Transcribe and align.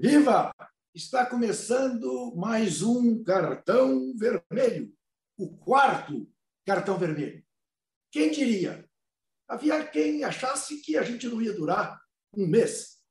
Viva! 0.00 0.54
Está 0.94 1.26
começando 1.26 2.32
mais 2.36 2.82
um 2.82 3.20
cartão 3.24 4.16
vermelho, 4.16 4.94
o 5.36 5.56
quarto 5.56 6.32
cartão 6.64 6.96
vermelho. 6.96 7.44
Quem 8.08 8.30
diria? 8.30 8.88
Havia 9.48 9.84
quem 9.84 10.22
achasse 10.22 10.80
que 10.82 10.96
a 10.96 11.02
gente 11.02 11.26
não 11.26 11.42
ia 11.42 11.52
durar 11.52 12.00
um 12.32 12.46
mês. 12.46 13.02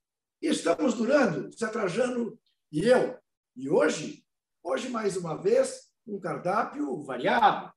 Estamos 0.41 0.93
durando, 0.93 1.51
Zé 1.51 1.67
Trajano 1.67 2.39
e 2.71 2.87
eu. 2.87 3.19
E 3.53 3.69
hoje, 3.69 4.25
hoje 4.63 4.87
mais 4.87 5.17
uma 5.17 5.35
vez, 5.35 5.91
um 6.07 6.17
cardápio 6.17 7.03
variado. 7.03 7.69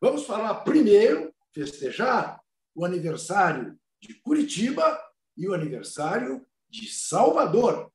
Vamos 0.00 0.26
falar 0.26 0.64
primeiro, 0.64 1.32
festejar 1.54 2.42
o 2.74 2.84
aniversário 2.84 3.78
de 4.02 4.12
Curitiba 4.14 5.00
e 5.36 5.48
o 5.48 5.54
aniversário 5.54 6.44
de 6.68 6.88
Salvador. 6.88 7.92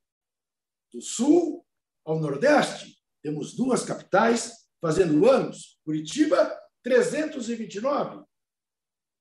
Do 0.95 1.01
sul 1.01 1.67
ao 2.05 2.21
nordeste, 2.21 2.97
temos 3.21 3.53
duas 3.53 3.83
capitais 3.83 4.65
fazendo 4.79 5.29
anos. 5.29 5.77
Curitiba, 5.83 6.57
329. 6.81 8.23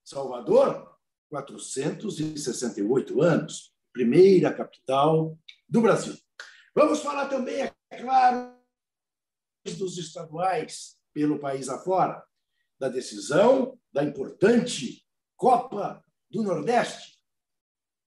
Salvador, 0.04 0.96
468 1.28 3.20
anos. 3.20 3.74
Primeira 3.92 4.54
capital 4.54 5.36
do 5.68 5.80
Brasil. 5.80 6.16
Vamos 6.76 7.00
falar 7.00 7.26
também, 7.26 7.62
é 7.62 7.74
claro, 8.00 8.56
dos 9.76 9.98
estaduais 9.98 10.96
pelo 11.12 11.40
país 11.40 11.68
afora, 11.68 12.24
da 12.78 12.88
decisão 12.88 13.76
da 13.92 14.04
importante 14.04 15.04
Copa 15.36 16.04
do 16.30 16.40
Nordeste, 16.44 17.18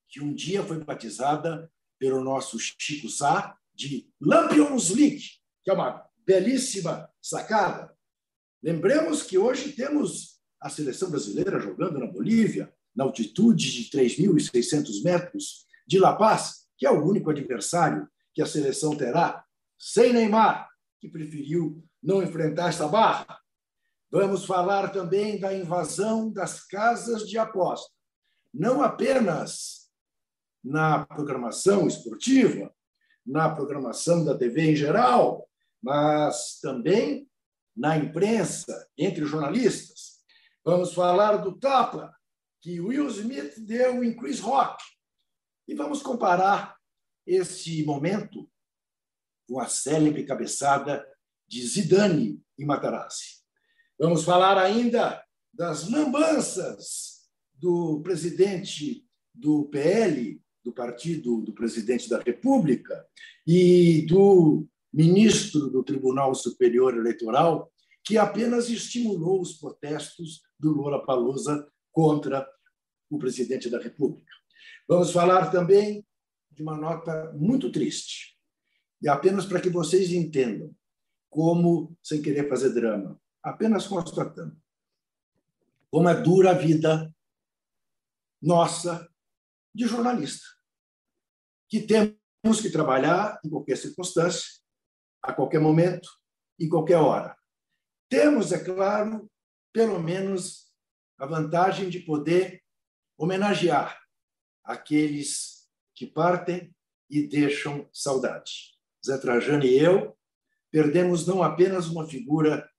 que 0.08 0.22
um 0.22 0.34
dia 0.34 0.63
foi 0.63 0.81
batizada 0.81 1.69
pelo 2.00 2.23
nosso 2.23 2.58
Chico 2.59 3.09
Sá 3.09 3.58
de 3.78 4.11
Lampions 4.20 4.89
League, 4.89 5.23
que 5.64 5.70
é 5.70 5.73
uma 5.73 6.03
belíssima 6.25 7.09
sacada. 7.22 7.95
Lembremos 8.61 9.22
que 9.22 9.38
hoje 9.38 9.72
temos 9.72 10.42
a 10.59 10.69
seleção 10.69 11.11
brasileira 11.11 11.59
jogando 11.59 12.00
na 12.00 12.08
Bolívia, 12.08 12.73
na 12.95 13.03
altitude 13.03 13.72
de 13.72 13.89
3.600 13.95 15.03
metros 15.03 15.67
de 15.86 16.00
La 16.00 16.16
Paz, 16.16 16.67
que 16.75 16.88
é 16.88 16.92
o 16.92 17.06
único 17.06 17.30
adversário 17.30 18.09
que 18.34 18.42
a 18.42 18.47
seleção 18.47 18.95
terá, 18.97 19.45
sem 19.78 20.12
Neymar, 20.12 20.67
que 21.00 21.08
preferiu 21.08 21.84
não 22.02 22.23
enfrentar 22.23 22.69
essa 22.69 22.88
barra. 22.88 23.39
Vamos 24.09 24.45
falar 24.45 24.89
também 24.91 25.39
da 25.39 25.53
invasão 25.53 26.31
das 26.31 26.66
casas 26.66 27.28
de 27.28 27.38
aposta, 27.38 27.91
não 28.52 28.81
apenas 28.81 29.91
na 30.64 31.06
programação 31.06 31.88
esportiva, 31.88 32.73
na 33.28 33.53
programação 33.53 34.23
da 34.23 34.38
TV 34.38 34.72
em 34.72 34.75
geral, 34.75 35.47
mas 35.83 36.59
também 36.61 37.30
na 37.75 37.97
imprensa, 37.97 38.89
entre 38.97 39.25
jornalistas. 39.25 40.23
Vamos 40.64 40.94
falar 40.94 41.38
do 41.38 41.59
tapa 41.59 42.16
que 42.61 42.80
Will 42.80 43.08
Smith 43.09 43.59
deu 43.59 44.03
em 44.03 44.16
Chris 44.16 44.39
Rock. 44.39 44.84
E 45.67 45.75
vamos 45.75 46.02
comparar 46.02 46.75
esse 47.25 47.84
momento 47.84 48.50
com 49.47 49.59
a 49.59 49.67
célebre 49.67 50.25
cabeçada 50.25 51.06
de 51.47 51.66
Zidane 51.67 52.41
em 52.58 52.66
Matarazzi. 52.66 53.44
Vamos 54.00 54.23
falar 54.23 54.58
ainda 54.58 55.23
das 55.53 55.89
lambanças 55.89 57.28
do 57.53 58.02
presidente 58.02 59.06
do 59.34 59.66
PL, 59.66 60.41
do 60.67 60.73
partido 60.73 61.41
do 61.41 61.53
presidente 61.53 62.09
da 62.09 62.19
República, 62.19 63.07
e 63.45 64.05
do 64.05 64.67
ministro 64.91 65.69
do 65.69 65.81
Tribunal 65.81 66.35
Superior 66.35 66.94
Eleitoral, 66.97 67.72
que 68.03 68.17
apenas 68.17 68.69
estimulou 68.69 69.41
os 69.41 69.53
protestos 69.53 70.41
do 70.59 70.73
Lula 70.73 71.06
Palusa 71.06 71.66
contra 71.89 72.45
o 73.09 73.17
presidente 73.17 73.69
da 73.69 73.79
República. 73.79 74.29
Vamos 74.89 75.11
falar 75.11 75.51
também 75.51 76.06
de 76.51 76.61
uma 76.61 76.77
nota 76.77 77.31
muito 77.33 77.72
triste, 77.72 78.38
e 79.01 79.07
apenas 79.07 79.45
para 79.45 79.61
que 79.61 79.69
vocês 79.69 80.11
entendam 80.11 80.75
como, 81.29 81.95
sem 82.03 82.22
querer 82.22 82.50
fazer 82.50 82.73
drama, 82.73 83.17
apenas 83.41 83.88
constatando 83.88 84.57
como 85.89 86.09
é 86.09 86.22
dura 86.22 86.51
a 86.51 86.53
vida 86.53 87.09
nossa 88.41 89.07
de 89.73 89.85
jornalista, 89.85 90.56
que 91.69 91.81
temos 91.81 92.61
que 92.61 92.69
trabalhar 92.69 93.39
em 93.44 93.50
qualquer 93.50 93.78
circunstância, 93.78 94.47
a 95.22 95.33
qualquer 95.33 95.59
momento, 95.59 96.09
em 96.59 96.69
qualquer 96.69 96.97
hora. 96.97 97.38
Temos, 98.09 98.51
é 98.51 98.63
claro, 98.63 99.29
pelo 99.73 100.01
menos 100.01 100.72
a 101.17 101.25
vantagem 101.25 101.89
de 101.89 102.00
poder 102.00 102.63
homenagear 103.17 104.00
aqueles 104.63 105.67
que 105.95 106.06
partem 106.06 106.73
e 107.09 107.27
deixam 107.27 107.89
saudade. 107.91 108.75
Zé 109.06 109.17
Trajano 109.17 109.66
e 109.66 109.77
eu 109.77 110.17
perdemos 110.72 111.25
não 111.25 111.41
apenas 111.41 111.88
uma 111.88 112.07
figura 112.07 112.69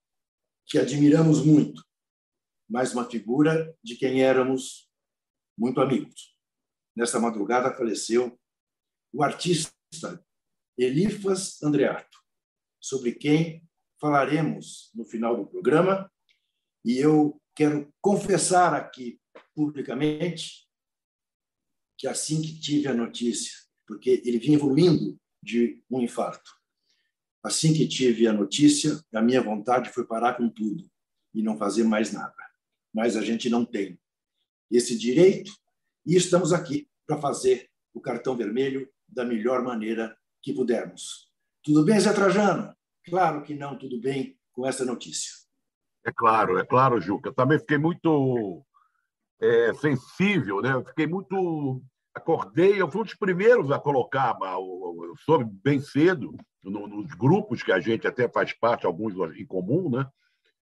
que 0.66 0.78
admiramos 0.78 1.44
muito, 1.44 1.82
mas 2.68 2.92
uma 2.92 3.08
figura 3.08 3.74
de 3.82 3.96
quem 3.96 4.22
éramos 4.22 4.90
muito 5.58 5.80
amigos. 5.80 6.36
Nesta 6.94 7.18
madrugada 7.18 7.74
faleceu 7.74 8.38
o 9.12 9.22
artista 9.22 9.72
Elifas 10.76 11.62
Andreato, 11.62 12.18
sobre 12.80 13.12
quem 13.12 13.66
falaremos 14.00 14.90
no 14.94 15.04
final 15.04 15.36
do 15.36 15.46
programa, 15.46 16.10
e 16.84 16.98
eu 16.98 17.40
quero 17.54 17.92
confessar 18.00 18.72
aqui 18.74 19.20
publicamente 19.54 20.68
que 21.98 22.06
assim 22.06 22.40
que 22.40 22.60
tive 22.60 22.86
a 22.86 22.94
notícia, 22.94 23.52
porque 23.86 24.22
ele 24.24 24.38
vinha 24.38 24.56
evoluindo 24.56 25.18
de 25.42 25.82
um 25.90 26.00
infarto, 26.00 26.50
assim 27.42 27.72
que 27.72 27.88
tive 27.88 28.28
a 28.28 28.32
notícia, 28.32 29.02
a 29.12 29.20
minha 29.20 29.42
vontade 29.42 29.90
foi 29.90 30.06
parar 30.06 30.34
com 30.34 30.48
tudo 30.48 30.88
e 31.34 31.42
não 31.42 31.58
fazer 31.58 31.82
mais 31.84 32.12
nada. 32.12 32.36
Mas 32.94 33.16
a 33.16 33.22
gente 33.22 33.50
não 33.50 33.64
tem 33.64 33.98
esse 34.70 34.96
direito 34.96 35.52
e 36.06 36.14
estamos 36.14 36.52
aqui 36.52 36.88
para 37.06 37.20
fazer 37.20 37.68
o 37.92 38.00
cartão 38.00 38.36
vermelho 38.36 38.88
da 39.08 39.24
melhor 39.24 39.62
maneira 39.62 40.16
que 40.42 40.52
pudermos. 40.52 41.28
Tudo 41.62 41.84
bem, 41.84 41.98
Zé 41.98 42.12
Trajano? 42.12 42.74
Claro 43.04 43.42
que 43.42 43.54
não, 43.54 43.78
tudo 43.78 44.00
bem 44.00 44.38
com 44.52 44.66
essa 44.66 44.84
notícia. 44.84 45.32
É 46.04 46.12
claro, 46.12 46.58
é 46.58 46.64
claro, 46.64 47.00
Juca. 47.00 47.32
Também 47.32 47.58
fiquei 47.58 47.78
muito 47.78 48.64
é, 49.40 49.74
sensível, 49.74 50.60
né? 50.60 50.82
fiquei 50.86 51.06
muito. 51.06 51.82
Acordei, 52.14 52.80
eu 52.80 52.90
fui 52.90 53.02
um 53.02 53.04
dos 53.04 53.14
primeiros 53.14 53.70
a 53.70 53.78
colocar, 53.78 54.36
eu 54.40 55.14
soube 55.24 55.44
bem 55.62 55.80
cedo, 55.80 56.34
nos 56.64 57.14
grupos 57.14 57.62
que 57.62 57.70
a 57.70 57.78
gente 57.78 58.08
até 58.08 58.28
faz 58.28 58.52
parte, 58.52 58.86
alguns 58.86 59.14
em 59.38 59.46
comum, 59.46 59.88
né? 59.88 60.04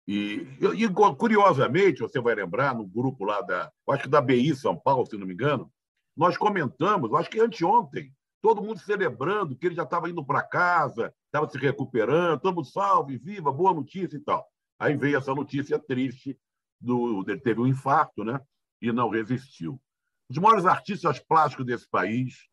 E, 0.08 0.46
e, 0.76 0.88
curiosamente, 1.16 2.00
você 2.00 2.20
vai 2.20 2.34
lembrar, 2.34 2.74
no 2.74 2.86
grupo 2.86 3.24
lá 3.24 3.40
da, 3.42 3.70
acho 3.90 4.04
que 4.04 4.08
da 4.08 4.20
BI 4.20 4.54
São 4.56 4.76
Paulo, 4.76 5.06
se 5.06 5.16
não 5.16 5.26
me 5.26 5.34
engano, 5.34 5.70
nós 6.16 6.36
comentamos, 6.36 7.12
acho 7.14 7.30
que 7.30 7.40
anteontem, 7.40 8.12
todo 8.40 8.62
mundo 8.62 8.78
celebrando 8.78 9.56
que 9.56 9.66
ele 9.66 9.74
já 9.74 9.82
estava 9.82 10.08
indo 10.08 10.24
para 10.24 10.42
casa, 10.42 11.12
estava 11.26 11.48
se 11.48 11.58
recuperando, 11.58 12.40
mundo 12.44 12.64
salve, 12.64 13.18
viva, 13.18 13.52
boa 13.52 13.74
notícia 13.74 14.16
e 14.16 14.20
tal. 14.20 14.46
Aí 14.78 14.96
veio 14.96 15.18
essa 15.18 15.34
notícia 15.34 15.78
triste 15.78 16.38
do 16.80 17.24
ele 17.28 17.40
teve 17.40 17.60
um 17.60 17.66
infarto, 17.66 18.22
né? 18.24 18.40
E 18.80 18.92
não 18.92 19.08
resistiu. 19.08 19.80
Os 20.28 20.38
maiores 20.38 20.66
artistas 20.66 21.18
plásticos 21.18 21.64
desse 21.64 21.88
país, 21.88 22.46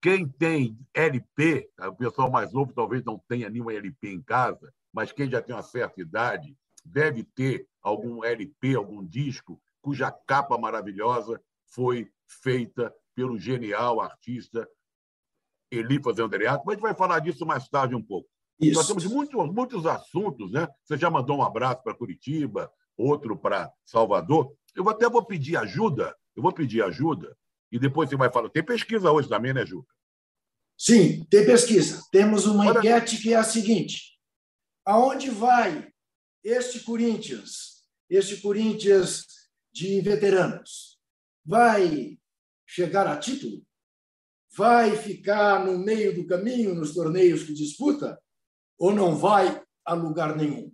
quem 0.00 0.28
tem 0.28 0.78
LP, 0.94 1.68
o 1.78 1.94
pessoal 1.96 2.30
mais 2.30 2.52
novo 2.52 2.72
talvez 2.72 3.04
não 3.04 3.18
tenha 3.28 3.50
nenhum 3.50 3.70
LP 3.70 4.10
em 4.10 4.22
casa, 4.22 4.72
mas 4.92 5.12
quem 5.12 5.28
já 5.28 5.42
tem 5.42 5.54
uma 5.54 5.62
certa 5.62 6.00
idade 6.00 6.56
deve 6.84 7.24
ter 7.24 7.66
algum 7.82 8.24
LP, 8.24 8.76
algum 8.76 9.04
disco, 9.04 9.60
cuja 9.82 10.10
capa 10.10 10.56
maravilhosa 10.56 11.40
foi 11.66 12.10
feita 12.26 12.94
pelo 13.14 13.38
genial 13.38 14.00
artista 14.00 14.68
Elifas 15.70 16.18
Andreato. 16.18 16.64
Mas 16.64 16.74
a 16.74 16.76
gente 16.76 16.82
vai 16.82 16.94
falar 16.94 17.20
disso 17.20 17.44
mais 17.44 17.68
tarde 17.68 17.94
um 17.94 18.02
pouco. 18.02 18.28
Isso. 18.60 18.74
Nós 18.74 18.86
temos 18.86 19.04
muitos, 19.04 19.52
muitos 19.52 19.86
assuntos, 19.86 20.50
né? 20.52 20.66
Você 20.82 20.96
já 20.96 21.10
mandou 21.10 21.38
um 21.38 21.42
abraço 21.42 21.82
para 21.82 21.94
Curitiba, 21.94 22.70
outro 22.96 23.36
para 23.36 23.70
Salvador. 23.84 24.52
Eu 24.74 24.88
até 24.88 25.08
vou 25.08 25.24
pedir 25.24 25.56
ajuda, 25.56 26.14
eu 26.34 26.42
vou 26.42 26.52
pedir 26.52 26.82
ajuda, 26.82 27.36
e 27.70 27.78
depois 27.78 28.08
você 28.08 28.16
vai 28.16 28.30
falar. 28.30 28.48
Tem 28.48 28.64
pesquisa 28.64 29.10
hoje 29.10 29.28
também, 29.28 29.52
né, 29.52 29.66
Juca? 29.66 29.92
Sim, 30.78 31.24
tem 31.24 31.44
pesquisa. 31.44 32.02
Temos 32.10 32.46
uma 32.46 32.66
Olha... 32.66 32.78
enquete 32.78 33.18
que 33.18 33.32
é 33.32 33.36
a 33.36 33.44
seguinte: 33.44 34.18
aonde 34.84 35.30
vai 35.30 35.90
este 36.44 36.80
Corinthians, 36.80 37.84
este 38.08 38.40
Corinthians 38.40 39.26
de 39.72 40.00
veteranos? 40.00 40.98
Vai 41.44 42.18
chegar 42.66 43.06
a 43.06 43.18
título? 43.18 43.65
Vai 44.56 44.96
ficar 44.96 45.64
no 45.64 45.78
meio 45.78 46.14
do 46.14 46.26
caminho 46.26 46.74
nos 46.74 46.94
torneios 46.94 47.42
que 47.42 47.52
disputa 47.52 48.18
ou 48.78 48.90
não 48.92 49.14
vai 49.14 49.62
a 49.84 49.92
lugar 49.92 50.34
nenhum? 50.34 50.72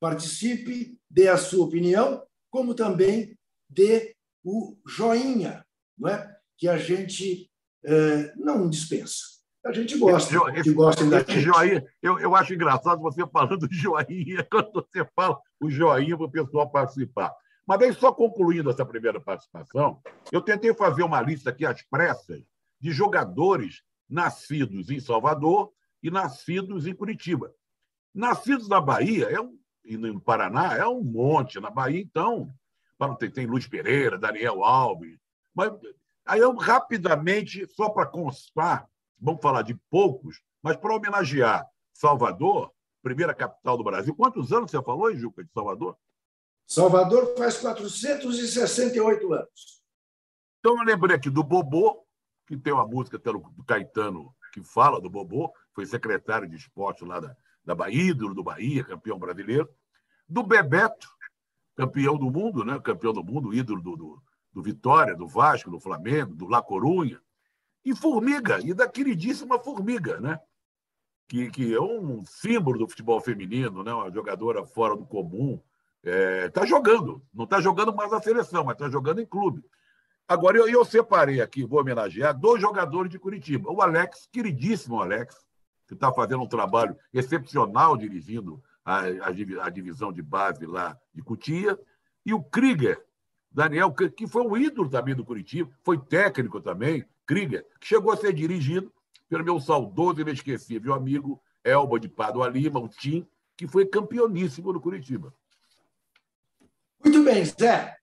Participe, 0.00 0.98
dê 1.10 1.28
a 1.28 1.36
sua 1.36 1.66
opinião, 1.66 2.26
como 2.50 2.74
também 2.74 3.36
dê 3.68 4.16
o 4.42 4.76
joinha, 4.86 5.66
não 5.98 6.08
é? 6.08 6.34
que 6.56 6.66
a 6.66 6.78
gente 6.78 7.50
é, 7.84 8.32
não 8.36 8.68
dispensa. 8.68 9.34
A 9.66 9.72
gente 9.72 9.98
gosta, 9.98 10.34
esse, 10.52 10.62
que 10.62 10.72
gostem 10.72 11.08
da 11.08 11.18
gente. 11.20 11.40
Joinha, 11.40 11.84
eu, 12.02 12.18
eu 12.18 12.34
acho 12.34 12.52
engraçado 12.54 13.00
você 13.00 13.26
falando 13.26 13.66
joinha, 13.70 14.44
quando 14.50 14.72
você 14.72 15.06
fala 15.16 15.40
o 15.60 15.70
joinha 15.70 16.16
para 16.16 16.26
o 16.26 16.30
pessoal 16.30 16.70
participar. 16.70 17.34
Mas 17.66 17.80
aí, 17.80 17.94
só 17.94 18.12
concluindo 18.12 18.68
essa 18.70 18.84
primeira 18.84 19.18
participação, 19.18 20.02
eu 20.30 20.42
tentei 20.42 20.74
fazer 20.74 21.02
uma 21.02 21.20
lista 21.22 21.48
aqui 21.48 21.64
às 21.64 21.82
pressas 21.82 22.42
de 22.84 22.92
jogadores 22.92 23.82
nascidos 24.06 24.90
em 24.90 25.00
Salvador 25.00 25.72
e 26.02 26.10
nascidos 26.10 26.86
em 26.86 26.94
Curitiba. 26.94 27.50
Nascidos 28.14 28.68
na 28.68 28.78
Bahia 28.78 29.24
é 29.30 29.40
um, 29.40 29.58
e 29.82 29.96
no 29.96 30.20
Paraná 30.20 30.76
é 30.76 30.86
um 30.86 31.02
monte. 31.02 31.58
Na 31.58 31.70
Bahia, 31.70 31.98
então, 31.98 32.54
tem, 33.18 33.30
tem 33.30 33.46
Luiz 33.46 33.66
Pereira, 33.66 34.18
Daniel 34.18 34.62
Alves. 34.62 35.18
Mas 35.54 35.72
aí 36.26 36.40
eu 36.40 36.54
rapidamente, 36.54 37.66
só 37.68 37.88
para 37.88 38.04
constar, 38.04 38.86
vamos 39.18 39.40
falar 39.40 39.62
de 39.62 39.74
poucos, 39.88 40.42
mas 40.62 40.76
para 40.76 40.94
homenagear 40.94 41.66
Salvador, 41.90 42.70
primeira 43.02 43.32
capital 43.32 43.78
do 43.78 43.84
Brasil. 43.84 44.14
Quantos 44.14 44.52
anos 44.52 44.70
você 44.70 44.82
falou, 44.82 45.16
Juca, 45.16 45.42
de 45.42 45.50
Salvador? 45.54 45.96
Salvador 46.66 47.34
faz 47.38 47.56
468 47.56 49.32
anos. 49.32 49.82
Então, 50.60 50.76
eu 50.76 50.84
lembrei 50.84 51.16
aqui 51.16 51.30
do 51.30 51.42
Bobô, 51.42 52.03
que 52.46 52.56
tem 52.56 52.72
uma 52.72 52.86
música 52.86 53.18
do 53.18 53.64
Caetano 53.66 54.34
que 54.52 54.62
fala 54.62 55.00
do 55.00 55.10
Bobô, 55.10 55.52
foi 55.72 55.86
secretário 55.86 56.48
de 56.48 56.56
esporte 56.56 57.04
lá 57.04 57.18
da, 57.18 57.36
da 57.64 57.74
Bahia, 57.74 58.10
ídolo 58.10 58.34
do 58.34 58.42
Bahia, 58.42 58.84
campeão 58.84 59.18
brasileiro. 59.18 59.68
Do 60.28 60.42
Bebeto, 60.42 61.08
campeão 61.74 62.16
do 62.16 62.30
mundo, 62.30 62.64
né? 62.64 62.78
campeão 62.80 63.12
do 63.12 63.24
mundo, 63.24 63.52
ídolo 63.52 63.82
do, 63.82 63.96
do, 63.96 64.22
do 64.52 64.62
Vitória, 64.62 65.16
do 65.16 65.26
Vasco, 65.26 65.70
do 65.70 65.80
Flamengo, 65.80 66.34
do 66.34 66.46
La 66.46 66.62
Corunha. 66.62 67.20
E 67.84 67.94
Formiga, 67.94 68.60
e 68.60 68.72
da 68.72 68.88
queridíssima 68.88 69.58
Formiga, 69.58 70.20
né? 70.20 70.38
que, 71.28 71.50
que 71.50 71.74
é 71.74 71.80
um 71.80 72.24
símbolo 72.24 72.78
do 72.78 72.88
futebol 72.88 73.20
feminino, 73.20 73.82
né? 73.82 73.92
uma 73.92 74.10
jogadora 74.10 74.64
fora 74.64 74.96
do 74.96 75.04
comum. 75.04 75.60
Está 76.02 76.10
é, 76.10 76.48
tá 76.50 76.66
jogando, 76.66 77.22
não 77.32 77.44
está 77.44 77.60
jogando 77.60 77.94
mais 77.94 78.10
na 78.10 78.20
seleção, 78.20 78.62
mas 78.64 78.74
está 78.74 78.88
jogando 78.88 79.20
em 79.20 79.26
clube. 79.26 79.64
Agora, 80.26 80.56
eu, 80.56 80.68
eu 80.68 80.84
separei 80.84 81.40
aqui, 81.40 81.64
vou 81.64 81.80
homenagear 81.80 82.38
dois 82.38 82.60
jogadores 82.60 83.10
de 83.10 83.18
Curitiba. 83.18 83.70
O 83.70 83.82
Alex, 83.82 84.28
queridíssimo 84.32 85.00
Alex, 85.00 85.44
que 85.86 85.94
está 85.94 86.12
fazendo 86.12 86.42
um 86.42 86.48
trabalho 86.48 86.96
excepcional 87.12 87.96
dirigindo 87.96 88.62
a, 88.84 89.00
a, 89.00 89.66
a, 89.66 89.70
divisão 89.70 90.12
de 90.12 90.22
base 90.22 90.64
lá 90.66 90.98
de 91.12 91.22
Cutia, 91.22 91.78
e 92.24 92.32
o 92.32 92.42
Krieger, 92.42 93.02
Daniel, 93.50 93.92
que 93.92 94.26
foi 94.26 94.42
um 94.42 94.56
ídolo 94.56 94.88
também 94.88 95.14
do 95.14 95.24
Curitiba, 95.24 95.70
foi 95.82 95.98
técnico 95.98 96.60
também, 96.60 97.04
Krieger, 97.26 97.66
que 97.78 97.86
chegou 97.86 98.10
a 98.10 98.16
ser 98.16 98.32
dirigido 98.32 98.92
pelo 99.28 99.44
meu 99.44 99.60
saudoso 99.60 100.20
e 100.20 100.22
inesquecível 100.22 100.94
amigo 100.94 101.40
Elba 101.62 102.00
de 102.00 102.08
Padua 102.08 102.48
Lima, 102.48 102.80
o 102.80 102.88
Tim, 102.88 103.26
que 103.56 103.66
foi 103.66 103.86
campeoníssimo 103.86 104.72
no 104.72 104.80
Curitiba. 104.80 105.32
Muito 107.02 107.22
bem, 107.22 107.44
Zé. 107.44 107.96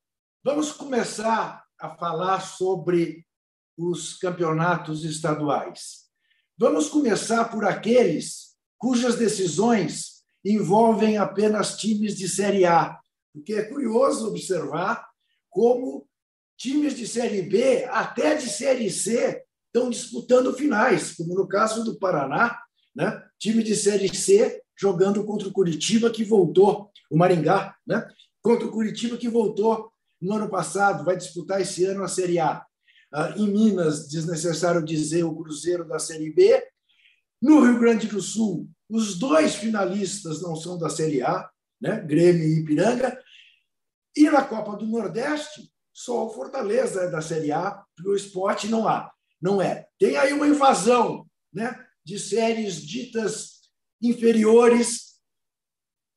Vamos 0.44 0.72
começar 0.72 1.61
a 1.82 1.90
falar 1.90 2.42
sobre 2.42 3.26
os 3.76 4.14
campeonatos 4.14 5.04
estaduais. 5.04 6.02
Vamos 6.58 6.88
começar 6.88 7.46
por 7.46 7.66
aqueles 7.66 8.52
cujas 8.78 9.16
decisões 9.16 10.22
envolvem 10.46 11.18
apenas 11.18 11.78
times 11.78 12.16
de 12.16 12.30
Série 12.30 12.66
A, 12.66 13.00
porque 13.34 13.54
é 13.54 13.64
curioso 13.64 14.28
observar 14.28 15.08
como 15.50 16.08
times 16.58 16.96
de 16.96 17.08
Série 17.08 17.42
B, 17.42 17.86
até 17.86 18.36
de 18.36 18.48
Série 18.48 18.92
C, 18.92 19.44
estão 19.66 19.90
disputando 19.90 20.54
finais, 20.54 21.14
como 21.14 21.34
no 21.34 21.48
caso 21.48 21.84
do 21.84 21.98
Paraná, 21.98 22.60
né? 22.96 23.24
time 23.40 23.64
de 23.64 23.76
Série 23.76 24.16
C 24.16 24.62
jogando 24.78 25.24
contra 25.24 25.48
o 25.48 25.52
Curitiba, 25.52 26.12
que 26.12 26.24
voltou, 26.24 26.92
o 27.10 27.18
Maringá, 27.18 27.76
né? 27.86 28.08
contra 28.42 28.68
o 28.68 28.72
Curitiba, 28.72 29.18
que 29.18 29.30
voltou 29.30 29.91
no 30.22 30.36
ano 30.36 30.50
passado, 30.50 31.04
vai 31.04 31.18
disputar 31.18 31.60
esse 31.60 31.84
ano 31.86 32.04
a 32.04 32.08
Série 32.08 32.40
A. 32.40 32.64
Ah, 33.14 33.34
em 33.36 33.48
Minas, 33.52 34.08
desnecessário 34.08 34.84
dizer, 34.84 35.24
o 35.24 35.36
Cruzeiro 35.36 35.86
da 35.88 36.00
Série 36.00 36.32
B. 36.32 36.64
No 37.42 37.62
Rio 37.62 37.80
Grande 37.80 38.08
do 38.08 38.22
Sul, 38.22 38.70
os 38.88 39.18
dois 39.18 39.56
finalistas 39.56 40.42
não 40.42 40.56
são 40.56 40.78
da 40.78 40.90
Série 40.90 41.22
A, 41.22 41.50
né? 41.82 42.00
Grêmio 42.02 42.44
e 42.44 42.60
Ipiranga. 42.60 43.18
E 44.16 44.30
na 44.30 44.44
Copa 44.44 44.78
do 44.78 44.86
Nordeste, 44.86 45.72
só 45.94 46.26
o 46.26 46.30
Fortaleza 46.30 47.04
é 47.04 47.10
da 47.10 47.22
Série 47.22 47.52
A, 47.52 47.84
porque 47.96 48.10
o 48.10 48.16
esporte 48.16 48.68
não 48.68 48.88
há. 48.88 49.12
Não 49.42 49.62
é. 49.62 49.88
Tem 49.98 50.18
aí 50.18 50.34
uma 50.34 50.48
invasão 50.48 51.26
né, 51.52 51.76
de 52.06 52.20
séries 52.20 52.76
ditas 52.82 53.62
inferiores 54.02 55.20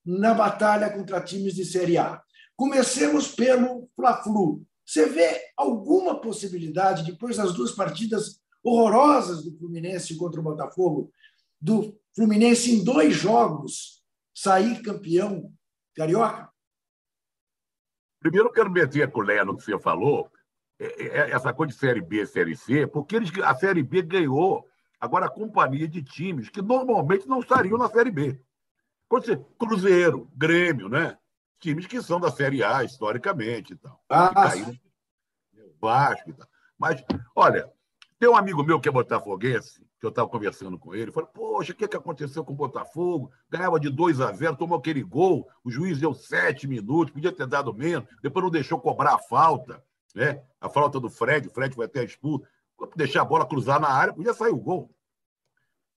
na 0.05 0.35
batalha 0.35 0.91
contra 0.91 1.21
times 1.21 1.55
de 1.55 1.65
Série 1.65 1.97
A. 1.97 2.23
Comecemos 2.57 3.29
pelo 3.35 3.89
Fla-Flu. 3.97 4.65
Você 4.85 5.07
vê 5.07 5.53
alguma 5.57 6.21
possibilidade, 6.21 7.05
depois 7.05 7.37
das 7.37 7.55
duas 7.55 7.73
partidas 7.73 8.41
horrorosas 8.63 9.45
do 9.45 9.57
Fluminense 9.57 10.17
contra 10.17 10.41
o 10.41 10.45
Botafogo, 10.45 11.11
do 11.61 11.99
Fluminense 12.15 12.73
em 12.73 12.85
dois 12.85 13.15
jogos 13.15 14.03
sair 14.35 14.83
campeão 14.83 15.53
carioca? 15.95 16.51
Primeiro, 18.21 18.49
eu 18.49 18.53
quero 18.53 18.71
meter 18.71 19.03
a 19.03 19.11
colher 19.11 19.45
no 19.45 19.57
que 19.57 19.63
você 19.63 19.79
falou, 19.79 20.31
é, 20.79 21.03
é, 21.03 21.31
essa 21.31 21.53
coisa 21.53 21.73
de 21.73 21.79
Série 21.79 22.01
B, 22.01 22.27
Série 22.27 22.57
C, 22.57 22.87
porque 22.87 23.17
eles, 23.17 23.31
a 23.43 23.55
Série 23.55 23.83
B 23.83 24.03
ganhou 24.03 24.67
agora 24.99 25.27
a 25.27 25.31
companhia 25.31 25.87
de 25.87 26.03
times 26.03 26.49
que 26.49 26.63
normalmente 26.63 27.29
não 27.29 27.41
estariam 27.41 27.79
na 27.79 27.89
Série 27.89 28.11
B. 28.11 28.41
Cruzeiro, 29.59 30.31
Grêmio, 30.35 30.89
né? 30.89 31.17
Times 31.65 31.87
que 31.87 32.03
são 32.03 32.21
da 32.21 32.31
Série 32.31 32.63
A 32.63 32.85
historicamente 32.85 33.73
e 33.73 33.77
tal. 33.77 34.05
Ah, 34.07 34.33
caíram, 34.35 34.79
Vasco 35.81 36.29
e 36.29 36.33
tal. 36.35 36.47
Mas, 36.79 37.03
olha, 37.35 37.73
tem 38.19 38.29
um 38.29 38.37
amigo 38.37 38.63
meu 38.63 38.79
que 38.79 38.87
é 38.87 38.93
botafoguense, 38.93 39.81
que 39.99 40.05
eu 40.05 40.11
estava 40.11 40.29
conversando 40.29 40.79
com 40.79 40.95
ele, 40.95 41.11
falou, 41.11 41.31
poxa, 41.31 41.73
o 41.73 41.75
que, 41.75 41.89
que 41.89 41.97
aconteceu 41.97 42.45
com 42.45 42.53
o 42.53 42.57
Botafogo? 42.57 43.33
Ganhava 43.49 43.81
de 43.81 43.89
2 43.89 44.21
a 44.21 44.31
0, 44.31 44.57
tomou 44.57 44.79
aquele 44.79 45.03
gol, 45.03 45.49
o 45.65 45.71
juiz 45.71 45.99
deu 45.99 46.13
sete 46.13 46.67
minutos, 46.67 47.15
podia 47.15 47.33
ter 47.33 47.47
dado 47.47 47.73
menos, 47.73 48.07
depois 48.21 48.45
não 48.45 48.51
deixou 48.51 48.79
cobrar 48.79 49.15
a 49.15 49.19
falta, 49.19 49.83
né? 50.15 50.43
A 50.61 50.69
falta 50.69 51.01
do 51.01 51.09
Fred, 51.09 51.49
o 51.49 51.51
Fred 51.51 51.75
foi 51.75 51.87
até 51.87 52.05
expulso, 52.05 52.47
deixar 52.95 53.23
a 53.23 53.25
bola 53.25 53.49
cruzar 53.49 53.81
na 53.81 53.89
área, 53.89 54.13
podia 54.13 54.35
sair 54.35 54.53
o 54.53 54.59
gol. 54.59 54.95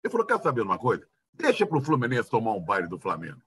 Ele 0.04 0.12
falou, 0.12 0.26
quer 0.26 0.40
saber 0.40 0.60
uma 0.60 0.78
coisa? 0.78 1.04
Deixa 1.34 1.66
para 1.66 1.78
o 1.78 1.82
Fluminense 1.82 2.30
tomar 2.30 2.52
um 2.52 2.60
baile 2.60 2.86
do 2.86 2.98
Flamengo. 2.98 3.42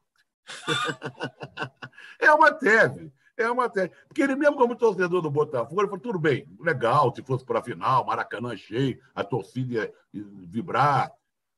é 2.20 2.32
uma 2.32 2.52
tese. 2.52 3.12
É 3.38 3.50
uma 3.50 3.70
tese. 3.70 3.92
Porque 4.08 4.22
ele 4.22 4.36
mesmo, 4.36 4.58
como 4.58 4.76
torcedor 4.76 5.22
do 5.22 5.32
Botafogo, 5.32 5.82
ele 5.82 5.88
falou: 5.88 6.02
tudo 6.02 6.20
bem, 6.20 6.46
legal, 6.60 7.14
se 7.16 7.24
fosse 7.24 7.46
para 7.46 7.60
a 7.60 7.64
final, 7.64 8.06
Maracanã 8.06 8.56
cheio, 8.56 9.00
a 9.16 9.24
torcida 9.24 9.92
vibrar. 10.14 11.12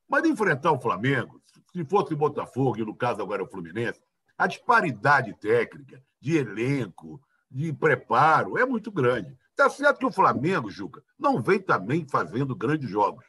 Mas 0.07 0.25
enfrentar 0.25 0.71
o 0.71 0.81
Flamengo, 0.81 1.41
se 1.73 1.83
fosse 1.85 2.13
o 2.13 2.17
Botafogo, 2.17 2.79
e 2.79 2.85
no 2.85 2.95
caso 2.95 3.21
agora 3.21 3.41
é 3.41 3.45
o 3.45 3.49
Fluminense, 3.49 4.01
a 4.37 4.45
disparidade 4.45 5.33
técnica, 5.39 6.03
de 6.19 6.37
elenco, 6.37 7.21
de 7.49 7.71
preparo, 7.73 8.57
é 8.57 8.65
muito 8.65 8.91
grande. 8.91 9.37
Tá 9.55 9.69
certo 9.69 9.99
que 9.99 10.05
o 10.05 10.11
Flamengo, 10.11 10.69
Juca, 10.69 11.03
não 11.19 11.41
vem 11.41 11.59
também 11.59 12.07
fazendo 12.09 12.55
grandes 12.55 12.89
jogos. 12.89 13.25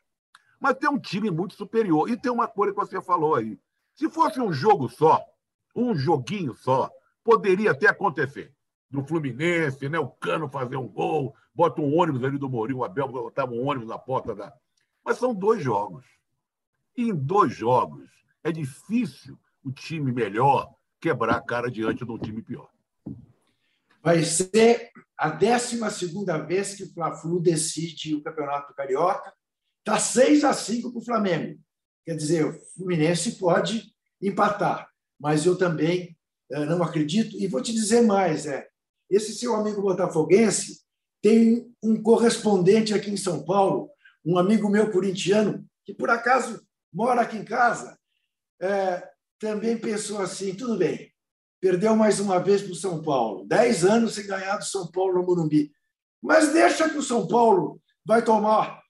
Mas 0.59 0.77
tem 0.77 0.89
um 0.89 0.99
time 0.99 1.31
muito 1.31 1.55
superior. 1.55 2.09
E 2.09 2.17
tem 2.17 2.31
uma 2.31 2.47
coisa 2.47 2.73
que 2.73 2.79
você 2.79 3.03
falou 3.03 3.35
aí. 3.35 3.59
Se 3.95 4.09
fosse 4.09 4.41
um 4.41 4.53
jogo 4.53 4.89
só, 4.89 5.21
um 5.75 5.95
joguinho 5.95 6.55
só, 6.55 6.91
poderia 7.25 7.71
até 7.71 7.89
acontecer. 7.89 8.53
Do 8.91 9.03
Fluminense, 9.03 9.89
né? 9.89 9.99
o 9.99 10.09
Cano 10.09 10.51
fazer 10.51 10.77
um 10.77 10.87
gol, 10.87 11.35
bota 11.55 11.81
um 11.81 11.97
ônibus 11.97 12.23
ali 12.25 12.37
do 12.37 12.49
Mourinho, 12.49 12.81
o 12.81 12.85
Abel 12.85 13.09
botava 13.09 13.53
um 13.53 13.67
ônibus 13.67 13.89
na 13.89 13.99
porta 13.99 14.35
da. 14.35 14.53
Mas 15.05 15.17
são 15.17 15.35
dois 15.35 15.63
jogos. 15.63 16.05
E 16.97 17.09
em 17.09 17.15
dois 17.15 17.55
jogos 17.55 18.11
é 18.45 18.53
difícil 18.53 19.39
o 19.65 19.73
time 19.73 20.13
melhor 20.13 20.75
quebrar 21.01 21.37
a 21.37 21.41
cara 21.41 21.71
diante 21.71 22.05
de 22.05 22.11
um 22.11 22.19
time 22.19 22.43
pior. 22.43 22.69
Vai 24.03 24.23
ser 24.25 24.91
a 25.17 25.31
12 25.31 25.79
vez 26.47 26.75
que 26.75 26.85
o 26.85 26.93
Fla-Flu 26.93 27.41
decide 27.41 28.15
o 28.15 28.23
Campeonato 28.23 28.75
Carioca. 28.75 29.33
Está 29.79 29.99
6 29.99 30.45
a 30.45 30.53
5 30.53 30.91
para 30.91 31.01
o 31.01 31.05
Flamengo. 31.05 31.59
Quer 32.05 32.17
dizer, 32.17 32.45
o 32.45 32.53
Fluminense 32.75 33.39
pode 33.39 33.95
empatar 34.21 34.92
mas 35.23 35.47
eu 35.47 35.57
também 35.57 36.19
eh, 36.51 36.67
não 36.67 36.83
acredito. 36.83 37.37
E 37.37 37.47
vou 37.47 37.63
te 37.63 37.73
dizer 37.73 38.03
mais: 38.03 38.45
é, 38.45 38.69
esse 39.09 39.33
seu 39.33 39.55
amigo 39.55 39.81
botafoguense 39.81 40.83
tem 41.23 41.73
um 41.81 42.03
correspondente 42.03 42.93
aqui 42.93 43.09
em 43.09 43.17
São 43.17 43.45
Paulo, 43.45 43.89
um 44.25 44.37
amigo 44.37 44.69
meu 44.69 44.91
corintiano, 44.91 45.65
que 45.85 45.95
por 45.95 46.11
acaso 46.11 46.61
mora 46.93 47.21
aqui 47.21 47.37
em 47.37 47.45
casa, 47.45 47.97
é, 48.61 49.09
também 49.39 49.79
pensou 49.79 50.19
assim: 50.19 50.57
tudo 50.57 50.77
bem, 50.77 51.13
perdeu 51.61 51.95
mais 51.95 52.19
uma 52.19 52.41
vez 52.41 52.61
para 52.61 52.73
o 52.73 52.77
São 52.77 53.01
Paulo, 53.01 53.47
dez 53.47 53.85
anos 53.85 54.15
sem 54.15 54.27
ganhar 54.27 54.57
do 54.57 54.65
São 54.65 54.91
Paulo 54.91 55.15
no 55.15 55.25
Morumbi. 55.25 55.71
Mas 56.21 56.53
deixa 56.53 56.91
que 56.91 56.99
o 56.99 57.03
São 57.03 57.29
Paulo 57.29 57.81
vai 58.05 58.25
tomar 58.25 58.83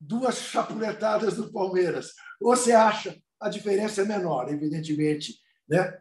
duas 0.00 0.38
chapuletadas 0.38 1.36
do 1.36 1.52
Palmeiras. 1.52 2.14
Ou 2.40 2.56
você 2.56 2.72
acha 2.72 3.16
a 3.40 3.48
diferença 3.48 4.02
é 4.02 4.04
menor, 4.04 4.48
evidentemente, 4.52 5.34
né? 5.68 6.00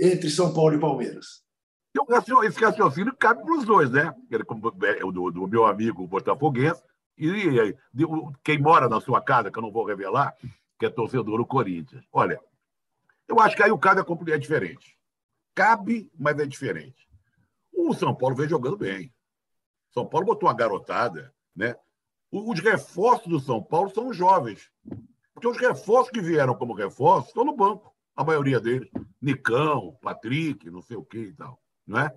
entre 0.00 0.30
São 0.30 0.52
Paulo 0.52 0.74
e 0.74 0.80
Palmeiras? 0.80 1.42
Esse 2.44 2.64
raciocínio 2.64 3.14
cabe 3.16 3.42
para 3.42 3.54
os 3.54 3.64
dois, 3.64 3.90
né? 3.90 4.14
É, 4.30 5.00
do, 5.00 5.30
do 5.30 5.46
meu 5.46 5.66
amigo 5.66 6.06
botafoguense 6.06 6.82
e 7.18 7.76
quem 8.42 8.58
mora 8.58 8.88
na 8.88 9.00
sua 9.00 9.20
casa, 9.20 9.50
que 9.50 9.58
eu 9.58 9.62
não 9.62 9.70
vou 9.70 9.84
revelar, 9.84 10.34
que 10.78 10.86
é 10.86 10.90
torcedor 10.90 11.38
do 11.38 11.46
Corinthians. 11.46 12.04
Olha, 12.10 12.40
eu 13.28 13.38
acho 13.38 13.54
que 13.54 13.62
aí 13.62 13.70
o 13.70 13.78
caso 13.78 14.00
é, 14.00 14.30
é 14.32 14.38
diferente. 14.38 14.98
Cabe, 15.54 16.10
mas 16.18 16.38
é 16.38 16.46
diferente. 16.46 17.06
O 17.72 17.94
São 17.94 18.14
Paulo 18.14 18.34
vem 18.34 18.48
jogando 18.48 18.76
bem. 18.76 19.12
São 19.92 20.06
Paulo 20.06 20.26
botou 20.26 20.48
uma 20.48 20.54
garotada, 20.54 21.32
né? 21.54 21.76
Os 22.30 22.60
reforços 22.60 23.28
do 23.28 23.38
São 23.38 23.62
Paulo 23.62 23.90
são 23.90 24.08
os 24.08 24.16
jovens. 24.16 24.70
Porque 25.34 25.46
os 25.46 25.58
reforços 25.58 26.10
que 26.10 26.22
vieram 26.22 26.54
como 26.54 26.72
reforços 26.72 27.28
estão 27.28 27.44
no 27.44 27.54
banco, 27.54 27.91
a 28.16 28.24
maioria 28.24 28.60
deles. 28.60 28.90
Nicão, 29.20 29.96
Patrick, 30.00 30.70
não 30.70 30.82
sei 30.82 30.96
o 30.96 31.04
que 31.04 31.18
e 31.18 31.34
tal. 31.34 31.60
Não 31.86 32.00
é? 32.00 32.14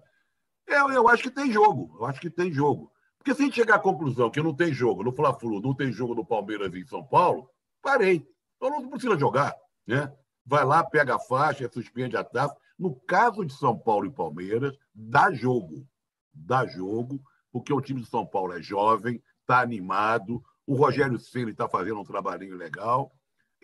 Eu, 0.68 0.90
eu 0.92 1.08
acho 1.08 1.24
que 1.24 1.32
tem 1.32 1.52
jogo. 1.52 1.96
Eu 2.00 2.06
acho 2.06 2.20
que 2.20 2.30
tem 2.30 2.52
jogo. 2.52 2.92
Porque 3.18 3.34
se 3.34 3.42
a 3.42 3.46
gente 3.46 3.56
chegar 3.56 3.76
à 3.76 3.80
conclusão 3.80 4.30
que 4.30 4.42
não 4.42 4.54
tem 4.54 4.74
jogo 4.74 5.04
no 5.04 5.12
Fla-Flu, 5.12 5.62
não 5.62 5.74
tem 5.74 5.92
jogo 5.92 6.14
no 6.14 6.26
Palmeiras 6.26 6.74
e 6.74 6.80
em 6.80 6.86
São 6.86 7.04
Paulo, 7.04 7.50
parei. 7.82 8.28
Então 8.56 8.70
não 8.70 8.90
precisa 8.90 9.18
jogar. 9.18 9.56
Né? 9.88 10.12
Vai 10.46 10.64
lá, 10.64 10.84
pega 10.84 11.16
a 11.16 11.20
faixa, 11.20 11.70
suspende 11.72 12.16
a 12.16 12.24
taça. 12.24 12.56
No 12.78 12.96
caso 12.96 13.46
de 13.46 13.54
São 13.54 13.78
Paulo 13.78 14.06
e 14.06 14.12
Palmeiras, 14.12 14.78
dá 14.94 15.32
jogo. 15.32 15.88
Dá 16.34 16.66
jogo, 16.68 17.22
porque 17.52 17.74
o 17.74 17.82
time 17.82 18.02
de 18.02 18.08
São 18.08 18.26
Paulo 18.26 18.54
é 18.54 18.62
jovem, 18.62 19.24
está 19.42 19.62
animado, 19.62 20.44
o 20.68 20.76
Rogério 20.76 21.18
Ceni 21.18 21.52
está 21.52 21.70
fazendo 21.70 22.00
um 22.00 22.04
trabalhinho 22.04 22.58
legal. 22.58 23.12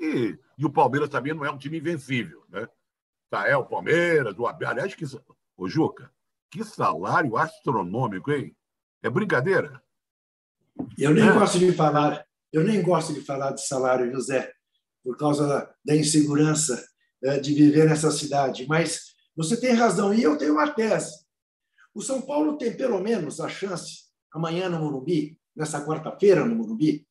E, 0.02 0.36
e, 0.58 0.66
o 0.66 0.72
Palmeiras 0.72 1.10
também 1.10 1.32
não 1.32 1.46
é 1.46 1.52
um 1.52 1.58
time 1.58 1.78
invencível, 1.78 2.44
né? 2.50 2.68
Tá, 3.30 3.48
é 3.48 3.56
o 3.56 3.64
Palmeiras, 3.64 4.38
o 4.38 4.48
Abel. 4.48 4.68
Aliás, 4.68 4.96
que, 4.96 5.06
ô 5.56 5.70
Juca, 5.70 6.12
que 6.50 6.64
salário 6.64 7.38
astronômico, 7.38 8.32
hein? 8.32 8.56
É 9.04 9.10
brincadeira? 9.10 9.82
Eu 10.98 11.12
nem 11.14 11.28
é. 11.28 11.32
gosto 11.32 11.60
de 11.60 11.72
falar, 11.72 12.26
eu 12.52 12.64
nem 12.64 12.82
gosto 12.82 13.14
de 13.14 13.22
falar 13.22 13.52
de 13.52 13.66
salário, 13.66 14.12
José, 14.12 14.52
por 15.04 15.16
causa 15.16 15.72
da, 15.86 15.96
insegurança 15.96 16.84
é, 17.24 17.40
de 17.40 17.54
viver 17.54 17.88
nessa 17.88 18.10
cidade. 18.10 18.66
Mas 18.68 19.14
você 19.36 19.56
tem 19.56 19.74
razão, 19.74 20.12
e 20.12 20.24
eu 20.24 20.36
tenho 20.36 20.54
uma 20.54 20.72
tese. 20.72 21.24
O 21.94 22.02
São 22.02 22.22
Paulo 22.22 22.58
tem 22.58 22.76
pelo 22.76 23.00
menos 23.00 23.40
a 23.40 23.48
chance, 23.48 24.06
amanhã 24.32 24.68
no 24.68 24.80
Morumbi, 24.80 25.40
nessa 25.56 25.86
quarta-feira 25.86 26.44
no 26.44 26.56
Morumbi, 26.56 27.08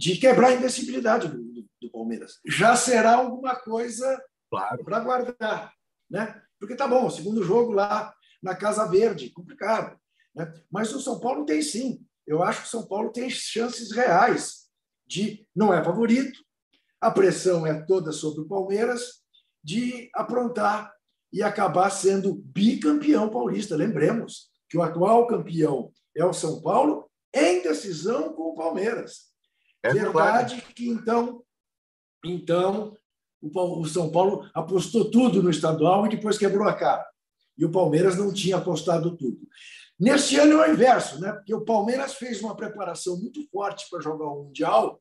de 0.00 0.16
quebrar 0.16 0.48
a 0.48 0.54
invencibilidade 0.54 1.28
do, 1.28 1.36
do, 1.36 1.68
do 1.82 1.90
Palmeiras. 1.90 2.40
Já 2.46 2.74
será 2.74 3.16
alguma 3.16 3.54
coisa 3.54 4.18
claro. 4.48 4.82
para 4.82 5.00
guardar. 5.00 5.74
Né? 6.08 6.42
Porque 6.58 6.74
tá 6.74 6.88
bom, 6.88 7.10
segundo 7.10 7.42
jogo 7.42 7.72
lá 7.72 8.14
na 8.42 8.56
Casa 8.56 8.86
Verde, 8.86 9.28
complicado. 9.28 10.00
Né? 10.34 10.50
Mas 10.70 10.94
o 10.94 11.00
São 11.00 11.20
Paulo 11.20 11.44
tem 11.44 11.60
sim. 11.60 12.02
Eu 12.26 12.42
acho 12.42 12.62
que 12.62 12.66
o 12.68 12.70
São 12.70 12.86
Paulo 12.86 13.12
tem 13.12 13.28
chances 13.28 13.92
reais 13.92 14.70
de, 15.06 15.46
não 15.54 15.74
é 15.74 15.84
favorito, 15.84 16.40
a 16.98 17.10
pressão 17.10 17.66
é 17.66 17.84
toda 17.84 18.10
sobre 18.10 18.40
o 18.40 18.48
Palmeiras, 18.48 19.20
de 19.62 20.08
aprontar 20.14 20.90
e 21.30 21.42
acabar 21.42 21.90
sendo 21.90 22.36
bicampeão 22.36 23.28
paulista. 23.28 23.76
Lembremos 23.76 24.48
que 24.66 24.78
o 24.78 24.82
atual 24.82 25.26
campeão 25.26 25.92
é 26.16 26.24
o 26.24 26.32
São 26.32 26.62
Paulo 26.62 27.06
em 27.34 27.60
decisão 27.60 28.32
com 28.32 28.44
o 28.44 28.54
Palmeiras. 28.54 29.29
É 29.82 29.92
verdade, 29.92 30.54
verdade 30.56 30.74
que 30.74 30.88
então, 30.88 31.42
então 32.24 32.96
o 33.40 33.84
São 33.86 34.10
Paulo 34.10 34.48
apostou 34.52 35.10
tudo 35.10 35.42
no 35.42 35.50
estadual 35.50 36.06
e 36.06 36.10
depois 36.10 36.36
quebrou 36.36 36.68
a 36.68 36.74
cara. 36.74 37.06
E 37.56 37.64
o 37.64 37.70
Palmeiras 37.70 38.16
não 38.16 38.32
tinha 38.32 38.56
apostado 38.56 39.16
tudo. 39.16 39.40
Neste 39.98 40.38
ano 40.38 40.62
é 40.62 40.68
o 40.68 40.72
inverso, 40.72 41.20
né? 41.20 41.32
porque 41.32 41.54
o 41.54 41.64
Palmeiras 41.64 42.14
fez 42.14 42.40
uma 42.40 42.56
preparação 42.56 43.18
muito 43.18 43.46
forte 43.50 43.86
para 43.90 44.00
jogar 44.00 44.26
o 44.26 44.44
Mundial 44.44 45.00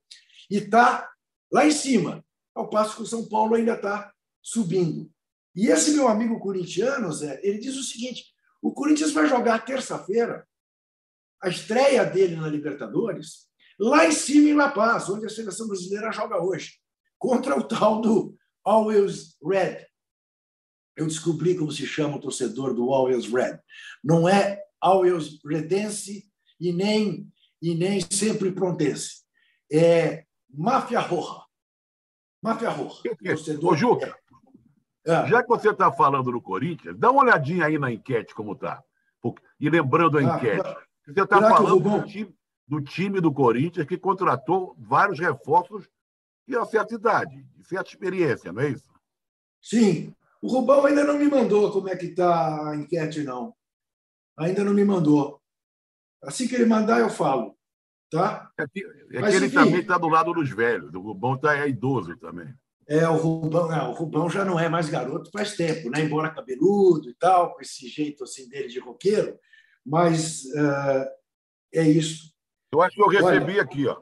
e 0.50 0.57
está 0.57 1.09
lá 1.51 1.65
em 1.65 1.71
cima, 1.71 2.24
ao 2.53 2.69
passo 2.69 2.98
que 2.98 3.03
o 3.03 3.05
São 3.05 3.27
Paulo 3.27 3.55
ainda 3.55 3.75
está 3.75 4.12
subindo. 4.41 5.09
E 5.55 5.67
esse 5.67 5.91
meu 5.91 6.07
amigo 6.07 6.39
corintiano, 6.39 7.12
Zé, 7.12 7.39
ele 7.43 7.59
diz 7.59 7.75
o 7.75 7.83
seguinte: 7.83 8.25
o 8.62 8.74
Corinthians 8.74 9.12
vai 9.12 9.25
jogar 9.27 9.65
terça-feira 9.65 10.48
a 11.41 11.48
estreia 11.48 12.05
dele 12.05 12.36
na 12.36 12.48
Libertadores, 12.48 13.49
lá 13.79 14.05
em 14.05 14.12
cima 14.12 14.50
em 14.50 14.53
La 14.53 14.69
Paz, 14.69 15.09
onde 15.09 15.25
a 15.25 15.29
seleção 15.29 15.67
brasileira 15.67 16.12
joga 16.12 16.41
hoje, 16.41 16.74
contra 17.17 17.57
o 17.57 17.63
tal 17.63 18.01
do 18.01 18.36
Always 18.63 19.38
Red. 19.43 19.86
Eu 20.95 21.07
descobri 21.07 21.55
como 21.55 21.71
se 21.71 21.88
chama 21.88 22.17
o 22.17 22.19
torcedor 22.19 22.74
do 22.74 22.93
Always 22.93 23.31
Red. 23.31 23.59
Não 24.03 24.27
é 24.27 24.62
Always 24.81 25.39
Redense 25.45 26.29
e 26.59 26.74
nem, 26.74 27.31
e 27.62 27.74
nem 27.74 28.01
sempre 28.01 28.51
Prontense. 28.51 29.24
É 29.71 30.25
Máfia 30.50 31.00
Roja. 31.00 31.43
Máfia 32.41 32.69
Roja. 32.69 33.01
Torcedor. 33.24 33.74
Ô, 33.74 33.75
Juca, 33.77 34.15
é. 35.05 35.27
já 35.27 35.41
que 35.41 35.48
você 35.48 35.69
está 35.69 35.91
falando 35.91 36.31
no 36.31 36.41
Corinthians, 36.41 36.98
dá 36.98 37.12
uma 37.12 37.24
olhadinha 37.24 37.65
aí 37.65 37.77
na 37.77 37.91
enquete 37.91 38.36
como 38.36 38.53
está. 38.53 38.83
E 39.59 39.69
lembrando 39.69 40.17
a 40.17 40.21
ah, 40.21 40.38
enquete. 40.38 40.67
Ah, 40.67 40.83
você 41.05 41.21
está 41.21 41.41
falando 41.41 41.79
do 41.79 42.05
time, 42.05 42.36
do 42.69 42.79
time 42.79 43.19
do 43.19 43.33
Corinthians 43.33 43.88
que 43.88 43.97
contratou 43.97 44.75
vários 44.77 45.19
reforços 45.19 45.89
e 46.47 46.55
a 46.55 46.63
certa 46.65 46.93
idade, 46.93 47.43
de 47.55 47.63
certa 47.63 47.89
experiência, 47.89 48.53
não 48.53 48.61
é 48.61 48.69
isso? 48.69 48.91
Sim. 49.59 50.13
O 50.39 50.47
Rubão 50.47 50.85
ainda 50.85 51.03
não 51.03 51.17
me 51.17 51.27
mandou 51.27 51.71
como 51.71 51.89
é 51.89 51.95
que 51.95 52.05
está 52.05 52.69
a 52.69 52.75
enquete, 52.75 53.23
não. 53.23 53.53
Ainda 54.38 54.63
não 54.63 54.73
me 54.73 54.85
mandou. 54.85 55.41
Assim 56.23 56.47
que 56.47 56.55
ele 56.55 56.65
mandar, 56.65 56.99
eu 56.99 57.09
falo. 57.09 57.57
Tá? 58.09 58.49
É 58.57 58.65
que, 58.67 58.85
é 59.11 59.19
Mas, 59.19 59.31
que 59.31 59.35
ele 59.38 59.45
enfim, 59.47 59.55
também 59.55 59.79
está 59.79 59.97
do 59.97 60.07
lado 60.07 60.31
dos 60.31 60.49
velhos. 60.49 60.93
O 60.93 61.01
Rubão 61.01 61.38
tá, 61.38 61.57
é 61.57 61.67
idoso 61.67 62.15
também. 62.17 62.53
É, 62.88 63.07
o 63.09 63.17
Rubão, 63.17 63.71
é, 63.73 63.83
o 63.88 63.91
Rubão 63.93 64.29
já 64.29 64.45
não 64.45 64.59
é 64.59 64.69
mais 64.69 64.89
garoto 64.89 65.29
faz 65.31 65.55
tempo, 65.55 65.89
né? 65.89 66.01
embora 66.01 66.33
cabeludo 66.33 67.09
e 67.09 67.13
tal, 67.15 67.53
com 67.53 67.61
esse 67.61 67.88
jeito 67.88 68.23
assim 68.23 68.47
dele 68.47 68.67
de 68.67 68.79
roqueiro. 68.79 69.38
Mas 69.85 70.45
uh, 70.45 71.05
é 71.73 71.83
isso. 71.88 72.29
Eu 72.71 72.81
acho 72.81 72.95
que 72.95 73.01
eu 73.01 73.07
recebi 73.07 73.53
Olha, 73.53 73.61
aqui, 73.61 73.88
ó. 73.88 74.01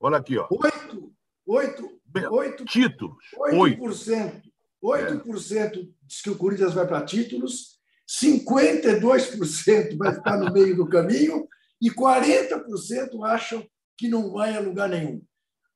Olha 0.00 0.16
aqui, 0.18 0.38
ó. 0.38 0.48
Oito, 0.50 1.12
oito, 1.46 2.00
oito 2.30 2.64
títulos. 2.64 3.24
8%. 3.36 4.42
8% 4.82 5.60
é. 5.60 5.88
diz 6.02 6.22
que 6.22 6.30
o 6.30 6.38
Corinthians 6.38 6.74
vai 6.74 6.86
para 6.86 7.04
títulos, 7.04 7.78
52% 8.08 9.96
vai 9.96 10.14
ficar 10.14 10.36
no 10.36 10.52
meio 10.52 10.76
do 10.76 10.88
caminho 10.88 11.48
e 11.80 11.90
40% 11.90 13.24
acham 13.24 13.66
que 13.96 14.08
não 14.08 14.32
vai 14.32 14.56
a 14.56 14.60
lugar 14.60 14.88
nenhum. 14.88 15.22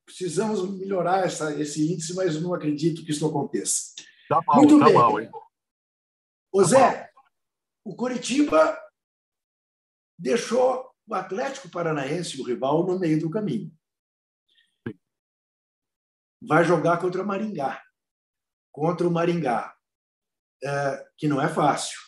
Precisamos 0.05 0.69
melhorar 0.79 1.25
essa, 1.25 1.55
esse 1.61 1.93
índice, 1.93 2.15
mas 2.15 2.41
não 2.41 2.55
acredito 2.55 3.05
que 3.05 3.11
isso 3.11 3.27
aconteça. 3.27 3.93
Tá 4.29 4.41
mal, 4.47 4.57
Muito 4.57 4.79
tá 4.79 4.85
bem. 4.87 4.95
mal, 4.95 5.21
hein? 5.21 5.31
Ô 6.53 6.63
Zé, 6.65 6.93
tá 6.93 7.11
o 7.85 7.97
Coritiba 7.97 8.79
deixou 10.19 10.92
o 11.07 11.15
Atlético 11.15 11.69
Paranaense, 11.69 12.41
o 12.41 12.45
rival, 12.45 12.87
no 12.87 12.99
meio 12.99 13.21
do 13.21 13.31
caminho. 13.31 13.73
Vai 16.41 16.65
jogar 16.65 16.99
contra 16.99 17.23
o 17.23 17.27
Maringá. 17.27 17.83
Contra 18.71 19.07
o 19.07 19.11
Maringá, 19.11 19.75
é, 20.63 21.07
que 21.17 21.29
não 21.29 21.41
é 21.41 21.49
fácil. 21.49 21.99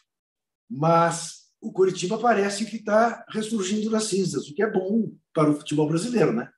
Mas 0.68 1.44
o 1.60 1.72
Curitiba 1.72 2.18
parece 2.18 2.66
que 2.66 2.76
está 2.76 3.24
ressurgindo 3.28 3.90
das 3.90 4.04
cinzas, 4.04 4.48
o 4.48 4.54
que 4.54 4.62
é 4.62 4.70
bom 4.70 5.12
para 5.32 5.50
o 5.50 5.54
futebol 5.54 5.88
brasileiro, 5.88 6.32
né? 6.32 6.50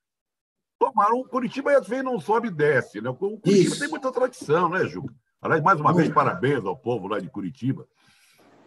Tomaram, 0.78 1.18
o 1.18 1.28
Curitiba 1.28 1.76
às 1.76 1.86
vezes 1.86 2.04
não 2.04 2.20
sobe 2.20 2.48
e 2.48 2.50
desce, 2.50 3.00
né? 3.00 3.08
O 3.08 3.14
Curitiba 3.14 3.52
Isso. 3.52 3.78
tem 3.78 3.88
muita 3.88 4.12
tradição, 4.12 4.68
né, 4.68 4.84
Ju? 4.86 5.04
Aliás, 5.40 5.62
mais 5.62 5.80
uma 5.80 5.92
Muito. 5.92 6.04
vez, 6.04 6.14
parabéns 6.14 6.64
ao 6.64 6.76
povo 6.76 7.06
lá 7.06 7.18
de 7.18 7.30
Curitiba. 7.30 7.86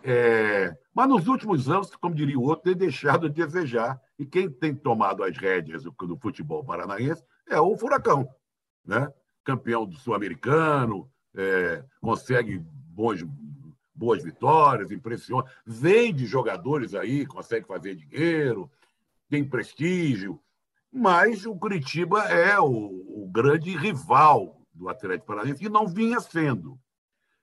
É, 0.04 0.76
mas 0.94 1.10
nos 1.10 1.28
últimos 1.28 1.70
anos, 1.70 1.96
como 1.96 2.16
diria 2.16 2.38
o 2.38 2.44
outro, 2.44 2.66
tem 2.66 2.76
deixado 2.76 3.30
de 3.30 3.46
desejar. 3.46 4.00
E 4.18 4.26
quem 4.26 4.50
tem 4.50 4.76
tomado 4.76 5.24
as 5.24 5.38
rédeas 5.38 5.84
do, 5.84 6.18
futebol 6.22 6.64
paranaense 6.64 7.24
é 7.48 7.60
o 7.60 7.78
Furacão, 7.78 8.28
né? 8.86 9.12
campeão 9.44 9.86
do 9.86 9.98
Sul-Americano, 9.98 11.10
é, 11.36 11.84
consegue 12.02 12.60
bons, 12.60 13.26
boas 13.96 14.24
vitórias, 14.24 14.92
impressiona, 14.92 15.50
vende 15.66 16.26
jogadores 16.26 16.94
aí, 16.94 17.26
consegue 17.26 17.68
fazer 17.68 17.96
dinheiro, 17.96 18.70
tem 19.30 19.44
prestígio. 19.44 20.40
Mas 20.92 21.46
o 21.46 21.56
Curitiba 21.56 22.24
é 22.24 22.60
o, 22.60 22.66
o 22.66 23.30
grande 23.32 23.76
rival 23.76 24.62
do 24.74 24.90
Atlético 24.90 25.28
Paranaense 25.28 25.66
e 25.66 25.70
não 25.70 25.88
vinha 25.88 26.20
sendo. 26.20 26.80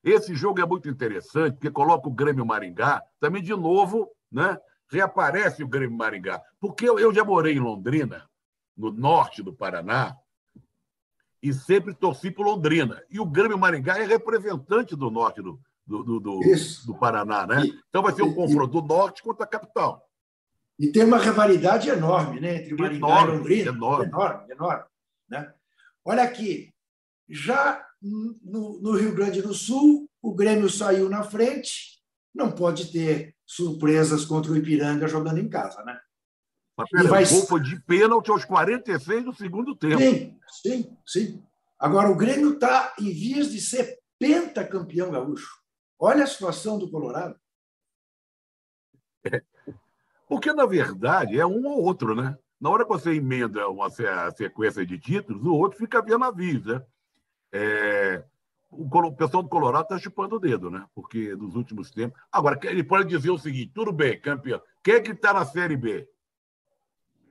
Esse 0.06 0.36
jogo 0.36 0.60
é 0.60 0.64
muito 0.64 0.88
interessante, 0.88 1.54
porque 1.54 1.68
coloca 1.68 2.08
o 2.08 2.12
Grêmio 2.12 2.46
Maringá, 2.46 3.02
também 3.18 3.42
de 3.42 3.50
novo, 3.50 4.08
né? 4.30 4.56
Reaparece 4.88 5.64
o 5.64 5.68
Grêmio 5.68 5.96
Maringá. 5.96 6.40
Porque 6.60 6.88
eu, 6.88 6.96
eu 6.96 7.12
já 7.12 7.24
morei 7.24 7.54
em 7.54 7.58
Londrina, 7.58 8.24
no 8.76 8.92
norte 8.92 9.42
do 9.42 9.52
Paraná, 9.52 10.16
e 11.42 11.52
sempre 11.52 11.92
torci 11.92 12.30
por 12.30 12.46
Londrina. 12.46 13.02
E 13.10 13.18
o 13.18 13.26
Grêmio 13.26 13.58
Maringá 13.58 13.98
é 13.98 14.04
representante 14.04 14.94
do 14.94 15.10
norte 15.10 15.42
do, 15.42 15.58
do, 15.84 16.04
do, 16.04 16.20
do, 16.20 16.40
do 16.86 16.94
Paraná, 16.94 17.44
né? 17.44 17.64
E, 17.64 17.76
então 17.88 18.00
vai 18.00 18.12
ser 18.12 18.22
um 18.22 18.32
confronto 18.32 18.80
do 18.80 18.86
norte 18.86 19.24
contra 19.24 19.42
a 19.42 19.48
capital. 19.48 20.08
E 20.78 20.86
tem 20.86 21.02
uma 21.02 21.18
rivalidade 21.18 21.88
enorme 21.88 22.38
né, 22.38 22.58
entre 22.58 22.76
Maringá 22.76 23.08
enorme, 23.08 23.32
e 23.32 23.36
Londrina. 23.38 23.70
Enorme, 23.72 24.06
enorme. 24.06 24.52
enorme 24.52 24.84
né? 25.28 25.52
Olha 26.04 26.22
aqui, 26.22 26.72
já 27.28 27.84
no, 28.42 28.80
no, 28.80 28.92
Rio 28.92 29.14
Grande 29.14 29.42
do 29.42 29.54
Sul, 29.54 30.08
o 30.22 30.34
Grêmio 30.34 30.68
saiu 30.68 31.08
na 31.08 31.22
frente, 31.22 32.00
não 32.34 32.52
pode 32.52 32.92
ter 32.92 33.34
surpresas 33.44 34.24
contra 34.24 34.52
o 34.52 34.56
Ipiranga 34.56 35.08
jogando 35.08 35.38
em 35.38 35.48
casa, 35.48 35.82
né? 35.84 35.98
Mas 36.76 36.90
pera, 36.90 37.08
vai... 37.08 37.24
o 37.24 37.46
gol 37.46 37.58
de 37.58 37.80
pênalti 37.80 38.30
aos 38.30 38.44
46 38.44 39.24
do 39.24 39.34
segundo 39.34 39.74
tempo. 39.74 39.98
Sim, 39.98 40.38
sim, 40.62 40.96
sim. 41.06 41.42
Agora, 41.78 42.10
o 42.10 42.16
Grêmio 42.16 42.54
está 42.54 42.94
em 42.98 43.10
vias 43.12 43.50
de 43.50 43.60
ser 43.60 43.98
pentacampeão 44.18 45.10
gaúcho. 45.10 45.60
Olha 45.98 46.24
a 46.24 46.26
situação 46.26 46.78
do 46.78 46.90
Colorado. 46.90 47.38
É. 49.24 49.42
Porque, 50.28 50.52
na 50.52 50.66
verdade, 50.66 51.38
é 51.38 51.46
um 51.46 51.64
ou 51.66 51.84
outro, 51.84 52.14
né? 52.14 52.36
Na 52.60 52.70
hora 52.70 52.84
que 52.84 52.90
você 52.90 53.14
emenda 53.14 53.68
uma 53.68 53.88
sequência 53.90 54.84
de 54.84 54.98
títulos, 54.98 55.44
o 55.44 55.54
outro 55.54 55.78
fica 55.78 56.02
vendo 56.02 56.24
a 56.24 56.32
né? 56.32 56.84
É, 57.52 58.24
o 58.70 59.12
pessoal 59.12 59.42
do 59.42 59.48
Colorado 59.48 59.84
está 59.84 59.98
chupando 59.98 60.36
o 60.36 60.40
dedo, 60.40 60.70
né? 60.70 60.84
Porque 60.94 61.34
nos 61.34 61.54
últimos 61.54 61.90
tempos. 61.90 62.20
Agora, 62.30 62.58
ele 62.64 62.84
pode 62.84 63.08
dizer 63.08 63.30
o 63.30 63.38
seguinte: 63.38 63.72
tudo 63.74 63.92
bem, 63.92 64.20
campeão. 64.20 64.60
Quem 64.82 64.94
é 64.94 65.00
que 65.00 65.12
está 65.12 65.32
na 65.32 65.44
Série 65.44 65.76
B? 65.76 66.08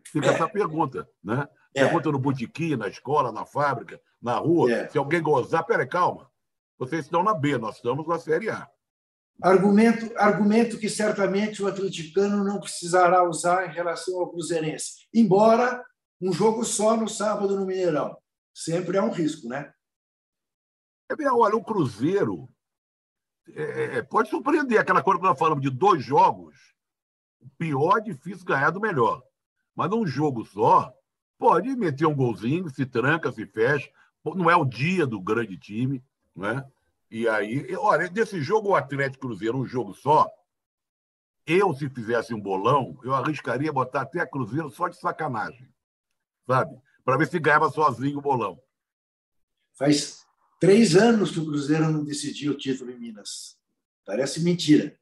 Fica 0.05 0.27
é. 0.27 0.33
essa 0.33 0.47
pergunta, 0.47 1.07
né? 1.23 1.47
É. 1.73 1.83
Pergunta 1.83 2.11
no 2.11 2.19
botequim, 2.19 2.75
na 2.75 2.87
escola, 2.87 3.31
na 3.31 3.45
fábrica, 3.45 3.99
na 4.21 4.37
rua. 4.37 4.71
É. 4.71 4.89
Se 4.89 4.97
alguém 4.97 5.21
gozar, 5.21 5.65
peraí, 5.65 5.87
calma. 5.87 6.29
Vocês 6.77 7.05
estão 7.05 7.23
na 7.23 7.33
B, 7.33 7.57
nós 7.57 7.75
estamos 7.75 8.07
na 8.07 8.19
Série 8.19 8.49
A. 8.49 8.67
Argumento, 9.41 10.13
argumento 10.17 10.77
que 10.77 10.89
certamente 10.89 11.61
o 11.61 11.67
atleticano 11.67 12.43
não 12.43 12.59
precisará 12.59 13.27
usar 13.27 13.67
em 13.67 13.73
relação 13.73 14.19
ao 14.19 14.29
cruzeirense. 14.29 15.07
Embora 15.13 15.83
um 16.21 16.31
jogo 16.31 16.63
só 16.63 16.95
no 16.95 17.09
sábado 17.09 17.59
no 17.59 17.65
Mineirão. 17.65 18.15
Sempre 18.53 18.97
é 18.97 19.01
um 19.01 19.11
risco, 19.11 19.49
né? 19.49 19.73
É 21.09 21.15
bem, 21.15 21.27
olha, 21.27 21.55
o 21.55 21.63
Cruzeiro 21.63 22.49
é, 23.49 23.63
é, 23.63 23.97
é 23.97 24.01
pode 24.01 24.29
surpreender. 24.29 24.79
Aquela 24.79 25.03
coisa 25.03 25.19
que 25.19 25.25
nós 25.25 25.37
falamos 25.37 25.61
de 25.61 25.69
dois 25.69 26.03
jogos, 26.03 26.55
o 27.39 27.49
pior 27.57 27.99
é 27.99 28.01
difícil 28.01 28.45
ganhar 28.45 28.71
do 28.71 28.81
melhor. 28.81 29.23
Mas 29.75 29.89
num 29.89 30.05
jogo 30.05 30.45
só, 30.45 30.91
pode 31.37 31.75
meter 31.75 32.05
um 32.05 32.15
golzinho, 32.15 32.69
se 32.69 32.85
tranca, 32.85 33.31
se 33.31 33.45
fecha. 33.45 33.89
Não 34.23 34.49
é 34.49 34.55
o 34.55 34.65
dia 34.65 35.05
do 35.05 35.21
grande 35.21 35.57
time, 35.57 36.03
não 36.35 36.47
é? 36.47 36.65
E 37.11 37.27
aí, 37.27 37.75
olha, 37.75 38.09
desse 38.09 38.41
jogo 38.41 38.69
o 38.69 38.75
Atlético 38.75 39.27
Cruzeiro, 39.27 39.59
um 39.59 39.65
jogo 39.65 39.93
só, 39.93 40.27
eu, 41.45 41.73
se 41.75 41.87
fizesse 41.89 42.33
um 42.33 42.41
bolão, 42.41 42.99
eu 43.03 43.13
arriscaria 43.13 43.71
botar 43.71 44.01
até 44.01 44.25
Cruzeiro 44.25 44.69
só 44.71 44.87
de 44.87 44.97
sacanagem, 44.97 45.71
sabe? 46.47 46.75
Para 47.03 47.17
ver 47.17 47.27
se 47.27 47.39
ganhava 47.39 47.69
sozinho 47.69 48.17
o 48.17 48.21
bolão. 48.21 48.59
Faz 49.73 50.24
três 50.59 50.95
anos 50.95 51.31
que 51.31 51.39
o 51.39 51.45
Cruzeiro 51.45 51.89
não 51.89 52.03
decidiu 52.03 52.53
o 52.53 52.57
título 52.57 52.91
em 52.91 52.99
Minas. 52.99 53.57
Parece 54.05 54.43
mentira, 54.43 54.97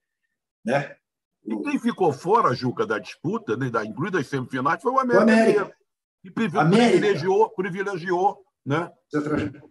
né? 0.63 0.96
E 1.46 1.56
quem 1.58 1.80
ficou 1.80 2.13
fora, 2.13 2.54
Juca, 2.54 2.86
da 2.86 3.00
disputa, 3.00 3.58
né, 3.58 3.70
da, 3.70 3.86
incluindo 3.86 4.18
as 4.18 4.28
semifinais, 4.28 4.82
foi 4.82 4.94
o 4.94 5.00
América. 5.00 5.20
O 5.20 5.30
América. 5.30 5.76
E 6.24 6.32
privilegiou, 6.32 7.50
privilegiou 7.50 8.44
né? 8.66 8.92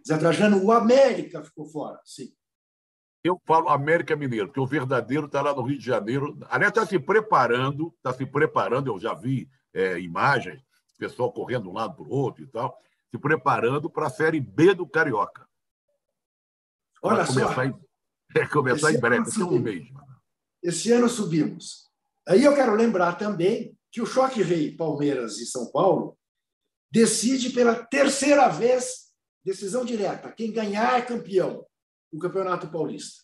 Zé 0.07 0.17
Trajano, 0.17 0.63
o 0.63 0.71
América 0.71 1.43
ficou 1.43 1.65
fora, 1.65 1.99
sim. 2.05 2.31
Eu 3.23 3.41
falo 3.45 3.69
América 3.69 4.15
Mineiro, 4.15 4.47
porque 4.47 4.59
o 4.59 4.67
verdadeiro 4.67 5.27
está 5.27 5.41
lá 5.41 5.55
no 5.55 5.61
Rio 5.61 5.79
de 5.79 5.85
Janeiro. 5.85 6.37
Aliás, 6.49 6.71
está 6.71 6.85
se 6.85 6.99
preparando, 6.99 7.93
está 7.97 8.13
se 8.13 8.25
preparando, 8.25 8.87
eu 8.87 8.99
já 8.99 9.13
vi 9.13 9.49
é, 9.73 9.99
imagens, 9.99 10.61
pessoal 10.99 11.31
correndo 11.31 11.63
de 11.63 11.69
um 11.69 11.73
lado 11.73 11.95
para 11.95 12.05
o 12.05 12.11
outro 12.11 12.43
e 12.43 12.47
tal, 12.47 12.77
se 13.09 13.17
preparando 13.17 13.89
para 13.89 14.07
a 14.07 14.09
Série 14.09 14.39
B 14.39 14.73
do 14.73 14.85
Carioca. 14.85 15.47
Olha 17.03 17.25
começar 17.25 17.53
só. 17.53 17.63
Em, 17.63 17.75
é, 18.35 18.47
começar 18.47 18.93
em 18.93 18.99
breve, 18.99 19.27
esse 19.27 19.43
um 19.43 19.59
mês. 19.59 19.87
Esse 20.63 20.91
ano 20.91 21.09
subimos. 21.09 21.89
Aí 22.25 22.43
eu 22.43 22.55
quero 22.55 22.73
lembrar 22.73 23.17
também 23.17 23.77
que 23.91 24.01
o 24.01 24.05
Choque 24.05 24.41
Rei 24.41 24.75
Palmeiras 24.75 25.37
e 25.39 25.45
São 25.45 25.69
Paulo 25.69 26.17
decide 26.89 27.49
pela 27.49 27.75
terceira 27.75 28.47
vez, 28.47 29.11
decisão 29.43 29.83
direta. 29.83 30.31
Quem 30.31 30.51
ganhar 30.51 30.97
é 30.97 31.01
campeão 31.01 31.65
do 32.11 32.19
Campeonato 32.19 32.69
Paulista. 32.69 33.23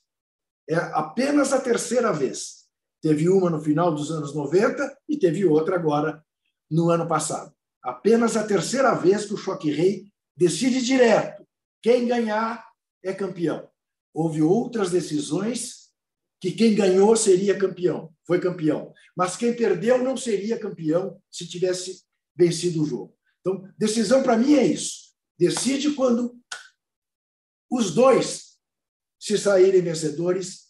É 0.70 0.76
apenas 0.76 1.54
a 1.54 1.62
terceira 1.62 2.12
vez. 2.12 2.68
Teve 3.02 3.30
uma 3.30 3.50
no 3.50 3.62
final 3.62 3.94
dos 3.94 4.12
anos 4.12 4.36
90 4.36 4.98
e 5.08 5.18
teve 5.18 5.46
outra 5.46 5.76
agora 5.76 6.24
no 6.70 6.90
ano 6.90 7.08
passado. 7.08 7.54
Apenas 7.82 8.36
a 8.36 8.46
terceira 8.46 8.94
vez 8.94 9.26
que 9.26 9.34
o 9.34 9.38
Choque 9.38 9.72
Rei 9.72 10.12
decide 10.36 10.82
direto. 10.82 11.48
Quem 11.82 12.06
ganhar 12.06 12.69
é 13.04 13.14
campeão. 13.14 13.70
Houve 14.14 14.42
outras 14.42 14.92
decisões 14.92 15.90
que 16.42 16.52
quem 16.52 16.74
ganhou 16.74 17.16
seria 17.16 17.58
campeão, 17.58 18.14
foi 18.26 18.40
campeão. 18.40 18.94
Mas 19.16 19.36
quem 19.36 19.56
perdeu 19.56 20.02
não 20.02 20.16
seria 20.16 20.60
campeão 20.60 21.22
se 21.30 21.48
tivesse 21.48 22.04
vencido 22.36 22.82
o 22.82 22.86
jogo. 22.86 23.16
Então, 23.42 23.70
decisão 23.78 24.24
para 24.24 24.38
mim 24.38 24.56
é 24.56 24.66
isso. 24.66 25.14
Decide 25.38 25.92
quando 25.94 26.38
os 27.70 27.94
dois 27.94 28.58
se 29.20 29.38
saírem 29.38 29.82
vencedores, 29.82 30.70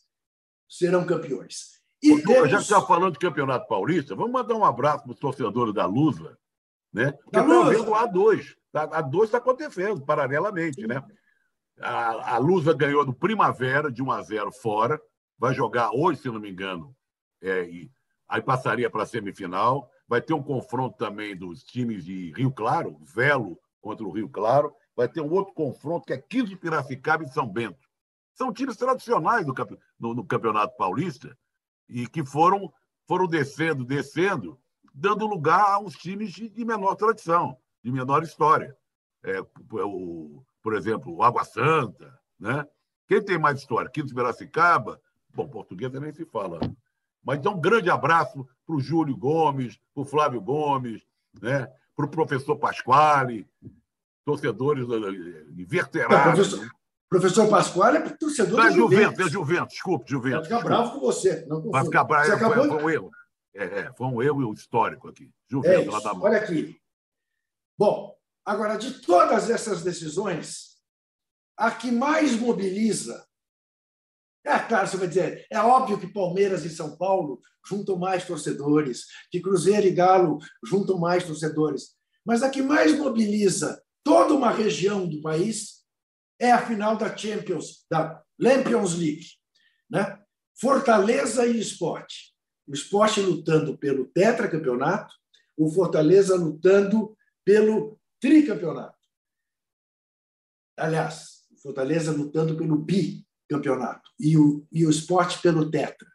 serão 0.68 1.06
campeões. 1.06 1.80
E 2.02 2.14
Ô, 2.14 2.24
temos... 2.24 2.50
Já 2.50 2.58
que 2.58 2.64
está 2.64 2.82
falando 2.82 3.14
de 3.14 3.20
Campeonato 3.20 3.68
Paulista, 3.68 4.16
vamos 4.16 4.32
mandar 4.32 4.56
um 4.56 4.66
abraço 4.66 5.04
para 5.04 5.14
os 5.14 5.20
torcedores 5.20 5.74
da 5.74 5.86
Lusa, 5.86 6.38
né? 6.92 7.12
Porque 7.12 7.40
estão 7.40 7.70
vendo 7.70 7.94
a 7.94 8.08
A2. 8.08 8.56
A 8.74 9.04
A2 9.04 9.26
está 9.26 9.38
acontecendo 9.38 10.04
paralelamente, 10.04 10.86
né? 10.88 11.04
A, 11.82 12.36
a 12.36 12.38
Lusa 12.38 12.74
ganhou 12.74 13.06
do 13.06 13.14
Primavera 13.14 13.92
de 13.92 14.04
1 14.04 14.12
a 14.12 14.22
0 14.22 14.52
fora, 14.52 15.02
vai 15.38 15.54
jogar 15.54 15.92
hoje, 15.92 16.22
se 16.22 16.28
não 16.28 16.40
me 16.40 16.50
engano, 16.50 16.96
é, 17.42 17.64
e 17.64 17.92
aí 18.28 18.42
passaria 18.42 18.90
para 18.90 19.04
a 19.04 19.06
semifinal. 19.06 19.90
Vai 20.08 20.22
ter 20.22 20.34
um 20.34 20.44
confronto 20.44 20.98
também 20.98 21.36
dos 21.36 21.64
times 21.64 22.04
de 22.04 22.32
Rio 22.34 22.52
Claro, 22.52 23.00
Velo 23.04 23.60
contra 23.80 24.06
o 24.06 24.12
Rio 24.12 24.28
Claro. 24.28 24.74
Vai 24.96 25.08
ter 25.08 25.22
um 25.22 25.32
outro 25.32 25.54
confronto 25.54 26.06
que 26.06 26.14
é 26.14 26.18
15 26.18 26.48
de 26.48 26.58
Piracicaba 26.58 27.24
e 27.24 27.30
São 27.30 27.48
Bento. 27.48 27.88
São 28.34 28.52
times 28.52 28.76
tradicionais 28.76 29.46
do, 29.46 29.54
no, 30.00 30.16
no 30.16 30.26
Campeonato 30.26 30.76
Paulista 30.78 31.38
e 31.88 32.08
que 32.08 32.26
foram, 32.26 32.72
foram 33.08 33.28
descendo, 33.28 33.86
descendo, 33.86 34.60
dando 34.94 35.28
lugar 35.28 35.74
a 35.74 35.80
uns 35.80 35.96
times 35.96 36.32
de, 36.32 36.50
de 36.50 36.66
menor 36.66 36.96
tradição, 36.96 37.58
de 37.84 37.92
menor 37.92 38.24
história. 38.24 38.76
É, 39.24 39.42
o, 39.72 40.44
por 40.62 40.76
exemplo, 40.76 41.22
Água 41.24 41.44
Santa, 41.44 42.18
né? 42.40 42.66
Quem 43.08 43.24
tem 43.24 43.38
mais 43.38 43.60
história? 43.60 43.90
15 43.90 44.08
de 44.08 44.14
Piracicaba, 44.14 45.02
bom, 45.34 45.48
português 45.48 45.92
nem 45.94 46.14
se 46.14 46.26
fala. 46.26 46.60
Mas 47.24 47.40
então, 47.40 47.54
um 47.54 47.62
grande 47.62 47.90
abraço 47.90 48.48
para 48.66 48.76
o 48.76 48.80
Júlio 48.80 49.18
Gomes, 49.18 49.80
para 49.94 50.02
o 50.02 50.06
Flávio 50.06 50.42
Gomes, 50.42 51.04
né? 51.42 51.68
para 52.00 52.06
o 52.06 52.10
professor 52.10 52.56
Pasquale, 52.56 53.46
torcedores 54.24 54.88
inverterados. 55.58 56.50
Professor, 56.50 56.72
professor 57.10 57.50
Pasquale 57.50 57.98
é 57.98 58.10
torcedor 58.12 58.56
da 58.56 58.70
Juventus. 58.70 58.96
Juventus. 58.96 59.26
É 59.26 59.30
Juventus, 59.30 59.74
desculpe, 59.74 60.10
Juventus. 60.10 60.48
Vai 60.48 60.60
ficar 60.60 60.64
bravo 60.64 60.92
com 60.94 61.00
você. 61.02 61.46
Não 61.46 61.70
Vai 61.70 61.84
ficar 61.84 62.04
bravo, 62.06 62.26
você 62.26 62.32
acabou... 62.34 62.56
foi, 62.56 62.70
foi, 62.70 62.84
um 62.84 62.90
erro. 62.90 63.12
É, 63.54 63.64
é, 63.64 63.94
foi 63.94 64.08
um 64.08 64.22
erro 64.22 64.54
histórico 64.54 65.10
aqui. 65.10 65.30
Juventus, 65.50 65.88
é 65.88 65.92
lá 65.92 66.00
da 66.00 66.14
mão. 66.14 66.24
Olha 66.24 66.38
aqui. 66.38 66.80
Bom, 67.78 68.16
agora, 68.46 68.78
de 68.78 69.02
todas 69.02 69.50
essas 69.50 69.84
decisões, 69.84 70.78
a 71.58 71.72
que 71.72 71.92
mais 71.92 72.34
mobiliza 72.34 73.28
é 74.46 74.58
claro, 74.58 74.88
você 74.88 74.98
vai 74.98 75.08
dizer, 75.08 75.46
é 75.52 75.60
óbvio 75.60 76.00
que 76.00 76.12
Palmeiras 76.12 76.64
e 76.64 76.70
São 76.70 76.98
Paulo 76.98 77.42
juntam 77.68 77.98
mais 77.98 78.26
torcedores, 78.26 79.06
que 79.30 79.42
Cruzeiro 79.42 79.86
e 79.86 79.92
Galo 79.92 80.40
juntam 80.66 80.98
mais 80.98 81.24
torcedores. 81.24 81.96
Mas 82.26 82.42
a 82.42 82.50
que 82.50 82.62
mais 82.62 82.98
mobiliza 82.98 83.82
toda 84.04 84.34
uma 84.34 84.50
região 84.50 85.08
do 85.08 85.22
país 85.22 85.84
é 86.40 86.52
a 86.52 86.66
final 86.66 86.96
da 86.96 87.16
Champions, 87.16 87.86
da 87.92 88.24
Champions 88.42 88.96
League. 88.96 89.26
Né? 89.90 90.18
Fortaleza 90.60 91.46
e 91.46 91.60
Esporte. 91.60 92.34
O 92.66 92.74
Esporte 92.74 93.22
lutando 93.22 93.78
pelo 93.78 94.06
tetracampeonato, 94.06 95.14
o 95.58 95.70
Fortaleza 95.70 96.36
lutando 96.36 97.16
pelo 97.44 97.99
tricampeonato. 98.20 98.98
Aliás, 100.78 101.40
Fortaleza 101.62 102.12
lutando 102.12 102.56
pelo 102.56 102.78
bicampeonato 102.78 104.10
e 104.20 104.38
o, 104.38 104.66
e 104.72 104.86
o 104.86 104.90
esporte 104.90 105.42
pelo 105.42 105.70
tetra. 105.70 106.08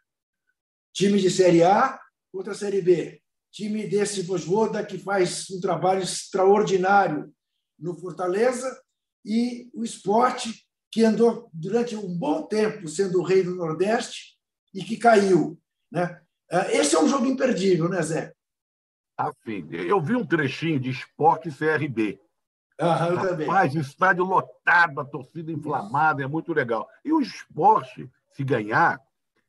Time 0.93 1.19
de 1.19 1.29
Série 1.29 1.63
A 1.63 1.99
contra 2.31 2.53
a 2.53 2.55
Série 2.55 2.81
B. 2.81 3.21
Time 3.51 3.87
desse 3.87 4.21
Vosvoda 4.21 4.85
que 4.85 4.97
faz 4.97 5.49
um 5.49 5.59
trabalho 5.59 6.01
extraordinário 6.01 7.33
no 7.79 7.97
Fortaleza 7.97 8.81
e 9.23 9.69
o 9.73 9.83
esporte 9.83 10.65
que 10.91 11.03
andou 11.03 11.49
durante 11.53 11.95
um 11.95 12.17
bom 12.17 12.43
tempo 12.47 12.87
sendo 12.87 13.19
o 13.19 13.23
rei 13.23 13.43
do 13.43 13.55
Nordeste 13.55 14.37
e 14.73 14.83
que 14.83 14.97
caiu. 14.97 15.59
Né? 15.91 16.21
É, 16.51 16.77
esse 16.77 16.95
é 16.95 16.99
um 16.99 17.07
jogo 17.07 17.25
imperdível, 17.25 17.89
né, 17.89 18.01
Zé? 18.01 18.33
Assim, 19.17 19.67
eu 19.71 20.01
vi 20.01 20.15
um 20.15 20.25
trechinho 20.25 20.79
de 20.79 20.89
esporte 20.89 21.49
CRB. 21.49 22.19
Ah, 22.79 23.07
eu 23.09 23.21
também. 23.21 23.47
Rapaz, 23.47 23.73
estádio 23.73 24.25
lotado, 24.25 24.99
a 24.99 25.05
torcida 25.05 25.51
inflamada, 25.51 26.21
é 26.21 26.27
muito 26.27 26.51
legal. 26.53 26.87
E 27.03 27.13
o 27.13 27.21
esporte, 27.21 28.09
se 28.31 28.43
ganhar, 28.43 28.99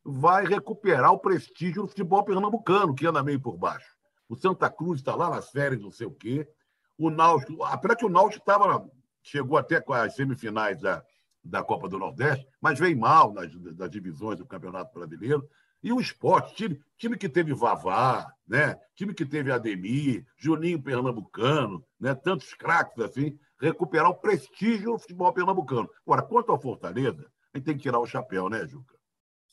vai 0.05 0.47
recuperar 0.47 1.13
o 1.13 1.19
prestígio 1.19 1.83
do 1.83 1.89
futebol 1.89 2.25
pernambucano, 2.25 2.95
que 2.95 3.07
anda 3.07 3.25
meio 3.25 3.41
por 3.41 3.57
baixo. 3.57 3.97
O 4.29 4.37
Santa 4.37 4.71
Cruz 4.71 5.01
está 5.01 5.15
lá 5.15 5.29
nas 5.29 5.51
férias, 5.51 5.83
não 5.83 5.91
sei 5.91 6.07
o 6.07 6.13
quê. 6.13 6.49
O 6.97 7.11
Náutico, 7.11 7.63
apesar 7.65 7.97
que 7.97 8.07
o 8.07 8.09
Náutico 8.09 8.43
estava, 8.43 8.89
chegou 9.23 9.59
até 9.59 9.81
com 9.81 9.93
as 9.93 10.15
semifinais 10.15 10.81
da, 10.81 11.03
da 11.45 11.63
Copa 11.63 11.89
do 11.89 11.99
Nordeste, 11.99 12.47
mas 12.61 12.79
veio 12.79 12.99
mal 12.99 13.33
nas, 13.33 13.53
nas 13.77 13.91
divisões 13.91 14.39
do 14.39 14.47
Campeonato 14.47 14.95
Brasileiro. 14.95 15.49
E 15.87 15.93
o 15.93 16.01
esporte, 16.01 16.53
time, 16.57 16.81
time 16.99 17.17
que 17.17 17.29
teve 17.29 17.55
Vavá, 17.55 18.35
né? 18.45 18.77
time 18.97 19.15
que 19.15 19.25
teve 19.25 19.53
Ademir, 19.53 20.27
Juninho 20.37 20.83
Pernambucano, 20.83 21.87
né? 22.01 22.13
tantos 22.13 22.53
craques 22.55 22.99
assim, 22.99 23.39
recuperar 23.61 24.11
o 24.11 24.17
prestígio 24.17 24.95
do 24.95 24.99
futebol 24.99 25.33
pernambucano. 25.33 25.89
Agora, 26.05 26.23
quanto 26.23 26.51
ao 26.51 26.61
Fortaleza, 26.61 27.31
a 27.55 27.57
gente 27.57 27.67
tem 27.67 27.77
que 27.77 27.85
tirar 27.85 28.01
o 28.01 28.07
chapéu, 28.07 28.49
né, 28.49 28.67
Juca? 28.67 28.97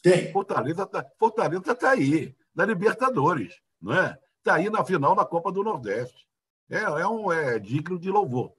Tem. 0.01 0.31
Fortaleza 0.31 0.81
está 0.81 1.05
Fortaleza 1.19 1.75
tá 1.75 1.91
aí, 1.91 2.35
na 2.55 2.65
Libertadores, 2.65 3.61
não 3.79 3.93
é? 3.93 4.17
Está 4.39 4.55
aí 4.55 4.71
na 4.71 4.83
final 4.83 5.13
da 5.13 5.23
Copa 5.23 5.51
do 5.51 5.63
Nordeste. 5.63 6.27
É, 6.67 6.77
é, 6.77 7.07
um, 7.07 7.31
é 7.31 7.59
digno 7.59 7.99
de 7.99 8.09
louvor. 8.09 8.55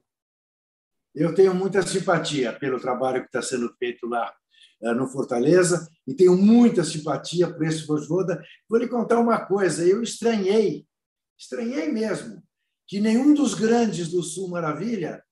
Eu 1.13 1.35
tenho 1.35 1.53
muita 1.53 1.81
simpatia 1.81 2.53
pelo 2.53 2.79
trabalho 2.79 3.19
que 3.19 3.27
está 3.27 3.41
sendo 3.41 3.69
feito 3.77 4.07
lá 4.07 4.33
no 4.93 5.07
Fortaleza 5.07 5.89
e 6.05 6.13
tenho 6.13 6.37
muita 6.37 6.83
simpatia 6.83 7.51
por 7.51 7.65
esse 7.65 7.85
Vojvoda. 7.85 8.43
Vou 8.69 8.79
lhe 8.79 8.87
contar 8.87 9.19
uma 9.19 9.45
coisa, 9.45 9.85
eu 9.85 10.03
estranhei, 10.03 10.85
estranhei 11.37 11.91
mesmo, 11.91 12.43
que 12.87 12.99
nenhum 12.99 13.33
dos 13.33 13.53
grandes 13.53 14.09
do 14.09 14.21
Sul 14.21 14.49
Maravilha 14.49 15.23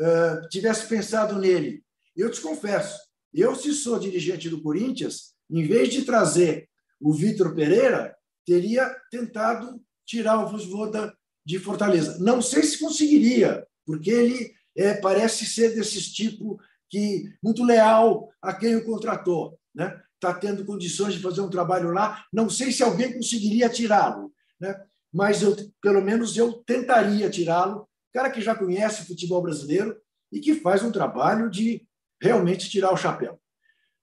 uh, 0.00 0.48
tivesse 0.48 0.88
pensado 0.88 1.38
nele. 1.38 1.84
Eu 2.16 2.30
te 2.30 2.40
confesso, 2.40 2.98
eu, 3.32 3.54
se 3.54 3.72
sou 3.72 3.98
dirigente 3.98 4.48
do 4.48 4.62
Corinthians, 4.62 5.34
em 5.50 5.66
vez 5.66 5.90
de 5.90 6.04
trazer 6.04 6.68
o 7.00 7.12
Vitor 7.12 7.54
Pereira, 7.54 8.16
teria 8.44 8.94
tentado 9.10 9.80
tirar 10.04 10.44
o 10.44 10.48
Vojvoda 10.48 11.14
de 11.44 11.58
Fortaleza. 11.58 12.18
Não 12.18 12.40
sei 12.40 12.62
se 12.62 12.78
conseguiria, 12.78 13.66
porque 13.84 14.10
ele 14.10 14.52
é, 14.74 14.94
parece 14.94 15.46
ser 15.46 15.74
desses 15.74 16.12
tipo 16.12 16.58
que 16.88 17.32
muito 17.42 17.64
leal 17.64 18.28
a 18.40 18.54
quem 18.54 18.76
o 18.76 18.84
contratou, 18.84 19.58
né? 19.74 20.00
Está 20.14 20.32
tendo 20.32 20.64
condições 20.64 21.14
de 21.14 21.20
fazer 21.20 21.40
um 21.40 21.50
trabalho 21.50 21.90
lá. 21.90 22.24
Não 22.32 22.48
sei 22.48 22.72
se 22.72 22.82
alguém 22.82 23.12
conseguiria 23.12 23.68
tirá-lo, 23.68 24.32
né? 24.60 24.74
Mas 25.12 25.42
eu, 25.42 25.54
pelo 25.80 26.02
menos 26.02 26.36
eu 26.36 26.52
tentaria 26.64 27.30
tirá-lo. 27.30 27.88
Cara 28.12 28.30
que 28.30 28.40
já 28.40 28.54
conhece 28.54 29.02
o 29.02 29.06
futebol 29.06 29.42
brasileiro 29.42 29.96
e 30.32 30.40
que 30.40 30.54
faz 30.54 30.82
um 30.82 30.90
trabalho 30.90 31.50
de 31.50 31.86
realmente 32.20 32.70
tirar 32.70 32.92
o 32.92 32.96
chapéu. 32.96 33.38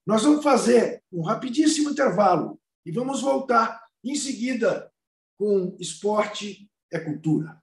Nós 0.06 0.22
vamos 0.22 0.44
fazer 0.44 1.02
um 1.12 1.22
rapidíssimo 1.22 1.90
intervalo 1.90 2.60
e 2.84 2.92
vamos 2.92 3.22
voltar 3.22 3.82
em 4.04 4.14
seguida 4.14 4.90
com 5.38 5.76
esporte 5.80 6.70
é 6.92 7.00
cultura. 7.00 7.60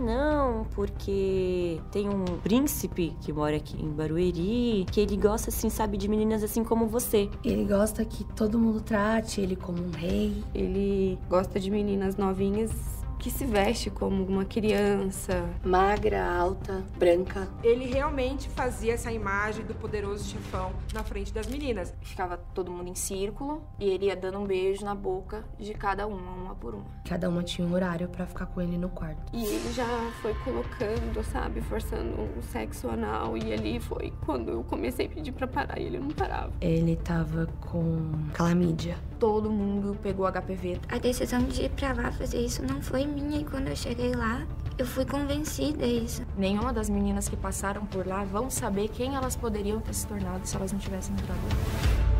Não, 0.00 0.64
porque 0.74 1.80
tem 1.92 2.08
um 2.08 2.24
príncipe 2.42 3.14
que 3.20 3.32
mora 3.32 3.56
aqui 3.56 3.80
em 3.80 3.90
Barueri, 3.90 4.86
que 4.90 5.00
ele 5.00 5.16
gosta, 5.16 5.50
assim, 5.50 5.68
sabe, 5.68 5.96
de 5.96 6.08
meninas 6.08 6.42
assim 6.42 6.64
como 6.64 6.86
você. 6.86 7.28
Ele 7.44 7.64
gosta 7.64 8.04
que 8.04 8.24
todo 8.24 8.58
mundo 8.58 8.80
trate 8.80 9.40
ele 9.40 9.56
como 9.56 9.82
um 9.82 9.90
rei. 9.90 10.42
Ele 10.54 11.18
gosta 11.28 11.60
de 11.60 11.70
meninas 11.70 12.16
novinhas 12.16 12.99
que 13.20 13.30
se 13.30 13.44
veste 13.44 13.90
como 13.90 14.24
uma 14.24 14.46
criança. 14.46 15.46
Magra, 15.62 16.26
alta, 16.26 16.82
branca. 16.98 17.46
Ele 17.62 17.84
realmente 17.84 18.48
fazia 18.48 18.94
essa 18.94 19.12
imagem 19.12 19.64
do 19.66 19.74
poderoso 19.74 20.26
chefão 20.26 20.72
na 20.94 21.04
frente 21.04 21.32
das 21.32 21.46
meninas. 21.46 21.92
Ficava 22.00 22.38
todo 22.54 22.70
mundo 22.70 22.88
em 22.88 22.94
círculo 22.94 23.62
e 23.78 23.90
ele 23.90 24.06
ia 24.06 24.16
dando 24.16 24.38
um 24.38 24.46
beijo 24.46 24.84
na 24.86 24.94
boca 24.94 25.44
de 25.58 25.74
cada 25.74 26.06
uma, 26.06 26.32
uma 26.32 26.54
por 26.54 26.74
uma. 26.74 26.86
Cada 27.06 27.28
uma 27.28 27.42
tinha 27.42 27.68
um 27.68 27.74
horário 27.74 28.08
para 28.08 28.26
ficar 28.26 28.46
com 28.46 28.62
ele 28.62 28.78
no 28.78 28.88
quarto. 28.88 29.20
E 29.34 29.44
ele 29.44 29.72
já 29.74 30.10
foi 30.22 30.32
colocando, 30.42 31.22
sabe, 31.30 31.60
forçando 31.60 32.22
um 32.22 32.40
sexo 32.40 32.88
anal. 32.88 33.36
E 33.36 33.52
ali 33.52 33.78
foi 33.78 34.14
quando 34.24 34.50
eu 34.50 34.64
comecei 34.64 35.06
a 35.06 35.08
pedir 35.10 35.32
pra 35.32 35.46
parar 35.46 35.78
e 35.78 35.84
ele 35.84 35.98
não 35.98 36.08
parava. 36.08 36.52
Ele 36.58 36.96
tava 36.96 37.46
com 37.60 38.12
calamídia. 38.32 38.96
Todo 39.18 39.50
mundo 39.50 39.94
pegou 40.02 40.26
HPV. 40.26 40.80
A 40.88 40.96
decisão 40.96 41.42
de 41.44 41.64
ir 41.64 41.70
pra 41.70 41.92
lá 41.92 42.10
fazer 42.10 42.40
isso 42.40 42.62
não 42.62 42.80
foi 42.80 43.09
minha 43.10 43.40
e 43.40 43.44
quando 43.44 43.68
eu 43.68 43.76
cheguei 43.76 44.14
lá, 44.14 44.46
eu 44.78 44.86
fui 44.86 45.04
convencida 45.04 45.84
isso. 45.86 46.22
Nenhuma 46.38 46.72
das 46.72 46.88
meninas 46.88 47.28
que 47.28 47.36
passaram 47.36 47.84
por 47.84 48.06
lá 48.06 48.24
vão 48.24 48.48
saber 48.48 48.88
quem 48.88 49.14
elas 49.14 49.36
poderiam 49.36 49.80
ter 49.80 49.92
se 49.92 50.06
tornado 50.06 50.46
se 50.46 50.56
elas 50.56 50.72
não 50.72 50.78
tivessem 50.78 51.14
entrado 51.14 51.40
lá. 51.48 52.10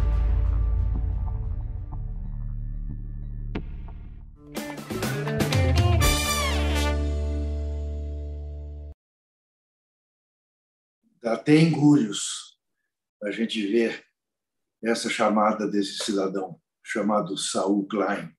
Dá 11.22 11.35
até 11.35 11.57
engulhos 11.57 12.59
a 13.22 13.31
gente 13.31 13.66
ver 13.66 14.05
essa 14.83 15.11
chamada 15.11 15.68
desse 15.68 16.05
cidadão 16.05 16.61
chamado 16.83 17.37
Saul 17.37 17.87
Klein. 17.87 18.35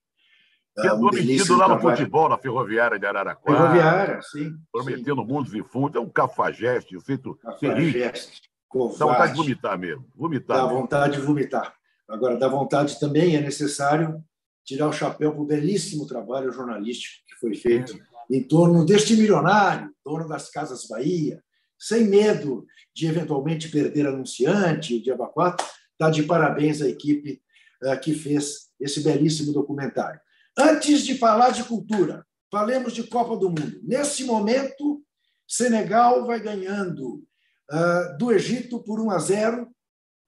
Que 0.74 0.86
é 0.86 0.92
um 0.92 1.00
prometido 1.00 1.56
lá 1.56 1.68
no 1.68 1.74
trabalho. 1.74 1.96
futebol, 1.96 2.28
na 2.28 2.38
Ferroviária 2.38 2.98
de 2.98 3.06
Araraquara. 3.06 3.58
Ferroviária, 3.58 4.22
sim. 4.22 4.54
Prometendo 4.72 5.24
mundos 5.24 5.52
e 5.54 5.62
fundos. 5.62 5.96
É 5.96 6.00
um 6.00 6.08
cafajeste, 6.08 6.98
feito 7.00 7.34
cafajeste, 7.36 8.42
covarde. 8.68 8.98
Dá 8.98 9.06
vontade 9.06 9.32
de 9.32 9.38
vomitar 9.38 9.78
mesmo. 9.78 10.06
Vomitar 10.16 10.56
dá 10.56 10.62
mesmo. 10.64 10.80
vontade 10.80 11.16
de 11.16 11.26
vomitar. 11.26 11.74
Agora, 12.08 12.36
dá 12.36 12.48
vontade 12.48 12.98
também, 12.98 13.36
é 13.36 13.40
necessário 13.40 14.22
tirar 14.64 14.88
o 14.88 14.92
chapéu 14.92 15.32
para 15.32 15.40
o 15.40 15.46
belíssimo 15.46 16.06
trabalho 16.06 16.52
jornalístico 16.52 17.24
que 17.26 17.34
foi 17.36 17.54
feito 17.54 17.94
é. 17.94 18.36
em 18.36 18.42
torno 18.42 18.84
deste 18.84 19.14
milionário, 19.16 19.90
dono 20.04 20.28
das 20.28 20.50
Casas 20.50 20.86
Bahia, 20.88 21.42
sem 21.78 22.06
medo 22.06 22.64
de 22.94 23.06
eventualmente 23.06 23.68
perder 23.68 24.06
anunciante, 24.06 24.94
o 24.94 25.02
Diaba 25.02 25.26
4, 25.26 25.66
está 25.92 26.10
de 26.10 26.22
parabéns 26.22 26.80
à 26.80 26.88
equipe 26.88 27.42
uh, 27.82 27.98
que 28.00 28.14
fez 28.14 28.70
esse 28.78 29.02
belíssimo 29.02 29.52
documentário. 29.52 30.20
Antes 30.56 31.04
de 31.04 31.16
falar 31.16 31.50
de 31.50 31.64
cultura, 31.64 32.26
falemos 32.50 32.92
de 32.92 33.04
Copa 33.04 33.36
do 33.36 33.48
Mundo. 33.48 33.80
Nesse 33.82 34.24
momento, 34.24 35.02
Senegal 35.48 36.26
vai 36.26 36.40
ganhando 36.40 37.24
uh, 37.70 38.18
do 38.18 38.30
Egito 38.30 38.82
por 38.82 39.00
1 39.00 39.10
a 39.10 39.18
0, 39.18 39.74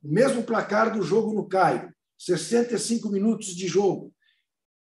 o 0.02 0.08
mesmo 0.08 0.42
placar 0.42 0.92
do 0.92 1.02
jogo 1.02 1.34
no 1.34 1.48
Cairo, 1.48 1.92
65 2.18 3.08
minutos 3.10 3.54
de 3.54 3.66
jogo. 3.66 4.14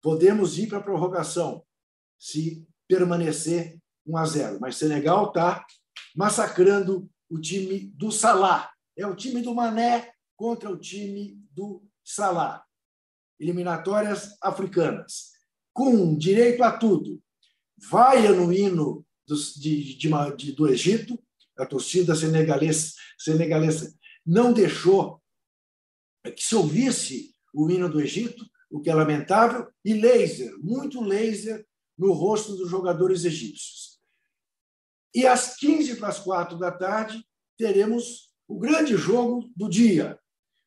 Podemos 0.01 0.59
ir 0.59 0.69
para 0.69 0.79
a 0.79 0.83
prorrogação, 0.83 1.65
se 2.19 2.67
permanecer 2.87 3.79
1 4.07 4.17
a 4.17 4.27
0. 4.27 4.59
Mas 4.61 4.77
Senegal 4.77 5.29
está 5.29 5.65
massacrando 6.15 7.09
o 7.29 7.41
time 7.41 7.93
do 7.97 8.13
Salah. 8.13 8.71
É 8.97 9.07
o 9.07 9.17
time 9.17 9.43
do 9.43 9.55
Mané 9.55 10.13
contra 10.37 10.71
o 10.71 10.77
time 10.77 11.41
do 11.51 11.83
Salah. 12.05 12.65
Eliminatórias 13.39 14.37
africanas. 14.41 15.33
Com 15.73 16.17
direito 16.17 16.63
a 16.63 16.77
tudo. 16.77 17.21
Vaia 17.91 18.33
no 18.33 18.53
hino 18.53 19.05
do, 19.27 19.37
de, 19.37 19.97
de, 19.97 20.37
de, 20.37 20.53
do 20.53 20.69
Egito, 20.69 21.19
a 21.59 21.67
torcida 21.67 22.15
senegalesa, 22.15 22.93
senegalesa 23.19 23.95
não 24.25 24.53
deixou 24.53 25.23
que 26.35 26.43
se 26.43 26.55
ouvisse 26.55 27.35
o 27.53 27.71
hino 27.71 27.89
do 27.89 28.01
Egito, 28.01 28.45
o 28.71 28.81
que 28.81 28.91
é 28.91 28.95
lamentável, 28.95 29.69
e 29.85 29.95
laser, 29.95 30.57
muito 30.59 31.01
laser 31.01 31.65
no 31.97 32.13
rosto 32.13 32.57
dos 32.57 32.69
jogadores 32.69 33.25
egípcios. 33.25 34.01
E 35.15 35.27
às 35.27 35.57
15 35.57 35.97
para 35.97 36.09
as 36.09 36.19
4 36.19 36.59
da 36.59 36.73
tarde, 36.73 37.25
teremos 37.57 38.35
o 38.49 38.59
grande 38.59 38.97
jogo 38.97 39.49
do 39.55 39.69
dia. 39.69 40.19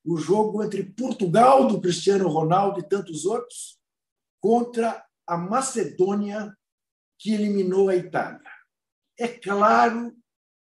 O 0.07 0.17
jogo 0.17 0.63
entre 0.63 0.83
Portugal, 0.83 1.67
do 1.67 1.81
Cristiano 1.81 2.29
Ronaldo 2.29 2.79
e 2.79 2.87
tantos 2.87 3.25
outros, 3.25 3.77
contra 4.39 5.05
a 5.27 5.35
Macedônia, 5.35 6.55
que 7.19 7.33
eliminou 7.33 7.89
a 7.89 7.95
Itália. 7.95 8.49
É 9.19 9.27
claro, 9.27 10.15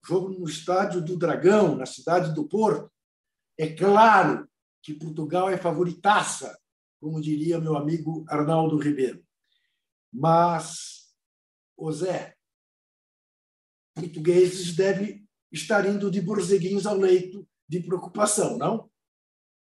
jogo 0.06 0.30
no 0.30 0.48
estádio 0.48 1.02
do 1.02 1.18
Dragão, 1.18 1.76
na 1.76 1.88
cidade 1.88 2.36
do 2.36 2.48
Porto, 2.48 2.92
é 3.58 3.74
claro 3.74 4.48
que 4.84 4.94
Portugal 4.94 5.50
é 5.50 5.58
favoritaça, 5.58 6.60
como 7.00 7.20
diria 7.20 7.60
meu 7.60 7.76
amigo 7.76 8.24
Arnaldo 8.28 8.78
Ribeiro. 8.78 9.26
Mas, 10.14 11.16
o 11.76 11.92
Zé, 11.92 12.36
portugueses 13.96 14.76
devem 14.76 15.28
estar 15.52 15.84
indo 15.88 16.12
de 16.12 16.22
borzeguinhos 16.22 16.86
ao 16.86 16.98
leito 16.98 17.48
de 17.68 17.80
preocupação, 17.80 18.58
não? 18.58 18.91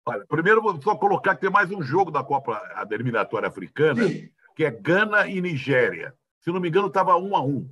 Olha, 0.07 0.25
primeiro 0.27 0.61
vou 0.61 0.79
só 0.81 0.95
colocar 0.95 1.33
que 1.33 1.41
tem 1.41 1.49
mais 1.49 1.71
um 1.71 1.81
jogo 1.81 2.11
da 2.11 2.23
Copa 2.23 2.61
Eliminatória 2.91 3.47
Africana, 3.47 4.07
Sim. 4.07 4.29
que 4.55 4.63
é 4.63 4.69
Gana 4.69 5.27
e 5.27 5.41
Nigéria. 5.41 6.13
Se 6.39 6.51
não 6.51 6.59
me 6.59 6.69
engano, 6.69 6.87
estava 6.87 7.17
um 7.17 7.35
a 7.35 7.41
um, 7.43 7.67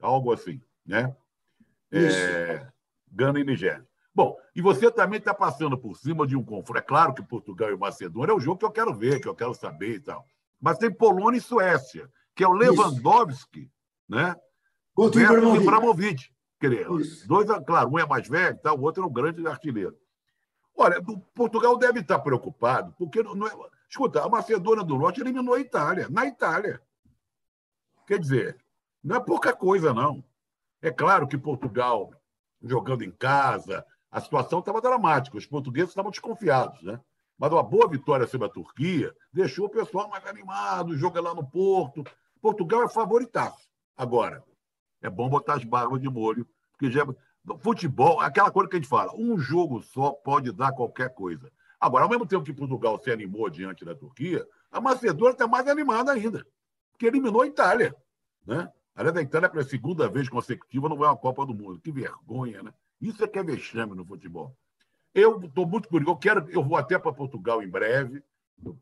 algo 0.00 0.32
assim, 0.32 0.60
né? 0.84 1.14
É, 1.92 2.66
Gana 3.08 3.38
e 3.38 3.44
Nigéria. 3.44 3.86
Bom, 4.12 4.36
e 4.54 4.60
você 4.60 4.90
também 4.90 5.20
está 5.20 5.32
passando 5.32 5.78
por 5.78 5.96
cima 5.96 6.26
de 6.26 6.36
um 6.36 6.42
confronto. 6.42 6.78
É 6.78 6.82
claro 6.82 7.14
que 7.14 7.22
Portugal 7.22 7.70
e 7.70 7.76
Macedônia 7.76 8.32
é 8.32 8.34
o 8.34 8.40
jogo 8.40 8.58
que 8.58 8.64
eu 8.64 8.72
quero 8.72 8.92
ver, 8.92 9.20
que 9.20 9.28
eu 9.28 9.34
quero 9.34 9.54
saber 9.54 9.94
e 9.94 10.00
tal. 10.00 10.26
Mas 10.60 10.76
tem 10.76 10.92
Polônia 10.92 11.38
e 11.38 11.40
Suécia, 11.40 12.10
que 12.34 12.42
é 12.42 12.48
o 12.48 12.52
Lewandowski, 12.52 13.60
Isso. 13.60 13.70
né? 14.08 14.34
Contra 14.92 15.20
o 15.20 15.22
Ibrahimovic. 15.22 15.64
dois, 17.26 17.48
claro, 17.64 17.90
um 17.90 17.98
é 17.98 18.06
mais 18.06 18.28
velho, 18.28 18.58
tá, 18.58 18.74
o 18.74 18.82
outro 18.82 19.04
é 19.04 19.06
um 19.06 19.12
grande 19.12 19.46
artilheiro. 19.46 19.96
Olha, 20.82 20.98
Portugal 21.34 21.76
deve 21.76 22.00
estar 22.00 22.18
preocupado, 22.20 22.94
porque 22.96 23.22
não 23.22 23.46
é... 23.46 23.50
escuta, 23.86 24.24
a 24.24 24.28
Macedônia 24.30 24.82
do 24.82 24.96
Norte 24.96 25.20
eliminou 25.20 25.54
a 25.54 25.60
Itália, 25.60 26.08
na 26.08 26.24
Itália. 26.24 26.80
Quer 28.06 28.18
dizer, 28.18 28.56
não 29.04 29.16
é 29.16 29.20
pouca 29.20 29.54
coisa, 29.54 29.92
não. 29.92 30.24
É 30.80 30.90
claro 30.90 31.28
que 31.28 31.36
Portugal, 31.36 32.10
jogando 32.62 33.04
em 33.04 33.10
casa, 33.10 33.84
a 34.10 34.22
situação 34.22 34.60
estava 34.60 34.80
dramática, 34.80 35.36
os 35.36 35.44
portugueses 35.44 35.90
estavam 35.90 36.10
desconfiados, 36.10 36.82
né? 36.82 36.98
Mas 37.36 37.52
uma 37.52 37.62
boa 37.62 37.86
vitória 37.86 38.26
sobre 38.26 38.46
a 38.46 38.50
Turquia 38.50 39.14
deixou 39.30 39.66
o 39.66 39.70
pessoal 39.70 40.08
mais 40.08 40.24
animado, 40.24 40.92
o 40.92 40.96
jogo 40.96 41.18
é 41.18 41.20
lá 41.20 41.34
no 41.34 41.46
Porto. 41.46 42.02
Portugal 42.40 42.84
é 42.84 42.88
favoritaço. 42.88 43.68
Agora, 43.94 44.42
é 45.02 45.10
bom 45.10 45.28
botar 45.28 45.56
as 45.56 45.64
barbas 45.64 46.00
de 46.00 46.08
molho, 46.08 46.48
porque 46.72 46.90
já 46.90 47.04
futebol, 47.60 48.20
aquela 48.20 48.50
coisa 48.50 48.68
que 48.68 48.76
a 48.76 48.78
gente 48.78 48.88
fala, 48.88 49.14
um 49.16 49.38
jogo 49.38 49.82
só 49.82 50.12
pode 50.12 50.52
dar 50.52 50.72
qualquer 50.72 51.14
coisa. 51.14 51.50
Agora, 51.78 52.04
ao 52.04 52.10
mesmo 52.10 52.26
tempo 52.26 52.44
que 52.44 52.52
Portugal 52.52 52.98
se 53.02 53.10
animou 53.10 53.48
diante 53.48 53.84
da 53.84 53.94
Turquia, 53.94 54.46
a 54.70 54.80
Macedônia 54.80 55.32
está 55.32 55.48
mais 55.48 55.66
animada 55.66 56.12
ainda, 56.12 56.46
porque 56.90 57.06
eliminou 57.06 57.42
a 57.42 57.46
Itália. 57.46 57.94
Né? 58.46 58.70
Aliás, 58.94 59.16
a 59.16 59.22
Itália, 59.22 59.48
pela 59.48 59.64
segunda 59.64 60.08
vez 60.08 60.28
consecutiva, 60.28 60.88
não 60.88 60.96
vai 60.96 61.10
à 61.10 61.16
Copa 61.16 61.46
do 61.46 61.54
Mundo. 61.54 61.80
Que 61.80 61.90
vergonha, 61.90 62.62
né? 62.62 62.72
Isso 63.00 63.24
é 63.24 63.28
que 63.28 63.38
é 63.38 63.42
vexame 63.42 63.94
no 63.94 64.04
futebol. 64.04 64.54
Eu 65.14 65.40
estou 65.40 65.66
muito 65.66 65.88
curioso, 65.88 66.12
eu, 66.12 66.16
quero, 66.16 66.50
eu 66.50 66.62
vou 66.62 66.76
até 66.76 66.98
para 66.98 67.12
Portugal 67.12 67.62
em 67.62 67.68
breve, 67.68 68.22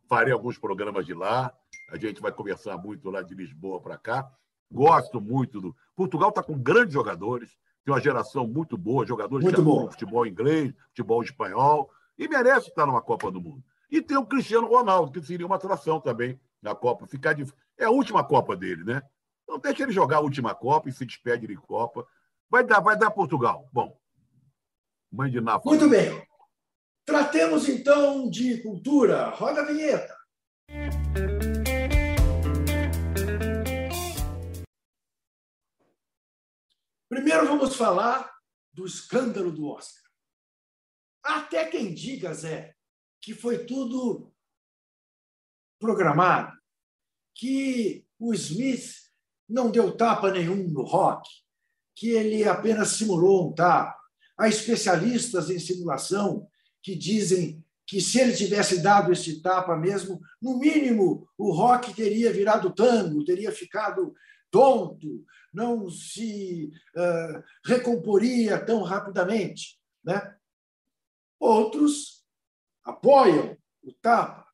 farei 0.08 0.32
alguns 0.32 0.58
programas 0.58 1.06
de 1.06 1.14
lá, 1.14 1.54
a 1.88 1.96
gente 1.96 2.20
vai 2.20 2.32
conversar 2.32 2.76
muito 2.76 3.08
lá 3.10 3.22
de 3.22 3.34
Lisboa 3.34 3.80
para 3.80 3.96
cá. 3.96 4.30
Gosto 4.70 5.20
muito 5.20 5.60
do. 5.60 5.76
Portugal 5.96 6.28
está 6.28 6.42
com 6.42 6.58
grandes 6.58 6.92
jogadores, 6.92 7.56
tem 7.88 7.94
uma 7.94 8.00
geração 8.00 8.46
muito 8.46 8.76
boa, 8.76 9.06
jogadores 9.06 9.42
muito 9.42 9.62
bom. 9.62 9.90
futebol 9.90 10.26
inglês, 10.26 10.74
futebol 10.88 11.22
espanhol, 11.22 11.90
e 12.18 12.28
merece 12.28 12.68
estar 12.68 12.84
numa 12.84 13.00
Copa 13.00 13.30
do 13.30 13.40
Mundo. 13.40 13.64
E 13.90 14.02
tem 14.02 14.18
o 14.18 14.26
Cristiano 14.26 14.68
Ronaldo, 14.68 15.10
que 15.10 15.26
seria 15.26 15.46
uma 15.46 15.56
atração 15.56 15.98
também 15.98 16.38
na 16.60 16.74
Copa. 16.74 17.06
Ficar 17.06 17.32
de... 17.32 17.50
É 17.78 17.86
a 17.86 17.90
última 17.90 18.22
Copa 18.22 18.54
dele, 18.54 18.84
né? 18.84 19.02
Então 19.44 19.58
deixa 19.58 19.84
ele 19.84 19.92
jogar 19.92 20.18
a 20.18 20.20
última 20.20 20.54
Copa 20.54 20.90
e 20.90 20.92
se 20.92 21.06
despede 21.06 21.46
de 21.46 21.56
Copa. 21.56 22.06
Vai 22.50 22.62
dar, 22.62 22.80
vai 22.80 22.98
dar 22.98 23.10
Portugal. 23.10 23.66
Bom, 23.72 23.98
mãe 25.10 25.30
de 25.30 25.40
Nápoles. 25.40 25.80
Muito 25.80 25.90
bem. 25.90 26.22
Tratemos 27.06 27.70
então 27.70 28.28
de 28.28 28.58
cultura. 28.62 29.30
Roda 29.30 29.62
a 29.62 29.64
vinheta. 29.64 30.14
Primeiro 37.08 37.46
vamos 37.46 37.74
falar 37.74 38.30
do 38.72 38.84
escândalo 38.84 39.50
do 39.50 39.66
Oscar. 39.66 40.04
Até 41.22 41.64
quem 41.66 41.94
diga, 41.94 42.34
Zé, 42.34 42.74
que 43.20 43.34
foi 43.34 43.64
tudo 43.64 44.32
programado, 45.78 46.56
que 47.34 48.06
o 48.18 48.34
Smith 48.34 48.94
não 49.48 49.70
deu 49.70 49.96
tapa 49.96 50.30
nenhum 50.30 50.68
no 50.68 50.82
rock, 50.82 51.28
que 51.94 52.10
ele 52.10 52.44
apenas 52.44 52.90
simulou 52.90 53.48
um 53.48 53.54
tapa. 53.54 53.98
Há 54.36 54.48
especialistas 54.48 55.48
em 55.50 55.58
simulação 55.58 56.46
que 56.82 56.94
dizem 56.94 57.64
que 57.86 58.02
se 58.02 58.20
ele 58.20 58.36
tivesse 58.36 58.82
dado 58.82 59.12
esse 59.12 59.40
tapa 59.40 59.74
mesmo, 59.74 60.20
no 60.42 60.58
mínimo 60.58 61.26
o 61.38 61.50
rock 61.52 61.94
teria 61.94 62.30
virado 62.30 62.70
tango, 62.74 63.24
teria 63.24 63.50
ficado 63.50 64.14
tonto, 64.50 65.24
não 65.52 65.90
se 65.90 66.70
uh, 66.96 67.42
recomporia 67.64 68.64
tão 68.64 68.82
rapidamente. 68.82 69.78
Né? 70.04 70.36
Outros 71.38 72.24
apoiam 72.84 73.56
o 73.82 73.92
tapa. 73.92 74.46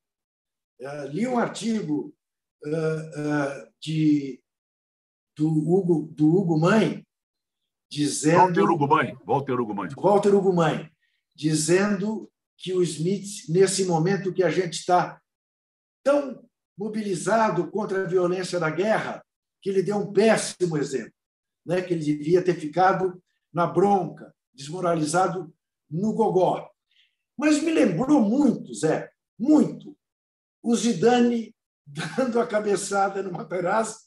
Uh, 0.80 1.08
li 1.08 1.26
um 1.26 1.38
artigo 1.38 2.14
uh, 2.64 3.72
de, 3.80 4.42
do, 5.36 5.48
Hugo, 5.48 6.08
do 6.12 6.26
Hugo 6.34 6.58
Mãe 6.58 7.06
dizendo... 7.90 8.38
Walter 8.38 8.70
Hugo 8.70 8.88
Mãe. 8.88 9.18
Walter 9.24 9.60
Hugo 9.60 9.74
Mãe. 9.74 9.88
Walter 9.96 10.34
Hugo 10.34 10.52
Mãe, 10.52 10.90
dizendo 11.34 12.30
que 12.56 12.72
o 12.72 12.82
Smith, 12.82 13.48
nesse 13.48 13.84
momento 13.84 14.32
que 14.32 14.42
a 14.42 14.50
gente 14.50 14.74
está 14.74 15.20
tão 16.02 16.44
mobilizado 16.76 17.70
contra 17.70 18.02
a 18.02 18.06
violência 18.06 18.58
da 18.58 18.68
guerra, 18.68 19.23
que 19.64 19.70
ele 19.70 19.82
deu 19.82 19.96
um 19.96 20.12
péssimo 20.12 20.76
exemplo, 20.76 21.14
né? 21.64 21.80
que 21.80 21.94
ele 21.94 22.04
devia 22.04 22.44
ter 22.44 22.54
ficado 22.54 23.18
na 23.50 23.66
bronca, 23.66 24.30
desmoralizado 24.52 25.50
no 25.90 26.12
gogó. 26.12 26.70
Mas 27.34 27.62
me 27.62 27.72
lembrou 27.72 28.20
muito, 28.20 28.74
Zé, 28.74 29.10
muito, 29.38 29.96
o 30.62 30.76
Zidane 30.76 31.56
dando 31.86 32.38
a 32.38 32.46
cabeçada 32.46 33.22
no 33.22 33.32
Materazzi, 33.32 34.04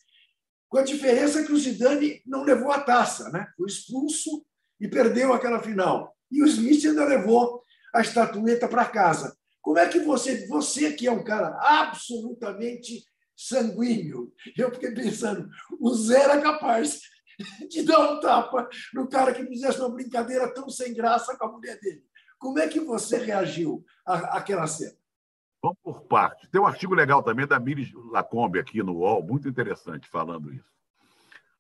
com 0.70 0.78
a 0.78 0.84
diferença 0.84 1.44
que 1.44 1.52
o 1.52 1.58
Zidane 1.58 2.22
não 2.24 2.44
levou 2.44 2.72
a 2.72 2.82
taça, 2.82 3.32
né? 3.32 3.48
foi 3.58 3.68
expulso 3.68 4.46
e 4.80 4.88
perdeu 4.88 5.34
aquela 5.34 5.60
final. 5.60 6.16
E 6.30 6.44
o 6.44 6.46
Smith 6.46 6.86
ainda 6.86 7.04
levou 7.04 7.64
a 7.96 8.02
estatueta 8.02 8.68
para 8.68 8.86
casa. 8.86 9.36
Como 9.60 9.80
é 9.80 9.88
que 9.88 10.02
você, 10.02 10.46
você 10.46 10.94
que 10.94 11.08
é 11.08 11.12
um 11.12 11.24
cara 11.24 11.58
absolutamente 11.60 13.04
sanguíneo. 13.38 14.34
Eu 14.58 14.72
fiquei 14.72 14.92
pensando, 14.92 15.48
o 15.80 15.94
Zé 15.94 16.24
era 16.24 16.42
capaz 16.42 17.02
de 17.70 17.84
dar 17.84 18.12
um 18.12 18.20
tapa 18.20 18.68
no 18.94 19.08
cara 19.08 19.32
que 19.32 19.46
fizesse 19.46 19.80
uma 19.80 19.94
brincadeira 19.94 20.52
tão 20.52 20.68
sem 20.70 20.94
graça 20.94 21.38
com 21.38 21.46
a 21.46 21.52
mulher 21.52 21.80
dele. 21.80 22.04
Como 22.40 22.58
é 22.58 22.68
que 22.68 22.80
você 22.80 23.18
reagiu 23.18 23.86
à, 24.06 24.38
àquela 24.38 24.66
cena? 24.66 24.98
Vamos 25.62 25.78
por 25.84 26.02
parte. 26.02 26.50
Tem 26.50 26.60
um 26.60 26.68
artigo 26.68 26.96
legal 26.96 27.22
também 27.22 27.48
da 27.48 27.60
Miri 27.60 27.92
Lacombe 28.12 28.60
aqui 28.60 28.82
no 28.82 28.98
UOL, 28.98 29.24
muito 29.24 29.48
interessante, 29.48 30.08
falando 30.08 30.52
isso. 30.52 30.66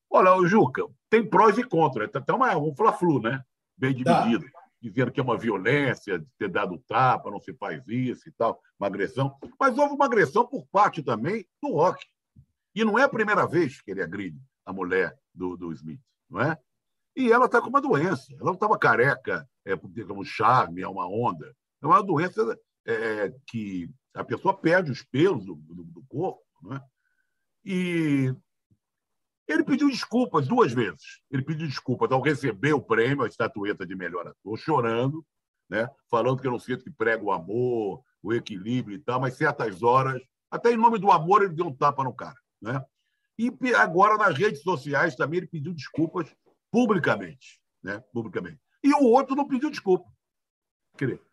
Olha, 0.10 0.34
o 0.36 0.48
Juca, 0.48 0.84
tem 1.10 1.28
prós 1.28 1.58
e 1.58 1.64
contras. 1.64 2.10
Tem 2.10 2.36
uma, 2.36 2.56
um 2.58 2.74
fla-flu, 2.74 3.22
né? 3.22 3.44
Bem 3.76 4.04
tá. 4.04 4.22
dividido. 4.22 4.52
Tá 4.52 4.57
dizendo 4.82 5.12
que 5.12 5.20
é 5.20 5.24
uma 5.24 5.38
violência, 5.38 6.20
de 6.20 6.28
ter 6.38 6.50
dado 6.50 6.78
tapa, 6.88 7.32
não 7.32 7.40
se 7.40 7.54
faz 7.54 7.84
isso 7.88 8.28
e 8.30 8.32
tal, 8.32 8.62
uma 8.80 8.88
agressão. 8.88 9.36
Mas 9.60 9.78
houve 9.78 9.94
uma 9.94 10.06
agressão 10.06 10.46
por 10.46 10.66
parte 10.68 11.02
também 11.04 11.46
do 11.62 11.74
Rock. 11.74 12.06
E 12.76 12.86
não 12.86 12.98
é 12.98 13.04
a 13.04 13.10
primeira 13.10 13.48
vez 13.48 13.82
que 13.82 13.92
ele 13.92 14.04
agride 14.04 14.40
a 14.66 14.72
mulher 14.72 15.18
do, 15.34 15.58
do 15.58 15.72
Smith, 15.74 16.02
não 16.30 16.42
é? 16.42 16.58
E 17.16 17.32
ela 17.32 17.46
está 17.46 17.60
com 17.60 17.70
uma 17.70 17.82
doença. 17.82 18.32
Ela 18.34 18.46
não 18.46 18.54
estava 18.54 18.78
careca, 18.78 19.50
é, 19.66 19.76
como 19.76 20.24
charme, 20.24 20.84
é 20.84 20.88
uma 20.88 21.08
onda. 21.08 21.56
É 21.82 21.88
uma 21.88 22.04
doença 22.04 22.56
é, 22.86 23.34
que 23.48 23.90
a 24.14 24.24
pessoa 24.24 24.56
perde 24.56 24.92
os 24.92 25.04
pelos 25.04 25.44
do, 25.44 25.56
do, 25.56 25.84
do 25.84 26.04
corpo, 26.08 26.44
não 26.62 26.76
é? 26.76 26.82
E 27.66 28.36
ele 29.48 29.64
pediu 29.64 29.90
desculpas 29.90 30.48
duas 30.48 30.74
vezes. 30.74 31.22
Ele 31.32 31.42
pediu 31.42 31.68
desculpas 31.68 32.12
ao 32.12 32.22
receber 32.22 32.74
o 32.74 32.82
prêmio, 32.82 33.24
a 33.24 33.28
estatueta 33.28 33.86
de 33.86 33.96
melhor 33.96 34.28
ator, 34.28 34.58
chorando, 34.58 35.26
né? 35.70 35.90
falando 36.10 36.42
que 36.42 36.48
eu 36.48 36.52
não 36.52 36.60
sinto 36.60 36.84
que 36.84 36.92
prega 36.92 37.24
o 37.24 37.32
amor, 37.32 38.02
o 38.22 38.34
equilíbrio 38.34 38.96
e 38.96 39.00
tal, 39.00 39.20
mas 39.20 39.36
certas 39.36 39.82
horas, 39.82 40.22
até 40.52 40.72
em 40.72 40.78
nome 40.78 41.00
do 41.00 41.12
amor, 41.12 41.44
ele 41.44 41.54
deu 41.54 41.68
um 41.68 41.74
tapa 41.74 42.04
no 42.04 42.14
cara. 42.14 42.36
Né? 42.62 42.84
E 43.38 43.52
agora, 43.76 44.18
nas 44.18 44.38
redes 44.38 44.62
sociais, 44.62 45.16
também 45.16 45.38
ele 45.38 45.48
pediu 45.48 45.74
desculpas 45.74 46.34
publicamente. 46.72 47.62
Né? 47.84 48.04
publicamente. 48.12 48.60
E 48.84 48.94
o 48.94 49.04
outro 49.04 49.36
não 49.36 49.48
pediu 49.48 49.70
desculpa. 49.70 50.10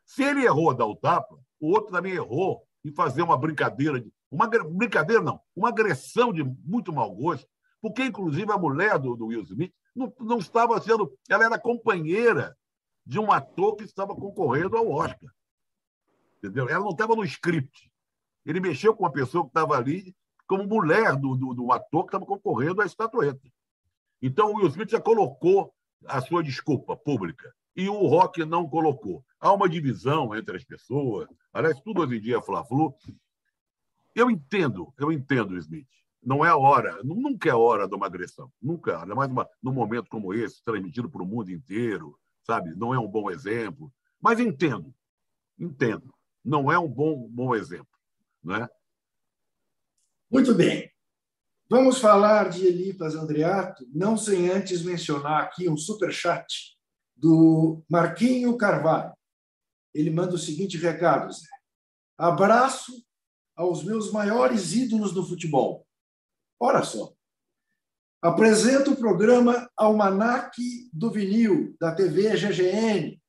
Se 0.05 0.23
ele 0.23 0.45
errou 0.45 0.71
a 0.71 0.75
dar 0.75 0.87
o 0.87 0.95
tapa, 0.95 1.37
o 1.59 1.71
outro 1.71 1.91
também 1.91 2.13
errou 2.13 2.63
em 2.85 2.93
fazer 2.93 3.23
uma 3.23 3.37
brincadeira. 3.37 4.01
De, 4.01 4.13
uma 4.31 4.47
brincadeira, 4.47 5.23
não, 5.23 5.41
uma 5.57 5.71
agressão 5.71 6.33
de 6.33 6.45
muito 6.45 6.93
mau 6.93 7.11
gosto, 7.15 7.49
porque, 7.85 8.03
inclusive, 8.03 8.51
a 8.51 8.57
mulher 8.57 8.99
do, 8.99 9.15
do 9.15 9.27
Will 9.27 9.43
Smith 9.43 9.71
não, 9.95 10.11
não 10.19 10.39
estava 10.39 10.81
sendo. 10.81 11.13
Ela 11.29 11.45
era 11.45 11.59
companheira 11.59 12.57
de 13.05 13.19
um 13.19 13.31
ator 13.31 13.77
que 13.77 13.85
estava 13.85 14.15
concorrendo 14.15 14.79
ao 14.79 14.91
Oscar. 14.91 15.31
Entendeu? 16.39 16.67
Ela 16.67 16.83
não 16.83 16.93
estava 16.93 17.15
no 17.15 17.23
script. 17.25 17.93
Ele 18.47 18.59
mexeu 18.59 18.97
com 18.97 19.03
uma 19.03 19.13
pessoa 19.13 19.45
que 19.45 19.51
estava 19.51 19.77
ali 19.77 20.17
como 20.47 20.67
mulher 20.67 21.15
do, 21.15 21.37
do, 21.37 21.53
do 21.53 21.71
ator 21.73 22.05
que 22.05 22.09
estava 22.09 22.25
concorrendo 22.25 22.81
à 22.81 22.87
estatueta. 22.87 23.47
Então, 24.23 24.51
o 24.51 24.57
Will 24.57 24.69
Smith 24.69 24.89
já 24.91 24.99
colocou 24.99 25.71
a 26.07 26.23
sua 26.23 26.43
desculpa 26.43 26.97
pública 26.97 27.55
e 27.77 27.87
o 27.87 28.07
Rock 28.07 28.47
não 28.47 28.67
colocou. 28.67 29.23
Há 29.39 29.53
uma 29.53 29.69
divisão 29.69 30.35
entre 30.35 30.57
as 30.57 30.65
pessoas. 30.65 31.29
Aliás, 31.53 31.79
tudo 31.83 32.01
hoje 32.01 32.17
em 32.17 32.21
dia 32.23 32.39
é 32.39 32.43
fla-flu. 32.43 32.95
Eu 34.15 34.31
entendo, 34.31 34.91
eu 34.97 35.13
entendo, 35.13 35.59
Smith. 35.59 36.04
Não 36.25 36.45
é 36.45 36.49
a 36.49 36.57
hora, 36.57 37.03
nunca 37.03 37.49
é 37.49 37.53
a 37.53 37.57
hora 37.57 37.87
de 37.87 37.95
uma 37.95 38.07
agressão. 38.07 38.51
Nunca, 38.61 39.01
ainda 39.01 39.15
mais 39.15 39.31
uma, 39.31 39.49
num 39.63 39.73
momento 39.73 40.09
como 40.09 40.33
esse, 40.33 40.63
transmitido 40.65 41.11
para 41.11 41.23
o 41.23 41.27
mundo 41.27 41.51
inteiro, 41.51 42.19
sabe? 42.43 42.75
Não 42.75 42.95
é 42.95 42.99
um 42.99 43.09
bom 43.09 43.31
exemplo. 43.31 43.93
Mas 44.21 44.41
entendo, 44.41 44.95
entendo. 45.59 46.15
Não 46.45 46.73
é 46.73 46.79
um 46.79 46.89
bom, 46.89 47.29
bom 47.29 47.55
exemplo. 47.55 47.87
Né? 48.43 48.69
Muito 50.31 50.55
bem. 50.55 50.91
Vamos 51.69 51.99
falar 51.99 52.51
de 52.51 52.67
Elipas 52.67 53.15
Andreato, 53.15 53.87
não 53.93 54.17
sem 54.17 54.51
antes 54.51 54.83
mencionar 54.83 55.43
aqui 55.43 55.69
um 55.69 55.77
super 55.77 56.13
chat 56.13 56.77
do 57.17 57.83
Marquinho 57.89 58.57
Carvalho. 58.57 59.13
Ele 59.95 60.11
manda 60.11 60.35
o 60.35 60.39
seguinte 60.39 60.77
recado, 60.77 61.33
Zé. 61.33 61.47
Abraço 62.19 62.93
aos 63.57 63.85
meus 63.85 64.13
maiores 64.13 64.73
ídolos 64.73 65.13
do 65.13 65.25
futebol. 65.25 65.87
Ora 66.65 66.83
só. 66.83 67.13
Apresento 68.23 68.93
o 68.93 68.97
programa 68.97 69.71
Almanac 69.77 70.57
do 70.91 71.11
Vinil, 71.11 71.77
da 71.79 71.95
TV 71.95 72.35
GGN, 72.39 73.23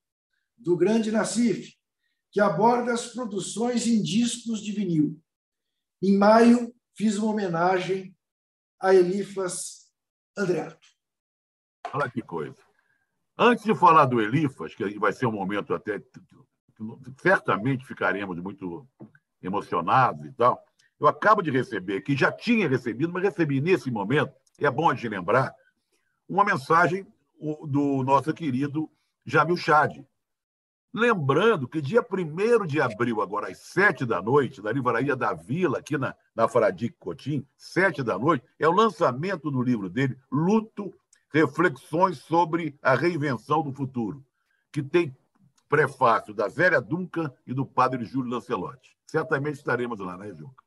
do 0.57 0.77
Grande 0.77 1.11
Nacife, 1.11 1.75
que 2.31 2.39
aborda 2.39 2.93
as 2.93 3.07
produções 3.07 3.87
em 3.87 4.01
discos 4.01 4.61
de 4.61 4.71
vinil. 4.71 5.21
Em 6.01 6.17
maio, 6.17 6.73
fiz 6.95 7.17
uma 7.17 7.33
homenagem 7.33 8.15
a 8.79 8.95
Elifas 8.95 9.91
Andreato. 10.37 10.87
Olha 11.91 12.09
que 12.09 12.21
coisa. 12.21 12.55
Antes 13.37 13.65
de 13.65 13.75
falar 13.75 14.05
do 14.05 14.21
Elifas, 14.21 14.73
que 14.73 14.97
vai 14.97 15.11
ser 15.11 15.25
um 15.25 15.33
momento 15.33 15.73
até. 15.73 16.01
Certamente 17.21 17.85
ficaremos 17.85 18.39
muito 18.39 18.87
emocionados 19.43 20.25
e 20.25 20.31
tal. 20.31 20.65
Eu 20.99 21.07
acabo 21.07 21.41
de 21.41 21.51
receber, 21.51 22.01
que 22.01 22.15
já 22.15 22.31
tinha 22.31 22.67
recebido, 22.67 23.11
mas 23.11 23.23
recebi 23.23 23.59
nesse 23.59 23.91
momento, 23.91 24.33
é 24.59 24.69
bom 24.69 24.93
de 24.93 25.09
lembrar, 25.09 25.53
uma 26.27 26.45
mensagem 26.45 27.05
do 27.67 28.03
nosso 28.03 28.33
querido 28.33 28.89
Jamil 29.25 29.57
Chad, 29.57 30.03
Lembrando 30.97 31.67
que 31.67 31.81
dia 31.81 32.01
1 32.01 32.65
de 32.65 32.79
abril, 32.79 33.21
agora 33.21 33.51
às 33.51 33.57
7 33.57 34.05
da 34.05 34.21
noite, 34.21 34.61
na 34.61 34.71
Livraria 34.71 35.13
da 35.13 35.33
Vila, 35.33 35.79
aqui 35.79 35.97
na, 35.97 36.15
na 36.33 36.47
Fradique 36.47 36.95
Cotim, 36.97 37.45
7 37.57 38.01
da 38.01 38.17
noite, 38.17 38.45
é 38.57 38.65
o 38.65 38.71
lançamento 38.71 39.51
do 39.51 39.61
livro 39.61 39.89
dele, 39.89 40.17
Luto, 40.31 40.93
Reflexões 41.33 42.19
sobre 42.19 42.79
a 42.81 42.95
Reinvenção 42.95 43.61
do 43.61 43.73
Futuro, 43.73 44.23
que 44.71 44.81
tem 44.81 45.13
prefácio 45.67 46.33
da 46.33 46.47
Zélia 46.47 46.79
Duncan 46.79 47.29
e 47.45 47.53
do 47.53 47.65
padre 47.65 48.05
Júlio 48.05 48.31
Lancelotti. 48.31 48.95
Certamente 49.05 49.55
estaremos 49.55 49.99
lá, 49.99 50.15
né, 50.17 50.33
Juca? 50.33 50.63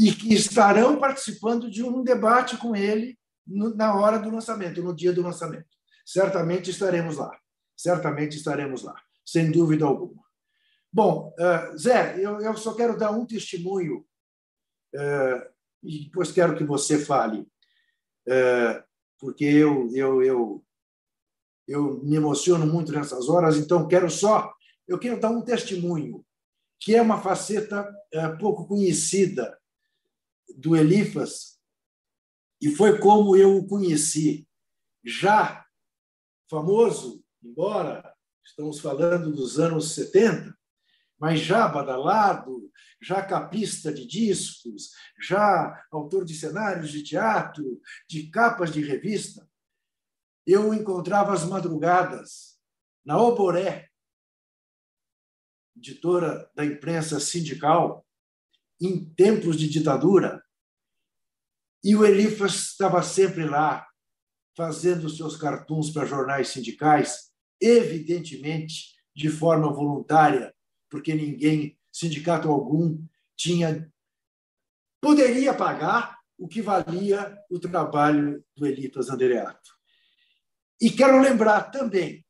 E 0.00 0.12
que 0.12 0.32
estarão 0.32 0.98
participando 0.98 1.70
de 1.70 1.82
um 1.82 2.02
debate 2.02 2.56
com 2.56 2.74
ele 2.74 3.18
na 3.46 3.94
hora 3.94 4.18
do 4.18 4.30
lançamento, 4.30 4.82
no 4.82 4.96
dia 4.96 5.12
do 5.12 5.22
lançamento. 5.22 5.68
Certamente 6.06 6.70
estaremos 6.70 7.16
lá. 7.16 7.30
Certamente 7.76 8.36
estaremos 8.36 8.82
lá 8.82 8.94
sem 9.30 9.50
dúvida 9.50 9.84
alguma. 9.84 10.22
Bom, 10.92 11.32
uh, 11.38 11.78
Zé, 11.78 12.18
eu, 12.18 12.56
só 12.56 12.74
quero 12.74 12.98
dar 12.98 13.12
um 13.12 13.24
testemunho 13.24 14.04
uh, 14.94 15.50
e 15.82 16.04
depois 16.06 16.32
quero 16.32 16.56
que 16.56 16.64
você 16.64 16.98
fale, 16.98 17.40
uh, 17.40 18.82
porque 19.20 19.44
eu, 19.44 19.88
eu, 19.94 20.22
eu, 20.22 20.64
eu 21.68 22.02
me 22.02 22.16
emociono 22.16 22.66
muito 22.66 22.90
nessas 22.90 23.28
horas, 23.28 23.56
então 23.56 23.86
quero 23.86 24.10
só, 24.10 24.52
eu 24.88 24.98
quero 24.98 25.20
dar 25.20 25.30
um 25.30 25.42
testemunho, 25.42 26.24
que 26.80 26.96
é 26.96 27.02
uma 27.02 27.20
faceta 27.20 27.88
pouco 28.40 28.66
conhecida 28.66 29.56
do 30.56 30.76
Elifas, 30.76 31.58
e 32.60 32.70
foi 32.70 32.98
como 32.98 33.36
eu 33.36 33.56
o 33.56 33.66
conheci, 33.66 34.46
já 35.04 35.64
famoso, 36.48 37.24
embora 37.42 38.14
estamos 38.44 38.80
falando 38.80 39.32
dos 39.32 39.58
anos 39.58 39.94
70, 39.94 40.54
mas 41.18 41.40
já 41.40 41.68
badalado, 41.68 42.70
já 43.00 43.22
capista 43.24 43.92
de 43.92 44.06
discos, 44.06 44.90
já 45.20 45.86
autor 45.90 46.24
de 46.24 46.34
cenários 46.34 46.90
de 46.90 47.02
teatro, 47.02 47.80
de 48.08 48.28
capas 48.30 48.72
de 48.72 48.82
revista, 48.82 49.48
eu 50.46 50.74
encontrava 50.74 51.32
as 51.32 51.44
madrugadas 51.44 52.58
na 53.04 53.20
Oboré, 53.20 53.88
editora 55.76 56.50
da 56.54 56.64
imprensa 56.64 57.20
sindical, 57.20 58.06
em 58.80 59.04
tempos 59.14 59.56
de 59.56 59.68
ditadura, 59.68 60.42
e 61.82 61.94
o 61.96 62.04
Elifas 62.04 62.54
estava 62.54 63.02
sempre 63.02 63.44
lá, 63.44 63.86
fazendo 64.56 65.08
seus 65.08 65.36
cartuns 65.36 65.90
para 65.90 66.06
jornais 66.06 66.48
sindicais, 66.48 67.30
evidentemente 67.60 68.94
de 69.14 69.28
forma 69.28 69.72
voluntária, 69.72 70.54
porque 70.90 71.14
ninguém, 71.14 71.78
sindicato 71.92 72.48
algum, 72.48 73.02
tinha 73.36 73.90
poderia 75.00 75.54
pagar 75.54 76.18
o 76.36 76.46
que 76.46 76.60
valia 76.60 77.36
o 77.50 77.58
trabalho 77.58 78.44
do 78.54 78.66
Elipas 78.66 79.08
Andreato. 79.08 79.70
E 80.80 80.90
quero 80.90 81.20
lembrar 81.20 81.70
também 81.70 82.24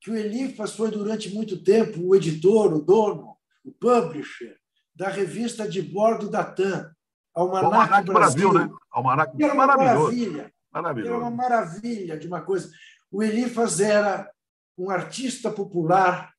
que 0.00 0.10
o 0.10 0.16
Elifas 0.16 0.74
foi 0.74 0.90
durante 0.90 1.28
muito 1.30 1.62
tempo 1.62 2.00
o 2.00 2.16
editor, 2.16 2.72
o 2.72 2.82
dono, 2.82 3.36
o 3.64 3.72
publisher 3.72 4.58
da 4.96 5.08
revista 5.08 5.68
de 5.68 5.82
bordo 5.82 6.30
da 6.30 6.42
TAM, 6.42 6.90
Almanac, 7.34 7.64
Almanac 7.66 8.04
Brasil. 8.06 8.50
Brasil 8.50 8.68
né? 8.68 8.78
Almanac 8.90 9.42
era 9.42 9.54
uma 9.54 9.66
maravilha. 9.66 10.52
Maravilhoso. 10.72 11.12
Era 11.12 11.22
uma 11.22 11.30
maravilha 11.30 12.18
de 12.18 12.26
uma 12.26 12.40
coisa. 12.40 12.70
O 13.10 13.22
Elifas 13.22 13.78
era 13.80 14.30
um 14.76 14.90
artista 14.90 15.50
popular 15.50 16.32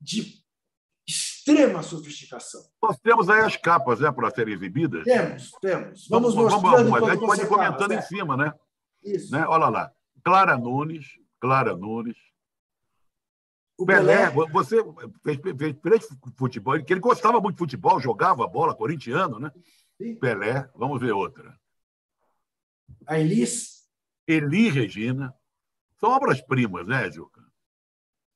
de 0.00 0.42
extrema 1.06 1.82
sofisticação. 1.82 2.62
Nós 2.82 2.98
temos 2.98 3.28
aí 3.28 3.40
as 3.40 3.56
capas 3.56 4.00
né, 4.00 4.10
para 4.10 4.30
serem 4.30 4.54
exibidas. 4.54 5.04
Temos, 5.04 5.50
temos. 5.60 6.08
Vamos, 6.08 6.34
vamos 6.34 6.52
mostrando. 6.52 6.90
Vamos, 6.90 7.08
a 7.08 7.12
gente 7.12 7.26
pode 7.26 7.42
ir 7.42 7.48
comentando 7.48 7.88
fala, 7.88 7.94
em 7.94 8.02
cima, 8.02 8.36
né? 8.36 8.52
Isso. 9.02 9.32
Né? 9.32 9.46
Olha 9.46 9.68
lá. 9.68 9.92
Clara 10.24 10.56
Nunes, 10.56 11.06
Clara 11.40 11.76
Nunes. 11.76 12.16
O 13.78 13.86
Pelé, 13.86 14.28
Pelé, 14.28 14.50
você 14.50 14.76
fez, 15.22 15.38
fez, 15.56 15.76
fez 15.80 16.08
futebol, 16.36 16.82
que 16.82 16.92
ele 16.92 17.00
gostava 17.00 17.40
muito 17.40 17.54
de 17.54 17.60
futebol, 17.60 18.00
jogava 18.00 18.44
bola, 18.44 18.74
corintiano, 18.74 19.38
né? 19.38 19.52
Sim. 19.96 20.16
Pelé, 20.16 20.68
vamos 20.74 21.00
ver 21.00 21.12
outra. 21.12 21.56
A 23.06 23.20
Elis. 23.20 23.88
Eli 24.26 24.68
Regina. 24.68 25.32
São 26.00 26.10
obras-primas, 26.10 26.88
né, 26.88 27.08
Juca? 27.10 27.40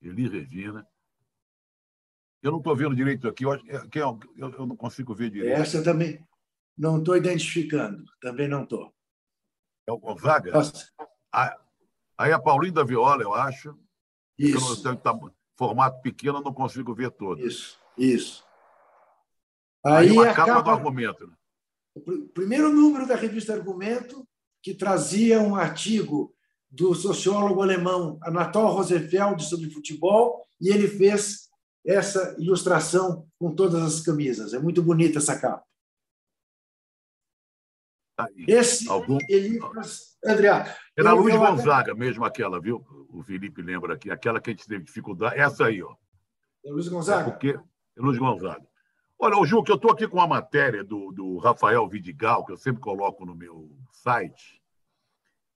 Eli 0.00 0.28
Regina. 0.28 0.86
Eu 2.40 2.52
não 2.52 2.58
estou 2.58 2.76
vendo 2.76 2.94
direito 2.94 3.26
aqui, 3.26 3.44
eu, 3.44 3.54
eu, 3.54 4.20
eu, 4.58 4.66
não 4.66 4.76
consigo 4.76 5.12
ver 5.12 5.30
direito. 5.30 5.60
Essa 5.60 5.82
também 5.82 6.24
não 6.78 6.98
estou 6.98 7.16
identificando, 7.16 8.04
também 8.20 8.46
não 8.46 8.62
estou. 8.62 8.94
É 9.88 9.92
o 9.92 9.98
Gonzaga? 9.98 10.52
Nossa. 10.52 10.88
Aí 12.16 12.32
a 12.32 12.40
Paulinho 12.40 12.74
da 12.74 12.84
Viola, 12.84 13.22
eu 13.22 13.34
acho. 13.34 13.76
Isso. 14.38 14.82
Formato 15.62 16.02
pequeno, 16.02 16.38
eu 16.38 16.42
não 16.42 16.52
consigo 16.52 16.92
ver 16.92 17.12
todo. 17.12 17.40
Isso, 17.40 17.78
isso. 17.96 18.44
Aí, 19.84 20.10
Aí 20.10 20.18
a 20.18 20.34
capa, 20.34 20.46
capa 20.46 20.62
do 20.62 20.70
argumento. 20.70 21.24
Né? 21.24 21.32
O 21.94 22.28
primeiro 22.28 22.72
número 22.72 23.06
da 23.06 23.14
revista 23.14 23.52
Argumento, 23.52 24.26
que 24.60 24.74
trazia 24.74 25.40
um 25.40 25.54
artigo 25.54 26.34
do 26.68 26.94
sociólogo 26.96 27.62
alemão 27.62 28.18
Anatol 28.22 28.72
Rosenfeld 28.72 29.44
sobre 29.44 29.70
futebol, 29.70 30.44
e 30.60 30.68
ele 30.68 30.88
fez 30.88 31.48
essa 31.86 32.34
ilustração 32.40 33.24
com 33.38 33.54
todas 33.54 33.82
as 33.82 34.00
camisas. 34.00 34.54
É 34.54 34.58
muito 34.58 34.82
bonita 34.82 35.18
essa 35.18 35.38
capa. 35.38 35.64
Aí, 38.24 38.44
Esse 38.48 38.88
algum... 38.88 39.18
Elifas 39.28 40.12
André. 40.24 40.48
Era 40.96 41.12
Luiz 41.12 41.36
Gonzaga 41.36 41.94
mesmo 41.94 42.24
aquela, 42.24 42.60
viu? 42.60 42.84
O 43.10 43.22
Felipe 43.22 43.60
lembra 43.60 43.94
aqui, 43.94 44.10
aquela 44.10 44.40
que 44.40 44.50
a 44.50 44.52
gente 44.52 44.66
teve 44.66 44.84
dificuldade. 44.84 45.38
Essa 45.38 45.66
aí, 45.66 45.82
ó. 45.82 45.94
É 46.64 46.70
Luiz 46.70 46.88
Gonzaga. 46.88 47.28
É 47.28 47.30
porque, 47.30 47.58
Luiz 47.96 48.18
Gonzaga. 48.18 48.64
Olha, 49.18 49.38
o 49.38 49.46
Ju, 49.46 49.62
que 49.62 49.70
eu 49.70 49.76
estou 49.76 49.90
aqui 49.90 50.06
com 50.08 50.16
uma 50.16 50.26
matéria 50.26 50.82
do, 50.82 51.12
do 51.12 51.38
Rafael 51.38 51.88
Vidigal, 51.88 52.44
que 52.44 52.52
eu 52.52 52.56
sempre 52.56 52.80
coloco 52.80 53.24
no 53.24 53.34
meu 53.34 53.70
site, 53.92 54.60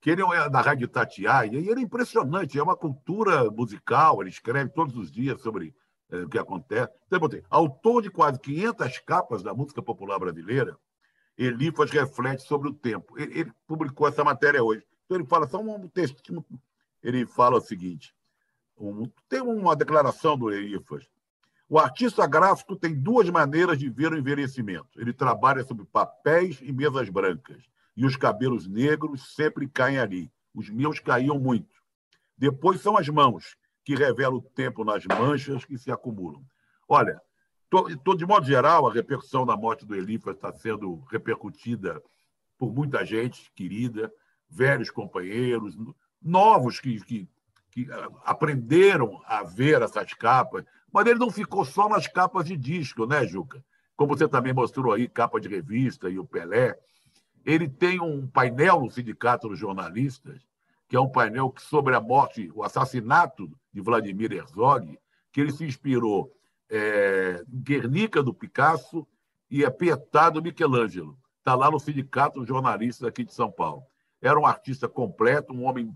que 0.01 0.11
ele 0.11 0.23
é 0.23 0.49
da 0.49 0.61
Rádio 0.61 0.87
Tatiaia, 0.87 1.59
e 1.59 1.69
ele 1.69 1.81
é 1.81 1.83
impressionante, 1.83 2.59
é 2.59 2.63
uma 2.63 2.77
cultura 2.77 3.51
musical, 3.51 4.21
ele 4.21 4.31
escreve 4.31 4.71
todos 4.71 4.97
os 4.97 5.11
dias 5.11 5.41
sobre 5.41 5.75
é, 6.11 6.19
o 6.19 6.29
que 6.29 6.39
acontece. 6.39 6.93
Então, 7.07 7.17
eu 7.17 7.21
botei, 7.21 7.43
autor 7.51 8.03
de 8.03 8.11
quase 8.11 8.39
500 8.39 8.99
capas 9.01 9.43
da 9.43 9.53
música 9.53 9.83
popular 9.83 10.19
brasileira, 10.19 10.77
Elifas 11.37 11.91
reflete 11.91 12.43
sobre 12.43 12.69
o 12.69 12.75
tempo. 12.75 13.19
Ele, 13.19 13.41
ele, 13.41 13.53
publicou 13.67 14.09
essa 14.09 14.25
matéria 14.25 14.63
hoje. 14.63 14.85
Então, 15.05 15.19
ele 15.19 15.27
fala 15.27 15.47
só 15.47 15.61
um 15.61 15.89
texto, 15.89 16.45
ele 17.03 17.27
fala 17.27 17.59
o 17.59 17.61
seguinte, 17.61 18.15
um, 18.77 19.09
tem 19.29 19.41
uma 19.41 19.77
declaração 19.77 20.37
do 20.37 20.51
Elifas, 20.51 21.09
o 21.69 21.79
artista 21.79 22.27
gráfico 22.29 22.77
tem 22.77 22.95
duas 22.95 23.29
maneiras 23.29 23.79
de 23.79 23.89
ver 23.89 24.13
o 24.13 24.19
envelhecimento. 24.19 25.01
Ele 25.01 25.13
trabalha 25.13 25.65
sobre 25.65 25.85
papéis 25.85 26.61
e 26.63 26.73
mesas 26.73 27.09
brancas. 27.09 27.65
E 27.97 28.07
os 28.07 28.17
cabelos 28.17 28.69
negros 28.69 29.35
sempre 29.35 29.69
caem 29.69 29.99
ali. 29.99 30.31
Os 30.55 30.71
meus 30.71 31.01
caíam 31.01 31.41
muito. 31.41 31.75
Depois 32.39 32.81
são 32.81 32.97
as 32.97 33.09
mãos, 33.09 33.57
que 33.85 33.97
revelam 33.97 34.37
o 34.37 34.43
tempo 34.43 34.85
nas 34.85 35.05
manchas 35.07 35.65
que 35.65 35.77
se 35.77 35.91
acumulam. 35.91 36.45
Olha, 36.89 37.21
de 38.17 38.27
modo 38.27 38.47
geral, 38.47 38.87
a 38.87 38.93
repercussão 38.93 39.45
da 39.45 39.57
morte 39.57 39.85
do 39.85 39.95
Elifas 39.95 40.37
está 40.37 40.53
sendo 40.53 41.03
repercutida 41.11 42.03
por 42.59 42.73
muita 42.73 43.05
gente 43.05 43.51
querida, 43.55 44.13
velhos 44.49 44.91
companheiros, 44.91 45.77
novos 46.23 46.81
que, 46.81 47.01
que, 47.05 47.29
que 47.71 47.89
aprenderam 48.25 49.21
a 49.27 49.43
ver 49.43 49.83
essas 49.83 50.13
capas, 50.15 50.65
mas 50.93 51.07
ele 51.07 51.19
não 51.19 51.31
ficou 51.31 51.65
só 51.65 51.89
nas 51.89 52.07
capas 52.07 52.47
de 52.47 52.57
disco, 52.57 53.07
né, 53.07 53.27
Juca? 53.27 53.63
Como 53.97 54.17
você 54.17 54.29
também 54.29 54.53
mostrou 54.53 54.93
aí, 54.93 55.09
capa 55.09 55.41
de 55.41 55.49
revista 55.49 56.09
e 56.09 56.19
o 56.19 56.25
Pelé. 56.25 56.79
Ele 57.45 57.69
tem 57.69 58.01
um 58.01 58.27
painel 58.27 58.81
no 58.81 58.91
Sindicato 58.91 59.49
dos 59.49 59.59
Jornalistas, 59.59 60.43
que 60.89 60.97
é 60.97 61.01
um 61.01 61.09
painel 61.09 61.53
sobre 61.59 61.95
a 61.95 62.01
morte, 62.01 62.51
o 62.55 62.63
assassinato 62.63 63.51
de 63.73 63.81
Vladimir 63.81 64.33
Herzog, 64.33 64.99
que 65.33 65.41
ele 65.41 65.53
se 65.53 65.65
inspirou 65.65 66.33
é, 66.71 67.45
Guernica 67.49 68.23
do 68.23 68.35
Picasso 68.35 69.07
e 69.51 69.65
é 69.65 69.71
Pietà 69.71 70.31
do 70.31 70.43
Michelangelo. 70.43 71.19
Está 71.39 71.55
lá 71.55 71.71
no 71.71 71.79
Sindicato 71.79 72.41
dos 72.41 72.49
Jornalistas 72.49 73.07
aqui 73.07 73.25
de 73.25 73.33
São 73.33 73.51
Paulo. 73.51 73.85
Era 74.21 74.39
um 74.39 74.47
artista 74.47 74.89
completo, 74.89 75.53
um 75.53 75.65
homem. 75.65 75.95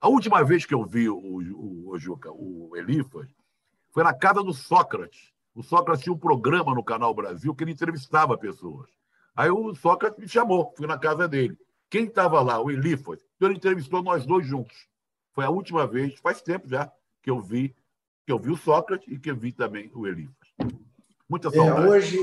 A 0.00 0.08
última 0.08 0.42
vez 0.42 0.66
que 0.66 0.74
eu 0.74 0.84
vi 0.84 1.08
o, 1.08 1.16
o, 1.16 1.90
o, 1.90 1.98
Juca, 1.98 2.30
o 2.32 2.72
Elifas, 2.76 3.28
foi 3.90 4.02
na 4.02 4.12
casa 4.12 4.42
do 4.42 4.52
Sócrates. 4.52 5.32
O 5.54 5.62
Sócrates 5.62 6.02
tinha 6.02 6.12
um 6.12 6.18
programa 6.18 6.74
no 6.74 6.82
Canal 6.82 7.14
Brasil 7.14 7.54
que 7.54 7.64
ele 7.64 7.72
entrevistava 7.72 8.36
pessoas. 8.36 8.90
Aí 9.34 9.50
o 9.50 9.74
Sócrates 9.74 10.18
me 10.18 10.28
chamou, 10.28 10.72
fui 10.76 10.86
na 10.86 10.98
casa 10.98 11.28
dele. 11.28 11.56
Quem 11.88 12.04
estava 12.04 12.40
lá? 12.42 12.60
O 12.60 12.70
Elifas. 12.70 13.24
Então 13.36 13.48
ele 13.48 13.58
entrevistou 13.58 14.02
nós 14.02 14.26
dois 14.26 14.46
juntos. 14.46 14.88
Foi 15.32 15.44
a 15.44 15.50
última 15.50 15.86
vez, 15.86 16.18
faz 16.18 16.42
tempo 16.42 16.68
já, 16.68 16.90
que 17.22 17.30
eu 17.30 17.40
vi 17.40 17.74
que 18.28 18.32
eu 18.32 18.38
vi 18.38 18.50
o 18.50 18.56
Sócrates 18.58 19.10
e 19.10 19.18
que 19.18 19.30
eu 19.30 19.36
vi 19.38 19.52
também 19.52 19.90
o 19.94 20.06
Elifas. 20.06 20.34
Muita 21.26 21.50
saudade. 21.50 21.86
É, 21.86 21.88
hoje 21.88 22.18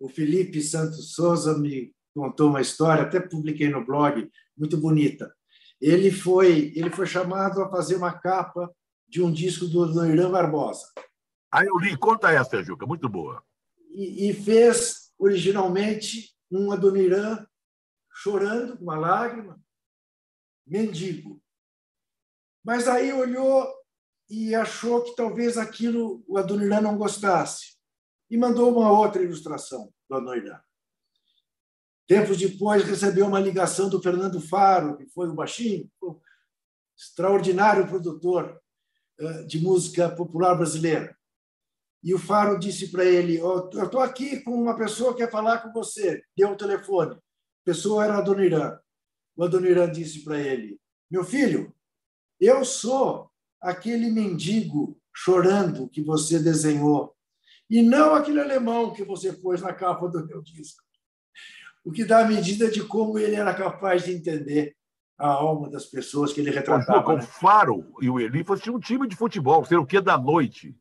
o 0.00 0.08
Felipe 0.08 0.60
Santos 0.60 1.14
Souza 1.14 1.56
me 1.56 1.94
contou 2.12 2.48
uma 2.48 2.60
história, 2.60 3.04
até 3.04 3.20
publiquei 3.20 3.68
no 3.68 3.86
blog, 3.86 4.28
muito 4.58 4.76
bonita. 4.76 5.32
Ele 5.80 6.10
foi, 6.10 6.72
ele 6.74 6.90
foi 6.90 7.06
chamado 7.06 7.62
a 7.62 7.70
fazer 7.70 7.94
uma 7.94 8.12
capa 8.12 8.68
de 9.08 9.22
um 9.22 9.30
disco 9.30 9.66
do 9.66 10.04
Irã 10.04 10.28
Barbosa. 10.28 10.84
Aí 11.52 11.68
eu 11.68 11.78
li, 11.78 11.96
conta 11.96 12.32
essa, 12.32 12.60
Juca, 12.60 12.84
muito 12.84 13.08
boa. 13.08 13.40
E, 13.92 14.30
e 14.30 14.34
fez 14.34 15.12
originalmente 15.16 16.34
uma 16.50 16.76
do 16.76 16.96
Irã 16.96 17.46
chorando, 18.12 18.76
com 18.76 18.82
uma 18.82 18.98
lágrima, 18.98 19.62
mendigo. 20.66 21.40
Mas 22.64 22.88
aí 22.88 23.12
olhou 23.12 23.79
e 24.30 24.54
achou 24.54 25.02
que 25.02 25.16
talvez 25.16 25.58
aquilo 25.58 26.22
o 26.28 26.38
Adoniran 26.38 26.80
não 26.80 26.96
gostasse 26.96 27.76
e 28.30 28.38
mandou 28.38 28.72
uma 28.72 28.92
outra 28.92 29.20
ilustração 29.20 29.92
do 30.08 30.16
Adoniran. 30.16 30.60
Tempos 32.06 32.38
depois 32.38 32.84
recebeu 32.84 33.26
uma 33.26 33.40
ligação 33.40 33.88
do 33.88 34.00
Fernando 34.00 34.40
Faro, 34.40 34.96
que 34.96 35.06
foi 35.06 35.28
o 35.28 35.34
baixinho, 35.34 35.90
extraordinário 36.96 37.88
produtor 37.88 38.60
eh, 39.18 39.42
de 39.44 39.60
música 39.60 40.08
popular 40.08 40.54
brasileira. 40.54 41.16
E 42.02 42.14
o 42.14 42.18
Faro 42.18 42.58
disse 42.58 42.90
para 42.90 43.04
ele: 43.04 43.40
oh, 43.42 43.70
Eu 43.72 43.86
estou 43.86 44.00
aqui 44.00 44.40
com 44.40 44.52
uma 44.52 44.76
pessoa 44.76 45.12
que 45.12 45.18
quer 45.18 45.30
falar 45.30 45.58
com 45.58 45.72
você. 45.72 46.22
Deu 46.36 46.50
o 46.50 46.56
telefone. 46.56 47.14
A 47.14 47.64
pessoa 47.64 48.04
era 48.04 48.18
a. 48.18 48.80
O 49.36 49.44
Adoniran 49.44 49.90
disse 49.90 50.24
para 50.24 50.38
ele: 50.38 50.80
Meu 51.10 51.24
filho, 51.24 51.74
eu 52.40 52.64
sou 52.64 53.29
aquele 53.60 54.10
mendigo 54.10 54.98
chorando 55.14 55.88
que 55.88 56.02
você 56.02 56.38
desenhou, 56.38 57.14
e 57.68 57.82
não 57.82 58.14
aquele 58.14 58.40
alemão 58.40 58.92
que 58.92 59.04
você 59.04 59.32
pôs 59.32 59.60
na 59.60 59.72
capa 59.72 60.08
do 60.08 60.26
meu 60.26 60.42
disco. 60.42 60.82
O 61.84 61.92
que 61.92 62.04
dá 62.04 62.20
a 62.20 62.28
medida 62.28 62.70
de 62.70 62.82
como 62.82 63.18
ele 63.18 63.36
era 63.36 63.54
capaz 63.54 64.04
de 64.04 64.12
entender 64.12 64.74
a 65.16 65.28
alma 65.28 65.68
das 65.70 65.84
pessoas 65.84 66.32
que 66.32 66.40
ele 66.40 66.50
retratava. 66.50 67.02
Com 67.02 67.12
né? 67.12 67.18
o 67.18 67.22
Faro 67.22 67.94
e 68.00 68.08
o 68.08 68.18
Elifas 68.18 68.60
tinham 68.60 68.76
um 68.76 68.80
time 68.80 69.06
de 69.06 69.14
futebol, 69.14 69.64
sei 69.64 69.76
o 69.76 69.86
que 69.86 70.00
da 70.00 70.18
noite. 70.18 70.74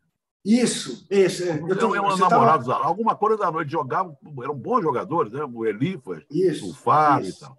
Isso, 0.43 1.05
isso. 1.09 1.43
Então, 1.43 1.93
eram 1.93 2.15
namorados, 2.15 2.67
tava... 2.67 2.85
alguma 2.85 3.15
coisa 3.15 3.37
da 3.37 3.51
noite, 3.51 3.71
jogavam, 3.71 4.17
eram 4.41 4.55
bons 4.55 4.81
jogadores, 4.81 5.33
né? 5.33 5.43
o 5.43 5.65
Elifas, 5.65 6.23
isso, 6.31 6.71
o 6.71 6.73
Faro 6.73 7.25
isso. 7.25 7.37
e 7.37 7.39
tal. 7.41 7.57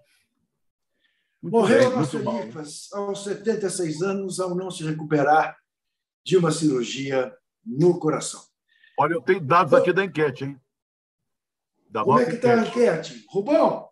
Muito 1.42 1.54
Morreu 1.54 1.96
nosso 1.96 2.18
Elifas 2.18 2.92
aos 2.92 3.24
76 3.24 4.02
anos, 4.02 4.40
ao 4.40 4.54
não 4.54 4.70
se 4.70 4.84
recuperar 4.84 5.56
de 6.24 6.36
uma 6.36 6.50
cirurgia 6.50 7.34
no 7.64 7.98
coração. 7.98 8.42
Olha, 8.98 9.14
eu 9.14 9.22
tenho 9.22 9.40
dados 9.40 9.72
aqui 9.72 9.92
da 9.92 10.04
enquete, 10.04 10.44
hein? 10.44 10.60
Da 11.88 12.04
Como 12.04 12.18
é 12.18 12.26
que 12.26 12.36
está 12.36 12.54
a 12.54 12.66
enquete? 12.66 13.24
Rubão, 13.28 13.90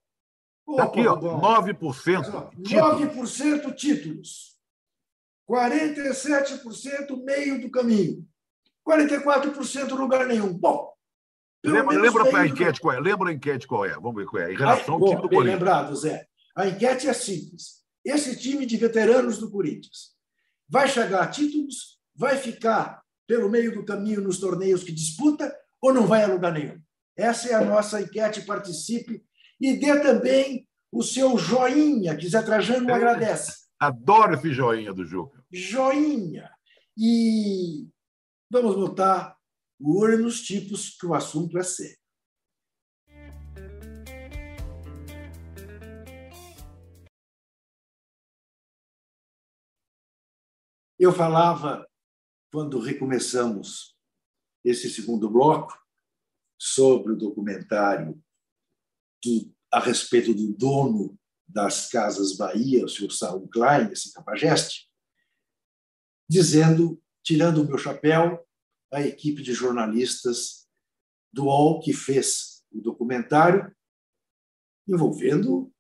Está 0.71 0.85
aqui, 0.85 1.07
ó, 1.07 1.17
9%. 1.17 2.53
9% 2.59 3.75
títulos. 3.75 4.59
47% 5.49 7.25
meio 7.25 7.59
do 7.61 7.71
caminho. 7.71 8.27
44% 8.87 9.95
lugar 9.95 10.27
nenhum. 10.27 10.53
Bom. 10.53 10.93
Lembra, 11.65 11.99
lembra 11.99 12.39
a 12.39 12.47
enquete 12.47 12.81
qual 12.81 12.95
é? 12.95 13.01
Lembra 13.01 13.31
a 13.31 13.33
enquete 13.33 13.67
qual 13.67 13.85
é? 13.87 13.95
Vamos 13.95 14.15
ver 14.15 14.27
qual 14.27 14.43
é. 14.43 14.53
Em 14.53 14.57
relação 14.57 14.97
Ai, 14.97 15.01
ao 15.01 15.09
time 15.09 15.23
do 15.23 15.29
bem 15.29 15.39
Corinthians. 15.39 15.59
lembrado, 15.59 15.97
Zé. 15.97 16.29
A 16.59 16.67
enquete 16.67 17.09
é 17.09 17.13
simples. 17.13 17.85
Esse 18.05 18.37
time 18.37 18.67
de 18.67 18.77
veteranos 18.77 19.39
do 19.39 19.49
Corinthians 19.49 20.17
vai 20.69 20.89
chegar 20.89 21.23
a 21.23 21.29
títulos, 21.29 22.01
vai 22.17 22.37
ficar 22.37 23.01
pelo 23.29 23.49
meio 23.49 23.73
do 23.73 23.85
caminho 23.85 24.21
nos 24.21 24.41
torneios 24.41 24.83
que 24.83 24.91
disputa 24.91 25.57
ou 25.81 25.95
não 25.95 26.05
vai 26.05 26.25
a 26.25 26.27
lugar 26.27 26.53
nenhum? 26.53 26.81
Essa 27.17 27.51
é 27.51 27.55
a 27.55 27.65
nossa 27.65 28.01
enquete. 28.01 28.43
Participe 28.43 29.25
e 29.61 29.77
dê 29.77 30.01
também 30.01 30.67
o 30.91 31.05
seu 31.05 31.39
joinha, 31.39 32.17
que 32.17 32.29
Zé 32.29 32.43
Trajano 32.43 32.93
agradece. 32.93 33.53
Adoro 33.79 34.35
esse 34.35 34.53
joinha 34.53 34.93
do 34.93 35.05
Juca. 35.05 35.41
Joinha. 35.53 36.51
E 36.97 37.87
vamos 38.51 38.75
botar 38.75 39.37
o 39.79 40.01
olho 40.01 40.19
nos 40.19 40.41
tipos, 40.41 40.97
que 40.99 41.07
o 41.07 41.15
assunto 41.15 41.57
é 41.57 41.63
sério. 41.63 41.99
Eu 50.99 51.13
falava, 51.13 51.89
quando 52.51 52.81
recomeçamos 52.81 53.97
esse 54.65 54.91
segundo 54.91 55.31
bloco, 55.31 55.79
sobre 56.61 57.13
o 57.13 57.17
documentário 57.17 58.21
do, 59.25 59.55
a 59.73 59.79
respeito 59.79 60.35
do 60.35 60.53
dono 60.53 61.17
das 61.47 61.89
Casas 61.89 62.37
Bahia, 62.37 62.85
o 62.85 62.89
senhor 62.89 63.13
Saul 63.13 63.49
Klein, 63.49 63.93
esse 63.93 64.13
capageste, 64.13 64.91
dizendo, 66.29 67.01
tirando 67.23 67.63
o 67.63 67.65
meu 67.65 67.79
chapéu, 67.79 68.45
a 68.93 69.03
equipe 69.03 69.41
de 69.41 69.53
jornalistas 69.53 70.69
do 71.33 71.45
UOL 71.45 71.79
que 71.79 71.93
fez 71.93 72.65
o 72.73 72.81
documentário 72.81 73.73
envolvendo 74.87 75.73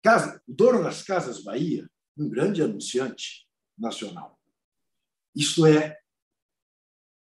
casa, 0.00 0.40
o 0.46 0.54
dono 0.54 0.84
das 0.84 1.02
Casas 1.02 1.42
Bahia, 1.42 1.90
um 2.16 2.28
grande 2.28 2.62
anunciante 2.62 3.47
nacional. 3.78 4.38
Isto 5.34 5.66
é 5.66 5.98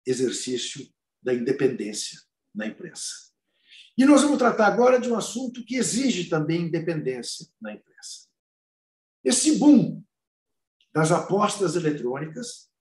exercício 0.06 0.92
da 1.22 1.34
independência 1.34 2.20
na 2.54 2.68
imprensa. 2.68 3.32
E 3.98 4.06
nós 4.06 4.22
vamos 4.22 4.38
tratar 4.38 4.68
agora 4.68 5.00
de 5.00 5.10
um 5.10 5.18
assunto 5.18 5.64
que 5.64 5.76
exige 5.76 6.30
também 6.30 6.64
independência 6.64 7.48
na 7.62 7.74
imprensa. 7.74 8.28
Esse 9.24 9.60
boom 9.60 10.04
das 10.94 11.12
apostas 11.12 11.76
eletrônicas 11.76 12.72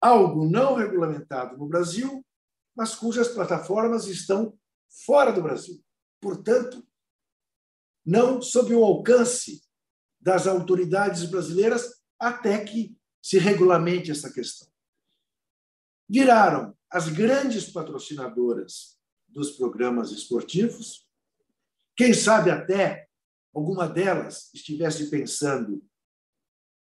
algo 0.00 0.48
não 0.48 0.76
regulamentado 0.76 1.58
no 1.58 1.66
Brasil, 1.66 2.24
mas 2.74 2.94
cujas 2.94 3.28
plataformas 3.28 4.06
estão 4.06 4.58
fora 5.04 5.30
do 5.30 5.42
Brasil. 5.42 5.84
Portanto, 6.20 6.86
não 8.04 8.40
sob 8.40 8.74
o 8.74 8.82
alcance 8.82 9.62
das 10.18 10.46
autoridades 10.46 11.24
brasileiras 11.26 11.99
até 12.20 12.62
que 12.62 12.94
se 13.22 13.38
regulamente 13.38 14.10
essa 14.10 14.30
questão. 14.30 14.68
Viraram 16.08 16.76
as 16.90 17.08
grandes 17.08 17.70
patrocinadoras 17.70 18.98
dos 19.28 19.52
programas 19.52 20.10
esportivos. 20.10 21.08
Quem 21.96 22.12
sabe 22.12 22.50
até 22.50 23.08
alguma 23.54 23.88
delas 23.88 24.52
estivesse 24.52 25.08
pensando 25.08 25.82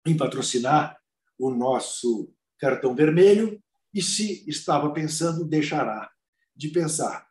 em 0.07 0.17
patrocinar 0.17 0.99
o 1.39 1.51
nosso 1.51 2.35
cartão 2.59 2.95
vermelho 2.95 3.63
e 3.93 4.03
se 4.03 4.49
estava 4.49 4.93
pensando 4.93 5.45
deixará 5.45 6.11
de 6.55 6.69
pensar. 6.69 7.29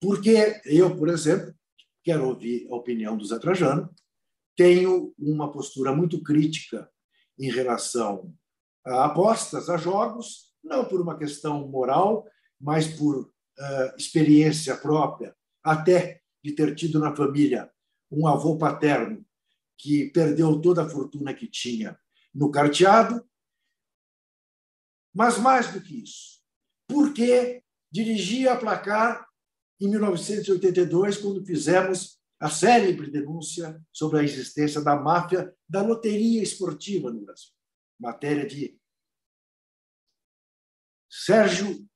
Porque 0.00 0.60
eu, 0.64 0.96
por 0.96 1.08
exemplo, 1.08 1.54
quero 2.02 2.28
ouvir 2.28 2.68
a 2.70 2.76
opinião 2.76 3.16
do 3.16 3.24
Zé 3.24 3.38
Trajano, 3.38 3.94
tenho 4.54 5.14
uma 5.18 5.50
postura 5.50 5.94
muito 5.94 6.22
crítica 6.22 6.90
em 7.38 7.50
relação 7.50 8.32
a 8.84 9.06
apostas, 9.06 9.68
a 9.68 9.76
jogos, 9.76 10.54
não 10.62 10.84
por 10.84 11.00
uma 11.00 11.18
questão 11.18 11.66
moral, 11.68 12.26
mas 12.60 12.86
por 12.86 13.16
uh, 13.24 13.96
experiência 13.96 14.76
própria, 14.76 15.36
até 15.62 16.22
de 16.42 16.52
ter 16.52 16.74
tido 16.74 16.98
na 16.98 17.14
família 17.14 17.70
um 18.10 18.26
avô 18.26 18.56
paterno 18.56 19.24
que 19.76 20.10
perdeu 20.10 20.60
toda 20.60 20.84
a 20.84 20.88
fortuna 20.88 21.34
que 21.34 21.46
tinha 21.46 21.98
no 22.34 22.50
carteado. 22.50 23.26
Mas 25.14 25.38
mais 25.38 25.72
do 25.72 25.80
que 25.80 26.02
isso, 26.02 26.40
porque 26.86 27.62
dirigia 27.90 28.52
a 28.52 28.56
placar 28.56 29.26
em 29.80 29.88
1982, 29.88 31.18
quando 31.18 31.44
fizemos 31.44 32.15
a 32.38 32.50
célebre 32.50 33.10
denúncia 33.10 33.82
sobre 33.92 34.20
a 34.20 34.22
existência 34.22 34.80
da 34.82 34.96
máfia 34.96 35.54
da 35.68 35.82
loteria 35.82 36.42
esportiva 36.42 37.10
no 37.10 37.24
Brasil. 37.24 37.52
Matéria 37.98 38.46
de 38.46 38.78
Sérgio 41.10 41.88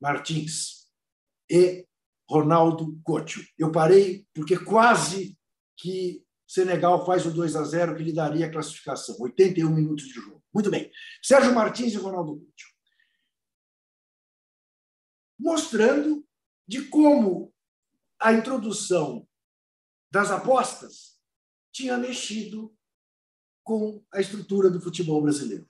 Martins 0.00 0.88
e 1.50 1.86
Ronaldo 2.28 3.00
Coutinho. 3.02 3.46
Eu 3.58 3.72
parei 3.72 4.26
porque 4.34 4.56
quase 4.58 5.38
que 5.76 6.24
Senegal 6.46 7.04
faz 7.04 7.26
o 7.26 7.32
2 7.32 7.56
a 7.56 7.64
0 7.64 7.96
que 7.96 8.02
lhe 8.02 8.12
daria 8.12 8.46
a 8.46 8.52
classificação, 8.52 9.16
81 9.18 9.68
minutos 9.74 10.04
de 10.06 10.12
jogo. 10.12 10.44
Muito 10.52 10.70
bem. 10.70 10.90
Sérgio 11.22 11.54
Martins 11.54 11.92
e 11.94 11.96
Ronaldo 11.96 12.36
Coutinho. 12.36 12.74
Mostrando 15.38 16.24
de 16.66 16.82
como 16.88 17.53
a 18.20 18.32
introdução 18.32 19.26
das 20.10 20.30
apostas 20.30 21.18
tinha 21.72 21.98
mexido 21.98 22.74
com 23.62 24.02
a 24.12 24.20
estrutura 24.20 24.70
do 24.70 24.80
futebol 24.80 25.20
brasileiro. 25.20 25.68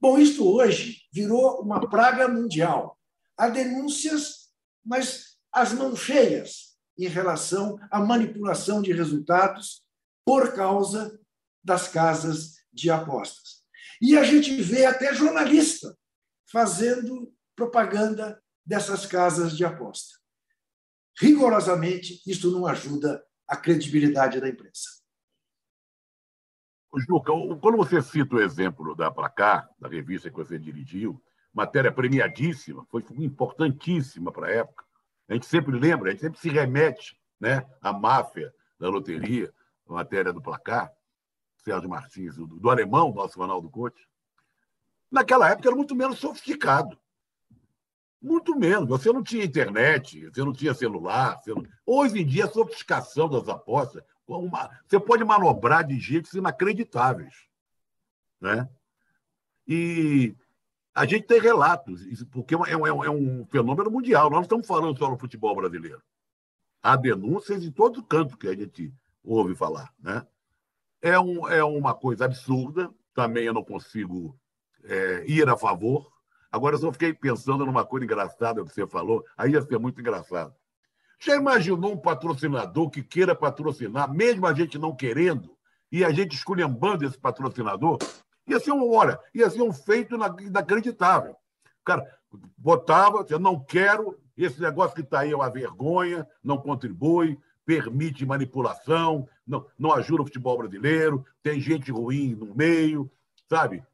Bom, 0.00 0.18
isto 0.18 0.46
hoje 0.46 1.02
virou 1.12 1.60
uma 1.60 1.88
praga 1.88 2.28
mundial. 2.28 2.98
Há 3.36 3.48
denúncias, 3.48 4.52
mas 4.84 5.36
as 5.52 5.72
mãos 5.72 6.00
cheias 6.00 6.76
em 6.98 7.08
relação 7.08 7.78
à 7.90 8.00
manipulação 8.00 8.80
de 8.80 8.92
resultados 8.92 9.84
por 10.24 10.54
causa 10.54 11.18
das 11.62 11.88
casas 11.88 12.56
de 12.72 12.90
apostas. 12.90 13.62
E 14.00 14.16
a 14.16 14.24
gente 14.24 14.60
vê 14.62 14.84
até 14.84 15.14
jornalista 15.14 15.96
fazendo 16.50 17.32
propaganda 17.56 18.42
dessas 18.64 19.06
casas 19.06 19.56
de 19.56 19.64
aposta. 19.64 20.18
Rigorosamente, 21.20 22.20
isso 22.26 22.50
não 22.50 22.66
ajuda 22.66 23.24
a 23.46 23.56
credibilidade 23.56 24.40
da 24.40 24.48
imprensa. 24.48 25.02
Juca, 26.96 27.32
quando 27.60 27.76
você 27.76 28.00
cita 28.00 28.36
o 28.36 28.40
exemplo 28.40 28.94
da 28.94 29.10
Placar, 29.10 29.68
da 29.78 29.88
revista 29.88 30.30
que 30.30 30.36
você 30.36 30.58
dirigiu, 30.58 31.20
matéria 31.52 31.92
premiadíssima, 31.92 32.86
foi 32.90 33.04
importantíssima 33.18 34.32
para 34.32 34.46
a 34.46 34.50
época. 34.50 34.84
A 35.28 35.34
gente 35.34 35.46
sempre 35.46 35.78
lembra, 35.78 36.08
a 36.08 36.12
gente 36.12 36.20
sempre 36.20 36.38
se 36.38 36.48
remete 36.48 37.18
né, 37.40 37.68
à 37.80 37.92
máfia 37.92 38.54
da 38.78 38.88
loteria, 38.88 39.52
a 39.88 39.92
matéria 39.92 40.32
do 40.32 40.42
Placar, 40.42 40.92
Sérgio 41.56 41.88
Martins, 41.88 42.36
do, 42.36 42.46
do 42.46 42.70
alemão, 42.70 43.12
nosso 43.12 43.38
Ronaldo 43.38 43.70
Conte. 43.70 44.06
Naquela 45.10 45.50
época 45.50 45.68
era 45.68 45.76
muito 45.76 45.94
menos 45.94 46.18
sofisticado. 46.18 46.98
Muito 48.24 48.58
menos. 48.58 48.88
Você 48.88 49.12
não 49.12 49.22
tinha 49.22 49.44
internet, 49.44 50.30
você 50.30 50.42
não 50.42 50.54
tinha 50.54 50.72
celular. 50.72 51.38
Não... 51.46 51.62
Hoje 51.84 52.22
em 52.22 52.26
dia, 52.26 52.46
a 52.46 52.50
sofisticação 52.50 53.28
das 53.28 53.46
apostas 53.50 54.02
uma, 54.26 54.70
você 54.86 54.98
pode 54.98 55.22
manobrar 55.22 55.86
de 55.86 56.00
jeitos 56.00 56.32
inacreditáveis. 56.32 57.46
Né? 58.40 58.66
E 59.68 60.34
a 60.94 61.04
gente 61.04 61.26
tem 61.26 61.38
relatos, 61.38 62.00
porque 62.30 62.54
é, 62.54 62.58
é 62.70 62.76
um, 62.76 63.04
é 63.04 63.10
um 63.10 63.44
fenômeno 63.44 63.90
mundial. 63.90 64.30
Nós 64.30 64.38
não 64.38 64.42
estamos 64.42 64.66
falando 64.66 64.98
só 64.98 65.10
no 65.10 65.18
futebol 65.18 65.54
brasileiro. 65.54 66.02
Há 66.82 66.96
denúncias 66.96 67.62
em 67.62 67.70
todo 67.70 68.02
canto 68.02 68.38
que 68.38 68.48
a 68.48 68.56
gente 68.56 68.90
ouve 69.22 69.54
falar. 69.54 69.92
Né? 70.00 70.26
É, 71.02 71.20
um, 71.20 71.46
é 71.46 71.62
uma 71.62 71.92
coisa 71.94 72.24
absurda, 72.24 72.90
também 73.12 73.44
eu 73.44 73.52
não 73.52 73.62
consigo 73.62 74.34
é, 74.82 75.24
ir 75.26 75.46
a 75.46 75.58
favor. 75.58 76.10
Agora, 76.54 76.76
eu 76.76 76.80
só 76.80 76.92
fiquei 76.92 77.12
pensando 77.12 77.66
numa 77.66 77.84
coisa 77.84 78.04
engraçada 78.04 78.62
que 78.62 78.72
você 78.72 78.86
falou, 78.86 79.24
aí 79.36 79.54
ia 79.54 79.62
ser 79.62 79.76
muito 79.76 80.00
engraçado. 80.00 80.54
Já 81.18 81.34
imaginou 81.34 81.94
um 81.94 81.96
patrocinador 81.96 82.90
que 82.90 83.02
queira 83.02 83.34
patrocinar, 83.34 84.08
mesmo 84.08 84.46
a 84.46 84.54
gente 84.54 84.78
não 84.78 84.94
querendo, 84.94 85.56
e 85.90 86.04
a 86.04 86.12
gente 86.12 86.36
esculhambando 86.36 87.04
esse 87.04 87.18
patrocinador? 87.18 87.98
Ia 88.46 88.60
ser 88.60 88.70
uma 88.70 88.86
hora, 88.86 89.18
ia 89.34 89.50
ser 89.50 89.62
um 89.62 89.72
feito 89.72 90.14
inacreditável. 90.14 91.32
O 91.32 91.84
cara 91.84 92.06
botava, 92.56 93.26
eu 93.28 93.40
não 93.40 93.58
quero, 93.58 94.16
esse 94.36 94.60
negócio 94.60 94.94
que 94.94 95.00
está 95.00 95.20
aí 95.20 95.32
é 95.32 95.36
uma 95.36 95.50
vergonha, 95.50 96.24
não 96.40 96.56
contribui, 96.56 97.36
permite 97.66 98.24
manipulação, 98.24 99.28
não, 99.44 99.66
não 99.76 99.92
ajuda 99.92 100.22
o 100.22 100.26
futebol 100.26 100.56
brasileiro, 100.56 101.26
tem 101.42 101.60
gente 101.60 101.90
ruim 101.90 102.36
no 102.36 102.54
meio, 102.54 103.10
sabe? 103.48 103.84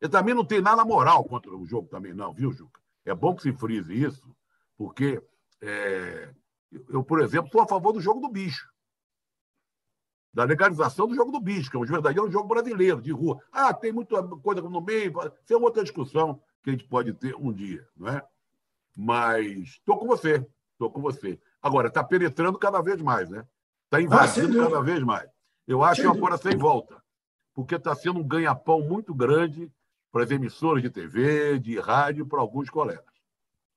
Eu 0.00 0.08
também 0.08 0.34
não 0.34 0.44
tem 0.44 0.60
nada 0.60 0.84
moral 0.84 1.24
contra 1.24 1.54
o 1.54 1.66
jogo 1.66 1.88
também, 1.88 2.12
não, 2.12 2.32
viu, 2.32 2.52
Juca? 2.52 2.80
É 3.04 3.14
bom 3.14 3.34
que 3.34 3.42
se 3.42 3.52
frise 3.52 3.92
isso, 3.92 4.34
porque 4.76 5.22
é, 5.60 6.34
eu, 6.88 7.02
por 7.02 7.20
exemplo, 7.20 7.50
sou 7.50 7.60
a 7.60 7.66
favor 7.66 7.92
do 7.92 8.00
jogo 8.00 8.20
do 8.20 8.28
bicho. 8.28 8.68
Da 10.32 10.44
legalização 10.44 11.06
do 11.06 11.14
jogo 11.14 11.30
do 11.30 11.40
bicho, 11.40 11.70
que 11.70 11.76
é 11.76 11.80
um 11.80 11.84
verdadeiro 11.84 12.30
jogo 12.30 12.48
brasileiro, 12.48 13.00
de 13.00 13.12
rua. 13.12 13.40
Ah, 13.52 13.72
tem 13.72 13.92
muita 13.92 14.22
coisa 14.38 14.60
no 14.62 14.80
meio. 14.80 15.12
Isso 15.42 15.54
é 15.54 15.56
outra 15.56 15.84
discussão 15.84 16.40
que 16.62 16.70
a 16.70 16.72
gente 16.72 16.88
pode 16.88 17.12
ter 17.12 17.36
um 17.36 17.52
dia, 17.52 17.86
não 17.96 18.08
é? 18.08 18.26
Mas 18.96 19.68
estou 19.68 19.98
com 19.98 20.06
você, 20.06 20.44
estou 20.72 20.90
com 20.90 21.00
você. 21.00 21.38
Agora, 21.62 21.88
está 21.88 22.02
penetrando 22.02 22.58
cada 22.58 22.80
vez 22.80 23.00
mais, 23.00 23.28
né? 23.28 23.46
Está 23.84 24.00
invadindo 24.00 24.60
ah, 24.60 24.64
cada 24.64 24.82
vez 24.82 25.02
mais. 25.02 25.30
Eu 25.66 25.82
acho 25.82 26.00
que 26.00 26.06
é 26.06 26.10
uma 26.10 26.36
sem 26.36 26.56
volta, 26.56 27.00
porque 27.54 27.76
está 27.76 27.94
sendo 27.94 28.18
um 28.18 28.26
ganha-pão 28.26 28.80
muito 28.80 29.14
grande 29.14 29.70
para 30.10 30.24
as 30.24 30.30
emissoras 30.30 30.82
de 30.82 30.90
TV, 30.90 31.58
de 31.58 31.78
rádio, 31.78 32.26
para 32.26 32.40
alguns 32.40 32.68
colegas. 32.68 33.04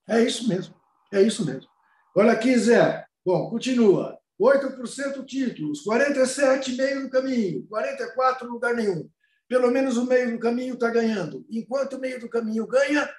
É 0.07 0.21
isso 0.21 0.47
mesmo, 0.47 0.75
é 1.11 1.21
isso 1.21 1.45
mesmo. 1.45 1.69
Olha 2.15 2.31
aqui, 2.31 2.57
Zé. 2.57 3.05
Bom, 3.25 3.49
continua. 3.49 4.17
8% 4.39 5.25
títulos, 5.25 5.81
47 5.81 6.75
meio 6.75 7.03
do 7.03 7.09
caminho, 7.09 7.65
44 7.67 8.47
lugar 8.47 8.75
nenhum. 8.75 9.09
Pelo 9.47 9.71
menos 9.71 9.97
o 9.97 10.05
meio 10.05 10.31
do 10.31 10.39
caminho 10.39 10.75
está 10.75 10.89
ganhando. 10.89 11.45
Enquanto 11.49 11.93
o 11.93 11.99
meio 11.99 12.19
do 12.19 12.29
caminho 12.29 12.67
ganha, 12.67 13.09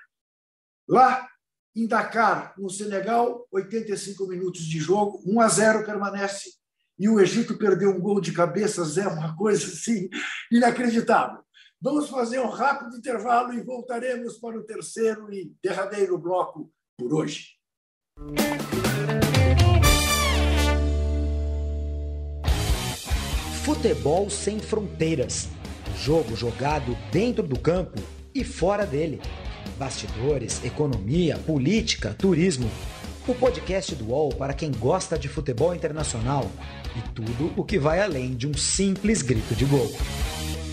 lá 0.89 1.29
em 1.75 1.87
Dakar, 1.87 2.55
no 2.57 2.71
Senegal, 2.71 3.47
85 3.51 4.27
minutos 4.27 4.63
de 4.63 4.79
jogo, 4.79 5.23
1 5.27 5.41
a 5.41 5.49
0 5.49 5.85
permanece. 5.85 6.58
E 6.99 7.09
o 7.09 7.21
Egito 7.21 7.57
perdeu 7.57 7.91
um 7.91 8.01
gol 8.01 8.21
de 8.21 8.33
cabeça, 8.33 8.83
Zé, 8.85 9.07
uma 9.07 9.37
coisa 9.37 9.65
assim 9.67 10.09
inacreditável. 10.51 11.39
Vamos 11.81 12.09
fazer 12.09 12.41
um 12.41 12.49
rápido 12.49 12.97
intervalo 12.97 13.55
e 13.55 13.63
voltaremos 13.63 14.37
para 14.39 14.59
o 14.59 14.65
terceiro 14.65 15.33
e 15.33 15.53
derradeiro 15.63 16.19
bloco 16.19 16.73
por 16.99 17.15
hoje. 17.15 17.51
Futebol 23.63 24.29
sem 24.29 24.59
fronteiras. 24.59 25.49
Jogo 25.99 26.35
jogado 26.35 26.97
dentro 27.13 27.47
do 27.47 27.61
campo 27.61 28.01
e 28.35 28.43
fora 28.43 28.85
dele. 28.85 29.21
Bastidores, 29.79 30.65
economia, 30.65 31.39
política, 31.39 32.13
turismo. 32.13 32.69
O 33.29 33.35
podcast 33.35 33.95
do 33.95 34.09
UOL 34.09 34.31
para 34.31 34.55
quem 34.55 34.73
gosta 34.73 35.17
de 35.17 35.29
futebol 35.29 35.75
internacional 35.75 36.51
e 36.99 37.03
tudo 37.11 37.53
o 37.57 37.65
que 37.65 37.79
vai 37.79 38.01
além 38.01 38.35
de 38.35 38.47
um 38.47 38.55
simples 38.55 39.23
grito 39.23 39.55
de 39.55 39.65
gol. 39.65 39.89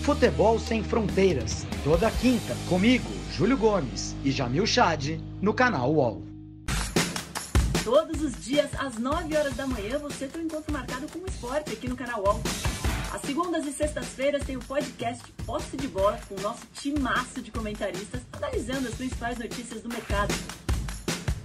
Futebol 0.02 0.58
Sem 0.58 0.82
Fronteiras, 0.82 1.66
toda 1.84 2.10
quinta, 2.10 2.56
comigo, 2.68 3.08
Júlio 3.32 3.56
Gomes 3.56 4.14
e 4.24 4.30
Jamil 4.30 4.66
Chad, 4.66 5.18
no 5.40 5.54
canal 5.54 5.92
UOL. 5.92 6.22
Todos 7.84 8.20
os 8.20 8.44
dias, 8.44 8.70
às 8.78 8.98
9 8.98 9.36
horas 9.36 9.54
da 9.54 9.66
manhã, 9.66 9.98
você 9.98 10.26
tem 10.26 10.42
um 10.42 10.44
encontro 10.46 10.72
marcado 10.72 11.06
com 11.08 11.20
o 11.20 11.26
esporte 11.26 11.72
aqui 11.72 11.88
no 11.88 11.96
canal 11.96 12.22
UOL. 12.22 12.40
Às 13.12 13.22
segundas 13.22 13.64
e 13.64 13.72
sextas-feiras 13.72 14.44
tem 14.44 14.56
o 14.56 14.60
podcast 14.60 15.24
Posse 15.44 15.76
de 15.76 15.86
Bola 15.86 16.18
com 16.28 16.34
o 16.34 16.40
nosso 16.40 16.66
timaço 16.74 17.40
de 17.40 17.50
comentaristas 17.50 18.20
analisando 18.32 18.88
as 18.88 18.94
principais 18.94 19.38
notícias 19.38 19.80
do 19.80 19.88
mercado. 19.88 20.34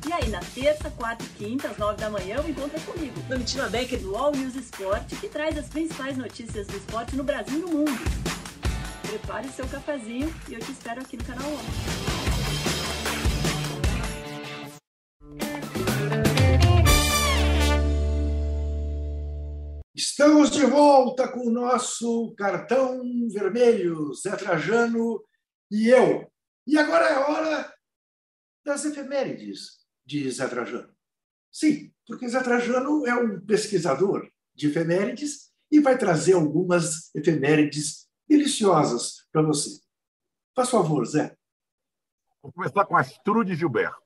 E 0.07 0.11
aí, 0.11 0.29
na 0.29 0.39
terça, 0.39 0.89
quarta 0.89 1.23
e 1.23 1.27
quinta, 1.27 1.69
às 1.69 1.77
nove 1.77 2.01
da 2.01 2.09
manhã, 2.09 2.37
é 2.37 2.79
comigo, 2.91 3.19
Domitila 3.29 3.69
Becker 3.69 3.99
do 3.99 4.15
All 4.15 4.31
News 4.31 4.55
Esporte, 4.55 5.15
que 5.15 5.29
traz 5.29 5.55
as 5.55 5.69
principais 5.69 6.17
notícias 6.17 6.65
do 6.65 6.75
esporte 6.75 7.15
no 7.15 7.23
Brasil 7.23 7.59
e 7.59 7.61
no 7.61 7.67
mundo. 7.67 7.91
Prepare 9.07 9.47
seu 9.49 9.67
cafezinho 9.67 10.33
e 10.49 10.55
eu 10.55 10.59
te 10.59 10.71
espero 10.71 11.01
aqui 11.01 11.17
no 11.17 11.23
canal. 11.23 11.51
Estamos 19.93 20.49
de 20.49 20.65
volta 20.65 21.27
com 21.27 21.41
o 21.41 21.51
nosso 21.51 22.33
cartão 22.35 23.03
vermelho, 23.31 24.11
Zé 24.15 24.35
Trajano 24.35 25.23
e 25.69 25.89
eu. 25.89 26.27
E 26.65 26.79
agora 26.79 27.05
é 27.05 27.19
hora 27.19 27.73
das 28.65 28.83
efemérides 28.83 29.80
de 30.11 30.29
Zé 30.29 30.47
Trajano. 30.47 30.93
Sim, 31.49 31.93
porque 32.05 32.27
Zé 32.27 32.43
Trajano 32.43 33.07
é 33.07 33.15
um 33.15 33.39
pesquisador 33.39 34.29
de 34.53 34.67
efemérides 34.67 35.51
e 35.71 35.79
vai 35.79 35.97
trazer 35.97 36.33
algumas 36.33 37.13
efemérides 37.15 38.09
deliciosas 38.27 39.25
para 39.31 39.41
você. 39.41 39.79
Faz 40.53 40.69
favor, 40.69 41.05
Zé. 41.05 41.35
Vou 42.43 42.51
começar 42.51 42.85
com 42.85 42.97
Astrude 42.97 43.55
Gilberto. 43.55 43.97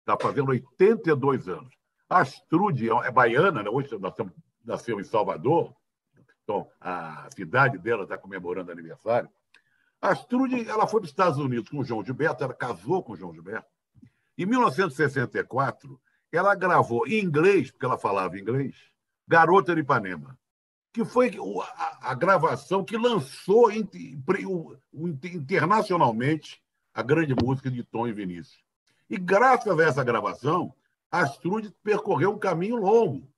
Está 0.00 0.16
fazendo 0.20 0.50
82 0.50 1.48
anos. 1.48 1.74
A 2.08 2.20
Astrude 2.20 2.88
é 2.88 3.10
baiana, 3.10 3.62
né? 3.62 3.70
hoje 3.70 3.90
nasceu 4.64 5.00
em 5.00 5.04
Salvador, 5.04 5.74
então 6.42 6.68
a 6.80 7.28
cidade 7.34 7.78
dela 7.78 8.04
está 8.04 8.16
comemorando 8.16 8.70
aniversário. 8.70 9.28
A 10.00 10.10
Astrude 10.10 10.68
ela 10.68 10.86
foi 10.86 11.00
para 11.00 11.06
os 11.06 11.10
Estados 11.10 11.38
Unidos 11.38 11.68
com 11.68 11.78
o 11.78 11.84
João 11.84 12.04
Gilberto, 12.04 12.44
ela 12.44 12.54
casou 12.54 13.02
com 13.02 13.12
o 13.12 13.16
João 13.16 13.32
Gilberto, 13.32 13.68
em 14.36 14.46
1964, 14.46 16.00
ela 16.32 16.54
gravou 16.54 17.06
em 17.06 17.22
inglês, 17.22 17.70
porque 17.70 17.84
ela 17.84 17.98
falava 17.98 18.38
inglês, 18.38 18.76
Garota 19.26 19.74
de 19.74 19.80
Ipanema, 19.80 20.38
que 20.92 21.04
foi 21.04 21.30
a, 22.00 22.14
gravação 22.14 22.84
que 22.84 22.96
lançou 22.96 23.70
internacionalmente 24.92 26.62
a 26.92 27.02
grande 27.02 27.34
música 27.40 27.70
de 27.70 27.84
Tom 27.84 28.08
e 28.08 28.12
Vinícius. 28.12 28.62
E 29.08 29.16
graças 29.16 29.78
a 29.78 29.84
essa 29.84 30.04
gravação, 30.04 30.74
Astrude 31.10 31.74
percorreu 31.82 32.32
um 32.32 32.38
caminho 32.38 32.76
longo, 32.76 33.28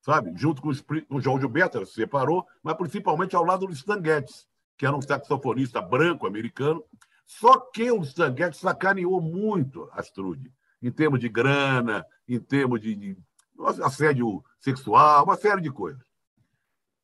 sabe? 0.00 0.32
Junto 0.36 0.62
com, 0.62 0.70
o 1.10 1.20
João 1.20 1.38
Gilberto, 1.38 1.84
se 1.84 1.94
separou, 1.94 2.46
mas 2.62 2.76
principalmente 2.76 3.36
ao 3.36 3.44
lado 3.44 3.66
do 3.66 3.72
Stan 3.72 4.02
Getz, 4.02 4.46
que 4.76 4.86
era 4.86 4.96
um 4.96 5.02
saxofonista 5.02 5.82
branco 5.82 6.26
americano, 6.26 6.84
só 7.28 7.58
que 7.58 7.92
o 7.92 8.02
Stanguete 8.02 8.56
sacaneou 8.56 9.20
muito 9.20 9.86
Astrude, 9.92 10.50
em 10.80 10.90
termos 10.90 11.20
de 11.20 11.28
grana, 11.28 12.04
em 12.26 12.40
termos 12.40 12.80
de, 12.80 12.94
de 12.94 13.16
assédio 13.84 14.42
sexual, 14.58 15.24
uma 15.24 15.36
série 15.36 15.60
de 15.60 15.70
coisas. 15.70 16.02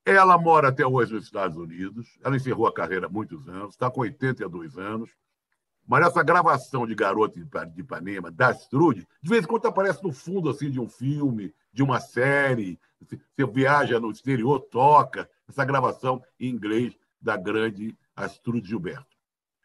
Ela 0.02 0.38
mora 0.38 0.68
até 0.68 0.86
hoje 0.86 1.12
nos 1.12 1.26
Estados 1.26 1.58
Unidos, 1.58 2.18
ela 2.24 2.36
encerrou 2.36 2.66
a 2.66 2.72
carreira 2.72 3.06
há 3.06 3.10
muitos 3.10 3.46
anos, 3.48 3.74
está 3.74 3.90
com 3.90 4.00
82 4.00 4.78
anos, 4.78 5.10
mas 5.86 6.06
essa 6.06 6.22
gravação 6.22 6.86
de 6.86 6.94
Garota 6.94 7.38
de 7.38 7.80
Ipanema, 7.82 8.30
da 8.30 8.48
Astrude, 8.48 9.06
de 9.22 9.28
vez 9.28 9.44
em 9.44 9.46
quando 9.46 9.66
aparece 9.66 10.02
no 10.02 10.10
fundo 10.10 10.48
assim, 10.48 10.70
de 10.70 10.80
um 10.80 10.88
filme, 10.88 11.54
de 11.70 11.82
uma 11.82 12.00
série, 12.00 12.80
você 12.98 13.46
viaja 13.46 14.00
no 14.00 14.10
exterior, 14.10 14.58
toca 14.58 15.28
essa 15.46 15.66
gravação 15.66 16.22
em 16.40 16.48
inglês 16.48 16.96
da 17.20 17.36
grande 17.36 17.94
Astrude 18.16 18.66
Gilberto. 18.66 19.13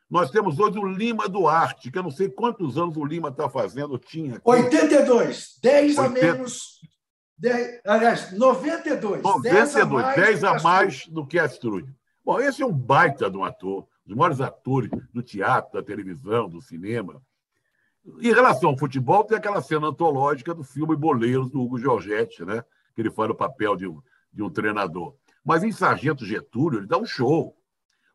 Nós 0.10 0.32
temos 0.32 0.60
hoje 0.60 0.80
o 0.80 0.86
Lima 0.86 1.30
Duarte, 1.30 1.92
que 1.92 1.98
eu 2.00 2.04
não 2.04 2.10
sei 2.10 2.30
quantos 2.30 2.78
anos 2.78 2.98
o 2.98 3.06
Lima 3.06 3.30
está 3.30 3.48
fazendo, 3.48 3.98
tinha. 4.00 4.38
Aqui. 4.38 4.42
82, 4.44 5.60
10 5.62 5.98
80... 5.98 6.02
a 6.02 6.10
menos. 6.10 6.80
10, 7.38 7.82
aliás, 7.86 8.32
92. 8.38 9.22
92, 9.22 9.74
10 9.74 9.76
a 9.76 9.86
mais, 9.86 10.16
10 10.16 10.44
a 10.44 10.60
mais 10.62 11.08
do 11.08 11.26
que 11.26 11.38
Astrude. 11.38 11.94
Bom, 12.26 12.40
esse 12.40 12.62
é 12.62 12.66
um 12.66 12.74
baita 12.74 13.30
de 13.30 13.38
um 13.38 13.44
ator, 13.44 13.88
dos 14.06 14.18
maiores 14.18 14.42
atores 14.42 14.90
do 15.14 15.22
teatro, 15.22 15.74
da 15.74 15.84
televisão, 15.86 16.50
do 16.50 16.60
cinema. 16.60 17.22
Em 18.20 18.34
relação 18.34 18.72
ao 18.72 18.78
futebol, 18.78 19.24
tem 19.24 19.38
aquela 19.38 19.62
cena 19.62 19.88
antológica 19.88 20.54
do 20.54 20.64
filme 20.64 20.96
Boleiros, 20.96 21.50
do 21.52 21.62
Hugo 21.62 21.78
Giorgetti, 21.78 22.44
né? 22.44 22.64
que 22.96 23.02
ele 23.02 23.12
faz 23.12 23.30
o 23.30 23.36
papel 23.36 23.76
de 23.76 23.88
um, 23.88 24.02
de 24.34 24.42
um 24.42 24.50
treinador. 24.50 25.16
Mas 25.46 25.64
em 25.64 25.72
Sargento 25.72 26.26
Getúlio, 26.26 26.80
ele 26.80 26.88
dá 26.88 26.98
um 26.98 27.06
show 27.06 27.56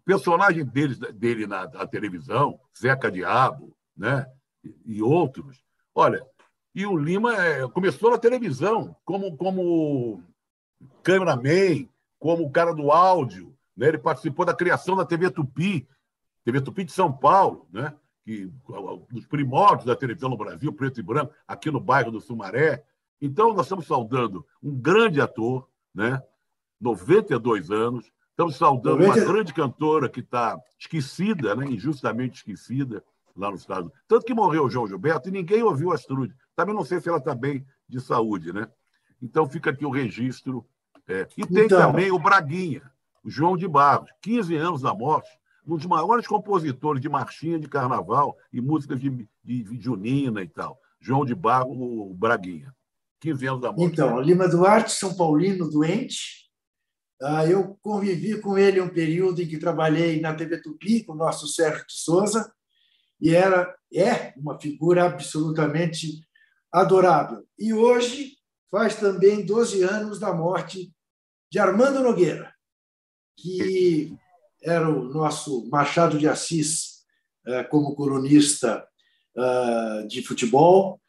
personagem 0.04 0.64
dele, 0.64 0.94
dele 1.12 1.46
na, 1.46 1.68
na, 1.68 1.86
televisão, 1.86 2.60
Zeca 2.78 3.10
Diabo, 3.10 3.74
né? 3.96 4.26
E, 4.62 4.96
e, 4.96 5.02
outros. 5.02 5.62
Olha, 5.94 6.24
e 6.74 6.86
o 6.86 6.96
Lima 6.96 7.34
é, 7.36 7.68
começou 7.68 8.10
na 8.10 8.18
televisão 8.18 8.96
como, 9.04 9.36
como 9.36 10.22
cameraman, 11.02 11.88
como 12.18 12.50
cara 12.50 12.74
do 12.74 12.90
áudio. 12.90 13.56
Né? 13.76 13.88
Ele 13.88 13.98
participou 13.98 14.44
da 14.44 14.54
criação 14.54 14.96
da 14.96 15.04
TV 15.04 15.30
Tupi, 15.30 15.88
TV 16.44 16.60
Tupi 16.60 16.84
de 16.84 16.92
São 16.92 17.12
Paulo, 17.12 17.66
né? 17.72 17.94
que, 18.24 18.50
dos 19.10 19.26
primórdios 19.26 19.84
da 19.84 19.94
televisão 19.94 20.30
no 20.30 20.36
Brasil, 20.36 20.72
preto 20.72 20.98
e 20.98 21.02
branco, 21.02 21.32
aqui 21.46 21.70
no 21.70 21.80
bairro 21.80 22.10
do 22.10 22.20
Sumaré. 22.20 22.82
Então, 23.20 23.52
nós 23.52 23.66
estamos 23.66 23.86
saudando 23.86 24.44
um 24.62 24.74
grande 24.74 25.20
ator, 25.20 25.68
né? 25.94 26.22
92 26.80 27.70
anos, 27.70 28.10
Estamos 28.34 28.56
saudando 28.56 29.04
uma 29.04 29.14
grande 29.14 29.54
cantora 29.54 30.08
que 30.08 30.18
está 30.18 30.58
esquecida, 30.76 31.54
né? 31.54 31.66
injustamente 31.66 32.38
esquecida, 32.38 33.00
lá 33.36 33.48
no 33.48 33.56
estado. 33.56 33.92
Tanto 34.08 34.26
que 34.26 34.34
morreu 34.34 34.64
o 34.64 34.70
João 34.70 34.88
Gilberto 34.88 35.28
e 35.28 35.32
ninguém 35.32 35.62
ouviu 35.62 35.92
a 35.92 35.94
Astrude. 35.94 36.34
Também 36.56 36.74
não 36.74 36.84
sei 36.84 37.00
se 37.00 37.08
ela 37.08 37.18
está 37.18 37.32
bem 37.32 37.64
de 37.88 38.00
saúde, 38.00 38.52
né? 38.52 38.66
Então 39.22 39.48
fica 39.48 39.70
aqui 39.70 39.86
o 39.86 39.90
registro. 39.90 40.66
É. 41.06 41.28
E 41.36 41.46
tem 41.46 41.66
então... 41.66 41.78
também 41.78 42.10
o 42.10 42.18
Braguinha, 42.18 42.82
o 43.22 43.30
João 43.30 43.56
de 43.56 43.68
Barros, 43.68 44.10
15 44.20 44.56
anos 44.56 44.82
da 44.82 44.92
morte, 44.92 45.30
um 45.64 45.76
dos 45.76 45.86
maiores 45.86 46.26
compositores 46.26 47.00
de 47.00 47.08
marchinha 47.08 47.60
de 47.60 47.68
carnaval 47.68 48.36
e 48.52 48.60
músicas 48.60 48.98
de, 48.98 49.28
de, 49.44 49.80
junina 49.80 50.42
e 50.42 50.48
tal. 50.48 50.76
João 51.00 51.24
de 51.24 51.36
Barros, 51.36 51.76
o 51.78 52.12
Braguinha. 52.12 52.74
15 53.20 53.46
anos 53.46 53.60
da 53.60 53.70
morte. 53.70 53.92
Então, 53.92 54.20
Lima 54.20 54.48
Duarte, 54.48 54.90
São 54.90 55.14
Paulino, 55.16 55.70
doente, 55.70 56.43
eu 57.48 57.78
convivi 57.80 58.40
com 58.40 58.58
ele 58.58 58.80
um 58.80 58.88
período 58.88 59.40
em 59.40 59.48
que 59.48 59.58
trabalhei 59.58 60.20
na 60.20 60.34
TV 60.34 60.60
Tupi 60.60 61.04
com 61.04 61.12
o 61.12 61.16
nosso 61.16 61.46
Sérgio 61.46 61.86
de 61.86 61.94
Souza 61.94 62.52
e 63.20 63.34
era 63.34 63.74
é 63.92 64.34
uma 64.36 64.60
figura 64.60 65.04
absolutamente 65.04 66.26
adorável. 66.72 67.46
E 67.58 67.72
hoje 67.72 68.36
faz 68.70 68.96
também 68.96 69.46
12 69.46 69.82
anos 69.82 70.18
da 70.18 70.34
morte 70.34 70.92
de 71.50 71.58
Armando 71.58 72.02
Nogueira, 72.02 72.52
que 73.38 74.12
era 74.62 74.88
o 74.88 75.04
nosso 75.04 75.68
Machado 75.70 76.18
de 76.18 76.26
Assis 76.26 77.04
eh, 77.46 77.62
como 77.64 77.94
colunista 77.94 78.84
ah, 79.36 80.04
de 80.08 80.22
futebol, 80.22 81.00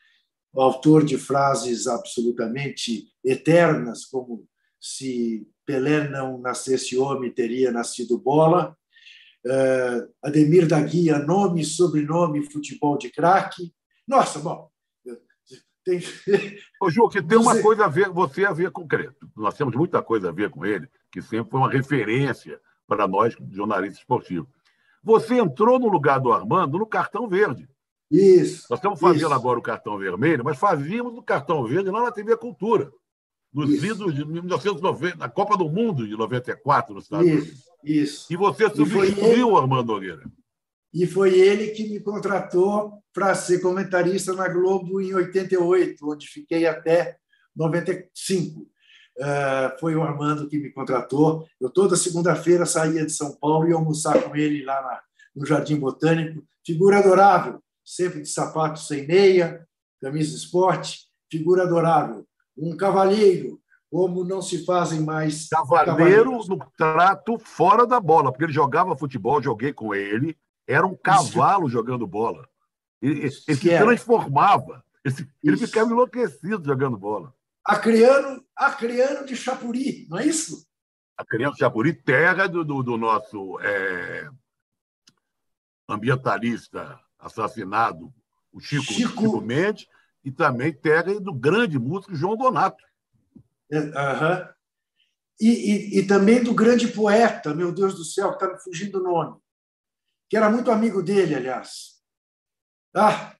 autor 0.53 1.03
de 1.03 1.17
frases 1.17 1.87
absolutamente 1.87 3.07
eternas, 3.23 4.05
como 4.05 4.47
se 4.79 5.47
Pelé 5.65 6.07
não 6.07 6.37
nascesse 6.37 6.97
homem, 6.97 7.31
teria 7.31 7.71
nascido 7.71 8.17
bola. 8.17 8.77
Uh, 9.45 10.11
Ademir 10.23 10.67
da 10.67 10.79
Guia, 10.81 11.19
nome 11.19 11.63
sobrenome, 11.63 12.49
futebol 12.51 12.97
de 12.97 13.09
craque. 13.09 13.73
Nossa, 14.07 14.39
bom. 14.39 14.69
Tem... 15.83 15.99
Ô, 16.81 16.89
Ju, 16.89 17.07
que 17.09 17.21
tem 17.21 17.37
uma 17.37 17.61
coisa 17.61 17.85
a 17.85 17.87
ver, 17.87 18.09
você 18.09 18.45
a 18.45 18.51
ver 18.51 18.71
com 18.71 18.87
Nós 19.35 19.55
temos 19.55 19.75
muita 19.75 20.01
coisa 20.01 20.29
a 20.29 20.31
ver 20.31 20.49
com 20.49 20.65
ele, 20.65 20.89
que 21.11 21.21
sempre 21.21 21.51
foi 21.51 21.59
uma 21.59 21.71
referência 21.71 22.59
para 22.87 23.07
nós, 23.07 23.35
jornalistas 23.51 23.99
esportivos. 23.99 24.49
Você 25.03 25.35
entrou 25.35 25.77
no 25.79 25.87
lugar 25.87 26.19
do 26.19 26.33
Armando 26.33 26.79
no 26.79 26.87
cartão 26.87 27.27
verde. 27.27 27.69
Isso. 28.09 28.65
Nós 28.69 28.79
estamos 28.79 28.99
fazendo 28.99 29.27
isso. 29.27 29.33
agora 29.33 29.59
o 29.59 29.63
cartão 29.63 29.97
vermelho, 29.97 30.43
mas 30.43 30.57
fazíamos 30.57 31.15
o 31.15 31.21
cartão 31.21 31.63
verde 31.65 31.89
lá 31.91 32.01
na 32.01 32.11
TV 32.11 32.35
Cultura 32.37 32.91
nos 33.55 33.69
isso. 33.69 33.85
idos 33.85 34.13
de 34.13 34.25
1990, 34.25 35.15
na 35.15 35.29
Copa 35.29 35.57
do 35.57 35.69
Mundo 35.69 36.05
de 36.05 36.17
94 36.17 36.93
nos 36.93 37.05
Estados 37.05 37.25
isso, 37.25 37.37
Unidos. 37.37 37.63
Isso. 37.83 38.33
E 38.33 38.35
você 38.35 38.69
substituiu 38.69 39.51
o 39.51 39.57
Armando 39.57 39.93
Nogueira. 39.93 40.23
E 40.93 41.07
foi 41.07 41.39
ele 41.39 41.67
que 41.67 41.87
me 41.87 42.01
contratou 42.01 43.01
para 43.13 43.33
ser 43.33 43.59
comentarista 43.59 44.33
na 44.33 44.49
Globo 44.49 44.99
em 44.99 45.13
88, 45.13 46.05
onde 46.09 46.27
fiquei 46.27 46.65
até 46.65 47.17
95. 47.55 48.61
Uh, 48.61 49.79
foi 49.79 49.95
o 49.95 50.03
Armando 50.03 50.49
que 50.49 50.57
me 50.57 50.69
contratou. 50.71 51.47
Eu 51.59 51.69
toda 51.69 51.95
segunda-feira 51.95 52.65
saía 52.65 53.05
de 53.05 53.11
São 53.13 53.33
Paulo 53.37 53.67
e 53.67 53.69
ia 53.69 53.75
almoçar 53.75 54.21
com 54.21 54.35
ele 54.35 54.65
lá 54.65 54.81
na, 54.81 55.01
no 55.33 55.45
Jardim 55.45 55.77
Botânico. 55.77 56.43
Figura 56.65 56.99
adorável, 56.99 57.61
sempre 57.85 58.21
de 58.21 58.29
sapato 58.29 58.79
sem 58.79 59.07
meia, 59.07 59.65
camisa 60.01 60.31
de 60.31 60.37
esporte, 60.37 61.05
figura 61.31 61.63
adorável. 61.63 62.25
Um 62.57 62.75
cavalheiro, 62.75 63.59
como 63.89 64.23
não 64.23 64.41
se 64.41 64.65
fazem 64.65 65.01
mais. 65.01 65.49
Cavaleiro 65.49 66.31
no 66.47 66.59
trato 66.77 67.37
fora 67.39 67.85
da 67.85 67.99
bola, 67.99 68.31
porque 68.31 68.45
ele 68.45 68.53
jogava 68.53 68.97
futebol, 68.97 69.41
joguei 69.41 69.73
com 69.73 69.93
ele, 69.93 70.37
era 70.67 70.85
um 70.85 70.95
cavalo 70.95 71.65
Isso. 71.65 71.73
jogando 71.73 72.07
bola. 72.07 72.47
Ele, 73.01 73.21
ele 73.21 73.31
se 73.31 73.57
transformava, 73.57 74.83
ele, 75.03 75.15
ele 75.43 75.57
ficava 75.57 75.91
enlouquecido 75.91 76.65
jogando 76.65 76.97
bola. 76.97 77.33
Acriano, 77.63 78.43
Acriano 78.55 79.25
de 79.25 79.35
Chapuri, 79.35 80.07
não 80.09 80.19
é 80.19 80.25
isso? 80.25 80.65
Acriano 81.17 81.53
de 81.53 81.59
Chapuri, 81.59 81.93
terra 81.93 82.47
do, 82.47 82.63
do, 82.63 82.83
do 82.83 82.97
nosso 82.97 83.59
é, 83.61 84.29
ambientalista 85.89 86.99
assassinado, 87.17 88.13
o 88.51 88.59
Chico, 88.59 88.83
Chico... 88.83 89.21
Chico 89.21 89.41
Mendes, 89.41 89.87
e 90.25 90.31
também 90.31 90.73
terra 90.73 91.19
do 91.19 91.31
grande 91.31 91.77
músico 91.77 92.15
João 92.15 92.35
Donato. 92.35 92.83
É, 93.71 93.77
e, 95.39 95.49
e, 95.49 95.99
e, 95.99 96.07
também 96.07 96.43
do 96.43 96.53
grande 96.53 96.87
poeta, 96.87 97.53
meu 97.53 97.71
Deus 97.71 97.93
do 97.93 98.03
céu, 98.03 98.29
que 98.29 98.43
está 98.43 98.53
me 98.53 98.59
fugindo 98.59 98.99
o 98.99 99.03
nome, 99.03 99.39
que 100.27 100.35
era 100.35 100.49
muito 100.49 100.71
amigo 100.71 101.03
dele, 101.03 101.35
aliás. 101.35 102.01
Ah, 102.95 103.35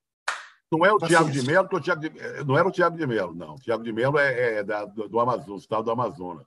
não 0.71 0.85
é 0.85 0.91
o 0.91 0.99
Tiago 0.99 1.31
de 1.31 1.41
Mello, 1.41 1.67
o 1.71 1.81
Thiago 1.81 2.01
de, 2.01 2.19
eh, 2.19 2.43
não 2.43 2.57
era 2.57 2.67
o 2.67 2.71
Tiago 2.71 2.97
de 2.97 3.07
Mello, 3.07 3.33
não. 3.33 3.55
O 3.55 3.59
Tiago 3.59 3.83
de 3.83 3.93
Mello 3.93 4.19
é, 4.19 4.57
é 4.57 4.63
da, 4.63 4.85
do, 4.85 5.07
do 5.07 5.19
Amazonas, 5.19 5.61
estado 5.61 5.85
do 5.85 5.91
Amazonas. 5.91 6.45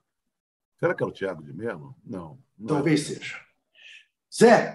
Será 0.78 0.94
que 0.94 1.02
é 1.02 1.06
o 1.06 1.12
Tiago 1.12 1.42
de 1.42 1.52
Mello? 1.52 1.96
Não. 2.04 2.38
não 2.56 2.66
é. 2.66 2.68
Talvez 2.68 3.10
é. 3.10 3.14
seja. 3.14 3.40
Zé, 4.32 4.74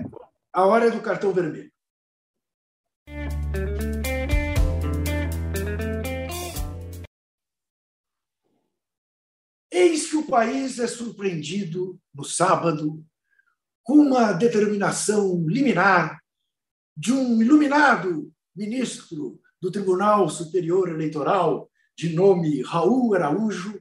a 0.51 0.65
hora 0.65 0.87
é 0.87 0.91
do 0.91 1.01
cartão 1.01 1.31
vermelho. 1.31 1.71
Eis 9.83 10.09
que 10.09 10.15
o 10.15 10.25
país 10.25 10.79
é 10.79 10.87
surpreendido 10.87 11.99
no 12.15 12.23
sábado 12.23 13.05
com 13.83 13.95
uma 13.95 14.31
determinação 14.31 15.45
liminar 15.45 16.23
de 16.95 17.11
um 17.11 17.41
iluminado 17.41 18.31
ministro 18.55 19.41
do 19.59 19.69
Tribunal 19.69 20.29
Superior 20.29 20.87
Eleitoral, 20.87 21.69
de 21.97 22.15
nome 22.15 22.61
Raul 22.61 23.13
Araújo, 23.13 23.77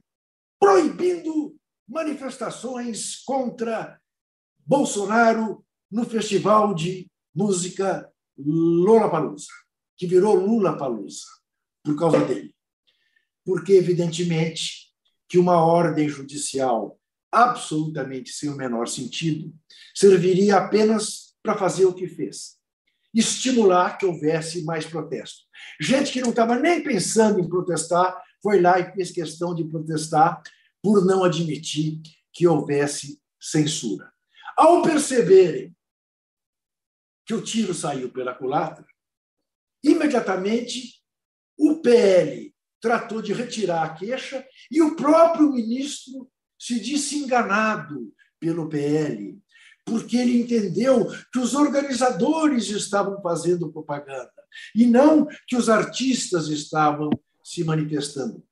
proibindo 0.59 1.55
manifestações 1.87 3.23
contra 3.23 3.97
Bolsonaro 4.65 5.65
no 5.89 6.03
Festival 6.03 6.75
de 6.75 7.09
Música 7.33 8.11
Lollapalooza, 8.37 9.47
que 9.95 10.05
virou 10.05 10.35
Lula 10.35 10.77
Palusa 10.77 11.23
por 11.81 11.97
causa 11.97 12.25
dele. 12.25 12.53
Porque, 13.45 13.71
evidentemente, 13.71 14.82
que 15.33 15.39
uma 15.39 15.65
ordem 15.65 16.07
judicial 16.07 17.01
absolutamente 17.31 18.31
sem 18.31 18.49
o 18.49 18.55
menor 18.55 18.87
sentido 18.87 19.51
serviria 19.91 20.57
apenas 20.57 21.33
para 21.41 21.57
fazer 21.57 21.85
o 21.85 21.93
que 21.95 22.07
fez 22.07 22.59
estimular 23.11 23.97
que 23.97 24.05
houvesse 24.05 24.63
mais 24.63 24.85
protesto. 24.85 25.41
Gente 25.81 26.11
que 26.11 26.21
não 26.21 26.29
estava 26.29 26.59
nem 26.59 26.83
pensando 26.83 27.39
em 27.39 27.49
protestar 27.49 28.15
foi 28.43 28.61
lá 28.61 28.79
e 28.79 28.93
fez 28.93 29.09
questão 29.09 29.55
de 29.55 29.63
protestar 29.63 30.39
por 30.83 31.03
não 31.03 31.23
admitir 31.23 31.99
que 32.31 32.45
houvesse 32.45 33.19
censura. 33.41 34.13
Ao 34.55 34.83
perceberem 34.83 35.75
que 37.25 37.33
o 37.33 37.41
tiro 37.41 37.73
saiu 37.73 38.11
pela 38.11 38.35
culatra, 38.35 38.85
imediatamente 39.83 41.01
o 41.57 41.81
PL 41.81 42.52
tratou 42.83 43.21
de 43.21 43.31
retirar 43.31 43.83
a 43.83 43.93
queixa 43.93 44.45
e 44.69 44.81
o 44.81 44.93
próprio 44.97 45.53
ministro 45.53 46.29
se 46.59 46.81
disse 46.81 47.17
enganado 47.17 48.13
pelo 48.37 48.67
PL, 48.67 49.41
porque 49.85 50.17
ele 50.17 50.41
entendeu 50.41 51.07
que 51.31 51.39
os 51.39 51.53
organizadores 51.53 52.67
estavam 52.69 53.21
fazendo 53.21 53.71
propaganda 53.71 54.33
e 54.75 54.85
não 54.85 55.25
que 55.47 55.55
os 55.55 55.69
artistas 55.69 56.49
estavam 56.49 57.09
se 57.41 57.63
manifestando. 57.63 58.43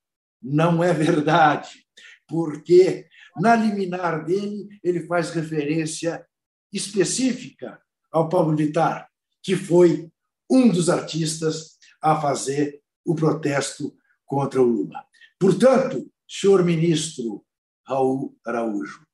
Não 0.42 0.82
é 0.82 0.94
verdade, 0.94 1.86
porque 2.26 3.06
na 3.36 3.54
liminar 3.54 4.24
dele 4.24 4.66
ele 4.82 5.06
faz 5.06 5.28
referência 5.28 6.26
específica 6.72 7.78
ao 8.10 8.30
Pablo 8.30 8.56
Vittar, 8.56 9.10
que 9.42 9.56
foi 9.56 10.10
um 10.50 10.70
dos 10.70 10.88
artistas 10.88 11.76
a 12.00 12.18
fazer 12.18 12.80
o 13.04 13.14
protesto 13.14 13.94
contra 14.32 14.62
o 14.62 14.64
Lula. 14.64 15.04
Portanto, 15.38 16.10
senhor 16.26 16.64
ministro 16.64 17.44
Raul 17.86 18.34
Araújo, 18.46 19.06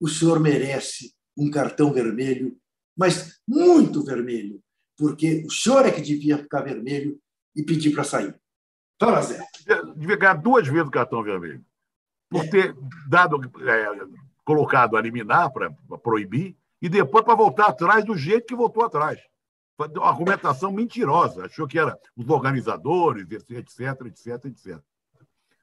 o 0.00 0.08
senhor 0.08 0.40
merece 0.40 1.14
um 1.36 1.50
cartão 1.50 1.92
vermelho, 1.92 2.56
mas 2.96 3.38
muito 3.46 4.02
vermelho, 4.02 4.62
porque 4.96 5.44
o 5.46 5.50
senhor 5.50 5.84
é 5.84 5.90
que 5.90 6.00
devia 6.00 6.38
ficar 6.38 6.62
vermelho 6.62 7.20
e 7.54 7.62
pedir 7.62 7.92
para 7.92 8.02
sair. 8.02 8.34
Fala, 8.98 9.20
Zé. 9.20 9.44
Devia 9.94 10.16
ganhar 10.16 10.40
duas 10.40 10.66
vezes 10.66 10.88
o 10.88 10.90
cartão 10.90 11.22
vermelho. 11.22 11.62
Por 12.30 12.48
ter 12.48 12.74
dado, 13.10 13.42
é, 13.68 14.06
colocado 14.42 14.96
a 14.96 15.02
liminar 15.02 15.52
para 15.52 15.70
proibir 16.02 16.56
e 16.80 16.88
depois 16.88 17.26
para 17.26 17.34
voltar 17.34 17.66
atrás 17.66 18.06
do 18.06 18.16
jeito 18.16 18.46
que 18.46 18.56
voltou 18.56 18.84
atrás 18.86 19.20
uma 19.78 20.08
argumentação 20.08 20.70
mentirosa, 20.70 21.46
achou 21.46 21.66
que 21.66 21.78
era 21.78 21.98
os 22.16 22.28
organizadores, 22.28 23.26
etc, 23.30 24.06
etc, 24.06 24.44
etc. 24.46 24.80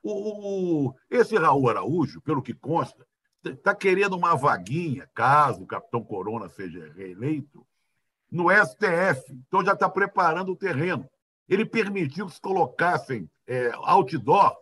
O, 0.03 0.93
esse 1.09 1.37
Raul 1.37 1.69
Araújo, 1.69 2.21
pelo 2.21 2.41
que 2.41 2.53
consta, 2.53 3.05
está 3.43 3.75
querendo 3.75 4.15
uma 4.15 4.35
vaguinha, 4.35 5.09
caso 5.13 5.63
o 5.63 5.67
capitão 5.67 6.03
Corona 6.03 6.49
seja 6.49 6.91
reeleito, 6.93 7.65
no 8.31 8.49
STF. 8.49 9.33
Então 9.47 9.63
já 9.63 9.73
está 9.73 9.89
preparando 9.89 10.51
o 10.51 10.57
terreno. 10.57 11.09
Ele 11.47 11.65
permitiu 11.65 12.27
que 12.27 12.33
se 12.33 12.41
colocassem 12.41 13.29
é, 13.47 13.71
outdoor 13.75 14.55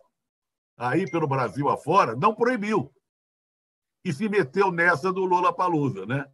aí 0.76 1.10
pelo 1.10 1.26
Brasil 1.26 1.68
afora, 1.68 2.14
não 2.14 2.34
proibiu. 2.34 2.92
E 4.04 4.12
se 4.12 4.28
meteu 4.28 4.70
nessa 4.70 5.12
do 5.12 5.24
Lula 5.24 5.52
Palusa, 5.52 6.06
né? 6.06 6.24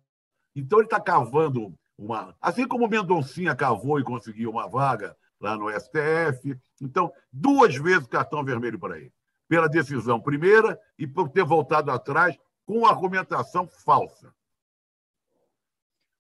Então 0.55 0.79
ele 0.79 0.87
está 0.87 1.01
cavando 1.01 1.75
uma. 1.99 2.36
Assim 2.40 2.66
como 2.66 2.86
o 2.86 2.88
Mendoncinha 2.88 3.55
cavou 3.55 3.99
e 3.99 4.05
conseguiu 4.05 4.51
uma 4.51 4.68
vaga 4.68 5.16
lá 5.40 5.57
no 5.57 5.68
STF. 5.70 6.59
Então, 6.80 7.12
duas 7.32 7.76
vezes 7.76 8.07
cartão 8.07 8.45
vermelho 8.45 8.78
para 8.78 8.99
ele. 8.99 9.12
Pela 9.49 9.68
decisão 9.68 10.20
primeira 10.20 10.80
e 10.99 11.07
por 11.07 11.28
ter 11.28 11.45
voltado 11.45 11.90
atrás 11.90 12.36
com 12.64 12.86
argumentação 12.86 13.68
falsa. 13.68 14.34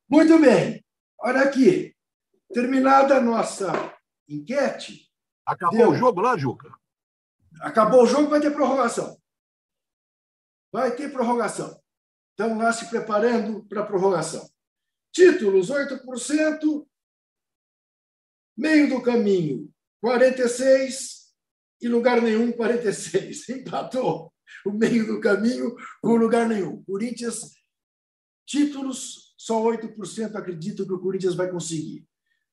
Muito 0.08 0.38
bem. 0.38 0.84
Olha 1.18 1.42
aqui. 1.42 1.94
Terminada 2.52 3.16
a 3.16 3.20
nossa 3.20 3.72
enquete. 4.28 5.10
Acabou 5.44 5.78
deu... 5.78 5.90
o 5.90 5.94
jogo 5.94 6.20
lá, 6.20 6.36
Juca? 6.36 6.70
Acabou 7.60 8.02
o 8.02 8.06
jogo, 8.06 8.28
vai 8.28 8.40
ter 8.40 8.50
prorrogação. 8.50 9.16
Vai 10.72 10.94
ter 10.94 11.10
prorrogação. 11.10 11.80
Estão 12.30 12.58
lá 12.58 12.72
se 12.72 12.88
preparando 12.90 13.64
para 13.64 13.82
a 13.82 13.86
prorrogação. 13.86 14.48
Títulos, 15.14 15.70
8%. 15.70 16.86
Meio 18.56 18.88
do 18.88 19.00
caminho, 19.00 19.72
46%. 20.04 21.14
E 21.80 21.88
lugar 21.88 22.20
nenhum, 22.20 22.52
46%. 22.52 23.48
Empatou 23.60 24.34
o 24.64 24.72
meio 24.72 25.06
do 25.06 25.20
caminho 25.20 25.74
com 26.02 26.16
lugar 26.16 26.48
nenhum. 26.48 26.82
Corinthians, 26.84 27.52
títulos, 28.46 29.34
só 29.36 29.62
8% 29.62 30.34
acreditam 30.34 30.86
que 30.86 30.92
o 30.92 31.00
Corinthians 31.00 31.34
vai 31.34 31.50
conseguir. 31.50 32.06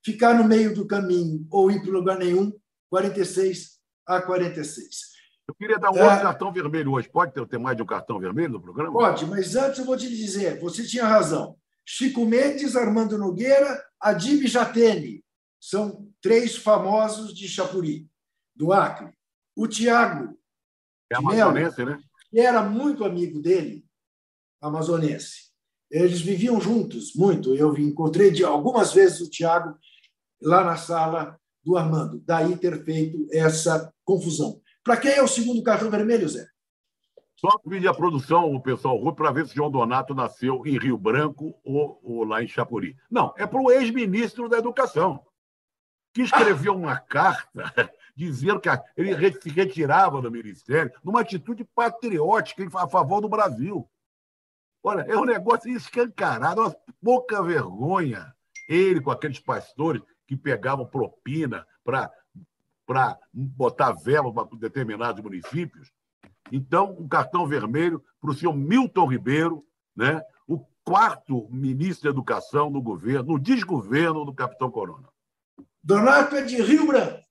Ficar 0.04 0.34
no 0.34 0.44
meio 0.44 0.74
do 0.74 0.86
caminho 0.86 1.46
ou 1.50 1.70
ir 1.70 1.80
para 1.80 1.92
lugar 1.92 2.18
nenhum, 2.18 2.52
46 2.90 3.78
a 4.06 4.20
46. 4.20 5.12
Eu 5.48 5.54
queria 5.54 5.78
dar 5.78 5.90
um 5.90 5.96
é... 5.96 6.04
outro 6.04 6.22
cartão 6.22 6.52
vermelho 6.52 6.92
hoje. 6.92 7.08
Pode 7.08 7.32
ter, 7.32 7.46
ter 7.46 7.58
mais 7.58 7.76
de 7.76 7.82
um 7.82 7.86
cartão 7.86 8.18
vermelho 8.18 8.52
no 8.52 8.62
programa? 8.62 8.92
Pode, 8.92 9.26
mas 9.26 9.56
antes 9.56 9.78
eu 9.78 9.84
vou 9.84 9.96
te 9.96 10.08
dizer: 10.08 10.60
você 10.60 10.86
tinha 10.86 11.04
razão. 11.04 11.56
Chico 11.84 12.24
Mendes, 12.24 12.76
Armando 12.76 13.18
Nogueira, 13.18 13.82
Adib 14.00 14.46
Jatene. 14.46 15.24
São 15.60 16.08
três 16.20 16.56
famosos 16.56 17.34
de 17.34 17.48
Chapuri, 17.48 18.08
do 18.54 18.72
Acre. 18.72 19.12
O 19.56 19.68
Tiago. 19.68 20.38
É 21.10 21.16
amazonense, 21.16 21.84
né? 21.84 21.98
Que 22.30 22.40
era 22.40 22.62
muito 22.62 23.04
amigo 23.04 23.40
dele, 23.40 23.84
amazonense. 24.60 25.52
Eles 25.90 26.22
viviam 26.22 26.60
juntos, 26.60 27.14
muito. 27.14 27.54
Eu 27.54 27.76
encontrei 27.76 28.30
de 28.30 28.42
algumas 28.42 28.92
vezes 28.92 29.20
o 29.20 29.28
Tiago 29.28 29.76
lá 30.40 30.64
na 30.64 30.76
sala 30.76 31.38
do 31.62 31.76
Armando. 31.76 32.20
Daí 32.24 32.56
ter 32.56 32.82
feito 32.84 33.26
essa 33.30 33.92
confusão. 34.04 34.60
Para 34.82 34.96
quem 34.96 35.12
é 35.12 35.22
o 35.22 35.28
segundo 35.28 35.62
cartão 35.62 35.90
vermelho, 35.90 36.28
Zé? 36.28 36.46
Só 37.44 37.58
pedir 37.58 37.88
a 37.88 37.94
produção, 37.94 38.54
o 38.54 38.62
pessoal 38.62 38.96
Rui, 38.96 39.12
para 39.12 39.32
ver 39.32 39.48
se 39.48 39.56
João 39.56 39.68
Donato 39.68 40.14
nasceu 40.14 40.64
em 40.64 40.78
Rio 40.78 40.96
Branco 40.96 41.52
ou, 41.64 42.00
ou 42.00 42.22
lá 42.22 42.40
em 42.40 42.46
Chapuri. 42.46 42.96
Não, 43.10 43.34
é 43.36 43.44
para 43.44 43.60
o 43.60 43.68
ex-ministro 43.68 44.48
da 44.48 44.58
Educação, 44.58 45.26
que 46.14 46.22
escreveu 46.22 46.76
uma 46.76 46.96
carta 47.02 47.64
dizendo 48.14 48.60
que 48.60 48.68
ele 48.96 49.32
se 49.40 49.50
retirava 49.50 50.22
do 50.22 50.30
ministério 50.30 50.92
numa 51.02 51.22
atitude 51.22 51.64
patriótica 51.64 52.64
a 52.78 52.86
favor 52.86 53.20
do 53.20 53.28
Brasil. 53.28 53.90
Olha, 54.80 55.02
é 55.02 55.16
um 55.16 55.24
negócio 55.24 55.68
escancarado, 55.68 56.60
uma 56.60 56.76
pouca 57.02 57.42
vergonha. 57.42 58.32
Ele 58.68 59.00
com 59.00 59.10
aqueles 59.10 59.40
pastores 59.40 60.00
que 60.28 60.36
pegavam 60.36 60.86
propina 60.86 61.66
para 61.84 63.18
botar 63.32 63.90
vela 63.92 64.32
para 64.32 64.46
determinados 64.58 65.20
municípios. 65.20 65.92
Então, 66.52 66.94
um 66.98 67.08
cartão 67.08 67.46
vermelho 67.46 68.04
para 68.20 68.30
o 68.30 68.34
senhor 68.34 68.54
Milton 68.54 69.06
Ribeiro, 69.06 69.66
né? 69.96 70.22
o 70.46 70.58
quarto 70.84 71.48
ministro 71.50 72.04
da 72.04 72.10
Educação 72.10 72.68
no 72.68 72.82
governo, 72.82 73.32
no 73.32 73.38
desgoverno 73.38 74.22
do 74.22 74.34
capitão 74.34 74.70
Corona. 74.70 75.08
Donato 75.82 76.36
é 76.36 76.42
de 76.42 76.60
Rio 76.60 76.86
Branco. 76.86 77.22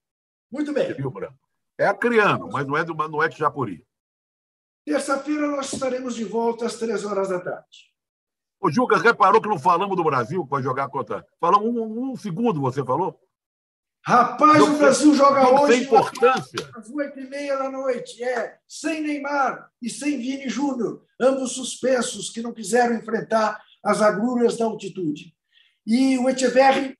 Muito 0.51 0.73
bem. 0.73 0.91
Rio 0.93 1.11
Branco. 1.11 1.37
É 1.77 1.85
acriano, 1.85 2.49
mas 2.51 2.65
não 2.65 2.75
é, 2.75 2.83
do, 2.83 2.95
não 2.95 3.21
é 3.21 3.29
de 3.29 3.37
Japuri. 3.37 3.85
Terça-feira 4.83 5.47
nós 5.47 5.71
estaremos 5.71 6.15
de 6.15 6.25
volta 6.25 6.65
às 6.65 6.75
três 6.77 7.05
horas 7.05 7.29
da 7.29 7.39
tarde. 7.39 7.91
O 8.59 8.71
Juca 8.71 8.97
reparou 8.97 9.39
que 9.39 9.47
não 9.47 9.59
falamos 9.59 9.95
do 9.95 10.03
Brasil 10.03 10.45
para 10.47 10.63
jogar 10.63 10.89
contra. 10.89 11.25
Falamos 11.39 11.67
um, 11.67 12.11
um, 12.11 12.15
segundo, 12.15 12.59
você 12.59 12.83
falou? 12.83 13.19
Rapaz, 14.03 14.57
não 14.57 14.75
o 14.75 14.77
Brasil 14.77 15.13
joga 15.13 15.61
hoje. 15.61 15.73
Sem 15.73 15.83
importância. 15.83 16.69
Às 16.75 16.89
oito 16.89 17.19
e 17.19 17.29
meia 17.29 17.57
da 17.57 17.69
noite. 17.69 18.23
É, 18.23 18.57
sem 18.67 19.01
Neymar 19.01 19.69
e 19.81 19.89
sem 19.89 20.17
Vini 20.17 20.49
Júnior, 20.49 21.03
ambos 21.19 21.51
suspensos, 21.51 22.29
que 22.29 22.41
não 22.41 22.53
quiseram 22.53 22.95
enfrentar 22.95 23.61
as 23.83 24.01
agruras 24.01 24.57
da 24.57 24.65
altitude. 24.65 25.35
E 25.85 26.17
o 26.17 26.29
Echeverri, 26.29 26.97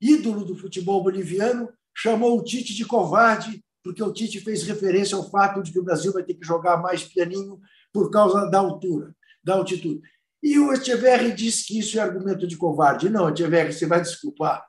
ídolo 0.00 0.44
do 0.44 0.56
futebol 0.56 1.02
boliviano, 1.02 1.68
chamou 1.94 2.38
o 2.38 2.44
Tite 2.44 2.74
de 2.74 2.84
covarde, 2.84 3.64
porque 3.82 4.02
o 4.02 4.12
Tite 4.12 4.40
fez 4.40 4.62
referência 4.62 5.16
ao 5.16 5.28
fato 5.28 5.62
de 5.62 5.72
que 5.72 5.78
o 5.78 5.84
Brasil 5.84 6.12
vai 6.12 6.22
ter 6.22 6.34
que 6.34 6.46
jogar 6.46 6.76
mais 6.76 7.02
pianinho 7.02 7.60
por 7.92 8.10
causa 8.10 8.48
da 8.50 8.58
altura, 8.58 9.14
da 9.42 9.54
altitude. 9.54 10.02
E 10.42 10.58
o 10.58 10.72
Echeverri 10.72 11.32
disse 11.32 11.66
que 11.66 11.78
isso 11.78 11.98
é 11.98 12.02
argumento 12.02 12.46
de 12.46 12.56
covarde. 12.56 13.08
Não, 13.08 13.28
Echeverri, 13.28 13.72
você 13.72 13.86
vai 13.86 14.00
desculpar. 14.00 14.64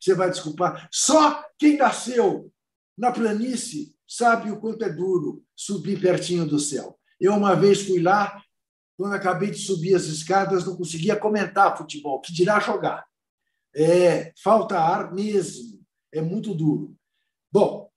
Você 0.00 0.14
vai 0.14 0.30
desculpar. 0.30 0.88
Só 0.90 1.44
quem 1.58 1.76
nasceu 1.76 2.52
na 2.96 3.12
planície 3.12 3.94
sabe 4.08 4.50
o 4.50 4.58
quanto 4.58 4.84
é 4.84 4.88
duro 4.90 5.44
subir 5.54 6.00
pertinho 6.00 6.46
do 6.46 6.58
céu. 6.58 6.98
Eu 7.20 7.34
uma 7.34 7.54
vez 7.54 7.82
fui 7.82 8.00
lá, 8.00 8.42
quando 8.96 9.14
acabei 9.14 9.50
de 9.50 9.58
subir 9.58 9.94
as 9.94 10.04
escadas, 10.04 10.64
não 10.64 10.76
conseguia 10.76 11.16
comentar 11.16 11.76
futebol, 11.76 12.20
que 12.20 12.32
dirá 12.32 12.58
jogar. 12.58 13.06
É, 13.74 14.32
falta 14.42 14.78
ar 14.78 15.12
mesmo 15.12 15.80
é 16.12 16.20
muito 16.20 16.54
duro. 16.54 16.96
Bom, 17.52 17.90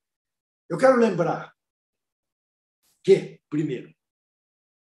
eu 0.69 0.77
quero 0.77 0.97
lembrar 0.97 1.53
que, 3.03 3.41
primeiro, 3.49 3.93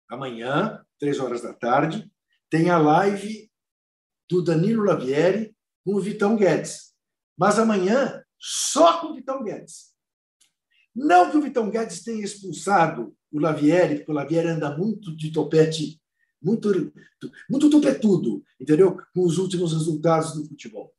amanhã, 0.08 0.84
três 0.98 1.20
horas 1.20 1.42
da 1.42 1.52
tarde, 1.52 2.10
tem 2.50 2.70
a 2.70 2.78
live 2.78 3.50
do 4.28 4.42
Danilo 4.42 4.84
Lavieri 4.84 5.54
com 5.84 5.94
o 5.94 6.00
Vitão 6.00 6.36
Guedes. 6.36 6.87
Mas 7.38 7.58
amanhã, 7.58 8.22
só 8.36 9.00
com 9.00 9.08
o 9.08 9.14
Vitão 9.14 9.44
Guedes. 9.44 9.92
Não 10.94 11.30
que 11.30 11.36
o 11.36 11.42
Vitão 11.42 11.70
Guedes 11.70 12.02
tenha 12.02 12.24
expulsado 12.24 13.14
o 13.30 13.38
Lavieri, 13.38 13.98
porque 13.98 14.10
o 14.10 14.14
Lavieri 14.14 14.48
anda 14.48 14.76
muito 14.76 15.14
de 15.14 15.30
topete, 15.30 16.00
muito, 16.42 16.92
muito 17.48 17.70
topetudo, 17.70 18.42
entendeu? 18.60 18.98
Com 19.14 19.22
os 19.24 19.38
últimos 19.38 19.72
resultados 19.72 20.34
do 20.34 20.46
futebol. 20.48 20.92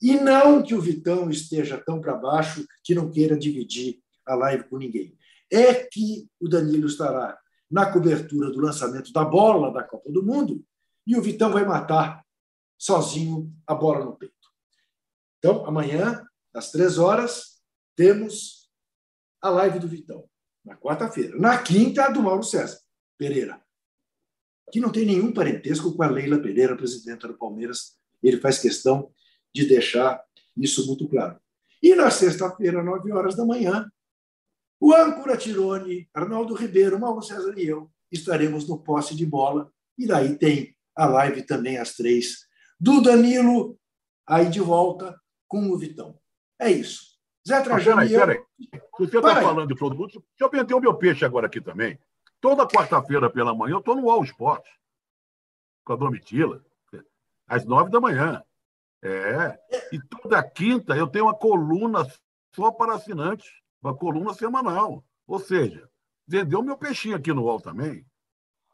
E 0.00 0.14
não 0.14 0.62
que 0.62 0.74
o 0.74 0.80
Vitão 0.80 1.30
esteja 1.30 1.78
tão 1.78 2.00
para 2.00 2.16
baixo 2.16 2.66
que 2.82 2.94
não 2.94 3.10
queira 3.10 3.38
dividir 3.38 4.00
a 4.26 4.34
live 4.34 4.64
com 4.64 4.78
ninguém. 4.78 5.16
É 5.50 5.74
que 5.74 6.28
o 6.40 6.48
Danilo 6.48 6.86
estará 6.86 7.38
na 7.70 7.90
cobertura 7.90 8.50
do 8.50 8.60
lançamento 8.60 9.12
da 9.12 9.24
bola 9.24 9.72
da 9.72 9.82
Copa 9.82 10.10
do 10.10 10.22
Mundo 10.22 10.64
e 11.06 11.16
o 11.16 11.22
Vitão 11.22 11.52
vai 11.52 11.64
matar 11.64 12.24
sozinho 12.76 13.52
a 13.66 13.74
bola 13.74 14.04
no 14.04 14.16
peito. 14.16 14.37
Então, 15.38 15.64
amanhã, 15.66 16.26
às 16.54 16.70
três 16.70 16.98
horas, 16.98 17.62
temos 17.96 18.70
a 19.40 19.50
live 19.50 19.78
do 19.78 19.88
Vitão. 19.88 20.28
Na 20.64 20.76
quarta-feira. 20.76 21.38
Na 21.38 21.62
quinta, 21.62 22.04
a 22.04 22.10
do 22.10 22.22
Mauro 22.22 22.42
César 22.42 22.78
Pereira, 23.16 23.60
que 24.70 24.80
não 24.80 24.90
tem 24.90 25.06
nenhum 25.06 25.32
parentesco 25.32 25.94
com 25.94 26.02
a 26.02 26.08
Leila 26.10 26.38
Pereira, 26.40 26.76
presidenta 26.76 27.26
do 27.26 27.38
Palmeiras. 27.38 27.96
Ele 28.22 28.38
faz 28.38 28.58
questão 28.58 29.10
de 29.54 29.66
deixar 29.66 30.22
isso 30.56 30.86
muito 30.86 31.08
claro. 31.08 31.40
E 31.82 31.94
na 31.94 32.10
sexta-feira, 32.10 32.82
nove 32.82 33.10
horas 33.12 33.36
da 33.36 33.46
manhã, 33.46 33.90
o 34.80 34.92
âncora 34.92 35.36
Tirone, 35.36 36.08
Arnaldo 36.12 36.54
Ribeiro, 36.54 36.98
Mauro 37.00 37.22
César 37.22 37.54
e 37.56 37.66
eu 37.66 37.90
estaremos 38.10 38.68
no 38.68 38.78
posse 38.78 39.14
de 39.14 39.24
bola. 39.24 39.72
E 39.96 40.06
daí 40.06 40.36
tem 40.36 40.76
a 40.94 41.06
live 41.06 41.42
também 41.42 41.78
às 41.78 41.94
três, 41.94 42.46
do 42.78 43.00
Danilo, 43.00 43.78
aí 44.26 44.48
de 44.48 44.60
volta 44.60 45.18
com 45.48 45.70
o 45.70 45.78
Vitão. 45.78 46.18
É 46.58 46.70
isso. 46.70 47.18
Zé 47.46 47.60
Trajano 47.62 48.02
eu... 48.04 48.20
Peraí. 48.20 48.44
Se 48.60 49.06
você 49.06 49.18
está 49.18 49.40
falando 49.40 49.74
de 49.74 49.80
mundo, 49.80 50.06
deixa 50.06 50.22
eu 50.40 50.50
vender 50.50 50.74
o 50.74 50.80
meu 50.80 50.94
peixe 50.94 51.24
agora 51.24 51.46
aqui 51.46 51.60
também. 51.60 51.98
Toda 52.40 52.68
quarta-feira 52.68 53.30
pela 53.30 53.54
manhã 53.54 53.74
eu 53.74 53.78
estou 53.78 53.96
no 53.96 54.10
All 54.10 54.22
Sport, 54.24 54.64
com 55.84 55.92
a 55.94 55.96
Domitila, 55.96 56.64
às 57.46 57.64
nove 57.64 57.90
da 57.90 58.00
manhã. 58.00 58.44
É. 59.02 59.58
E 59.92 60.00
toda 60.00 60.42
quinta 60.42 60.96
eu 60.96 61.06
tenho 61.06 61.24
uma 61.24 61.34
coluna 61.34 62.06
só 62.54 62.70
para 62.70 62.94
assinantes, 62.94 63.48
uma 63.82 63.96
coluna 63.96 64.34
semanal. 64.34 65.04
Ou 65.26 65.38
seja, 65.38 65.88
vendeu 66.26 66.62
meu 66.62 66.76
peixinho 66.76 67.16
aqui 67.16 67.32
no 67.32 67.44
UOL 67.44 67.60
também. 67.60 68.04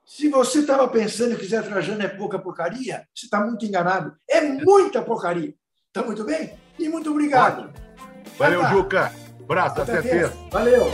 Se 0.04 0.28
você 0.28 0.60
estava 0.60 0.86
pensando 0.88 1.36
que 1.36 1.46
Zé 1.46 1.62
Trajano 1.62 2.02
é 2.02 2.08
pouca 2.08 2.38
porcaria, 2.38 3.08
você 3.14 3.26
está 3.26 3.44
muito 3.44 3.64
enganado. 3.64 4.16
É 4.28 4.40
muita 4.40 5.02
porcaria. 5.02 5.54
Tá 5.92 6.02
muito 6.02 6.24
bem? 6.24 6.58
E 6.78 6.88
muito 6.88 7.10
obrigado. 7.10 7.70
Valeu. 8.38 8.66
Juca. 8.68 9.12
Braço, 9.46 9.80
até, 9.80 9.98
até 9.98 10.08
terça. 10.08 10.36
Valeu. 10.50 10.86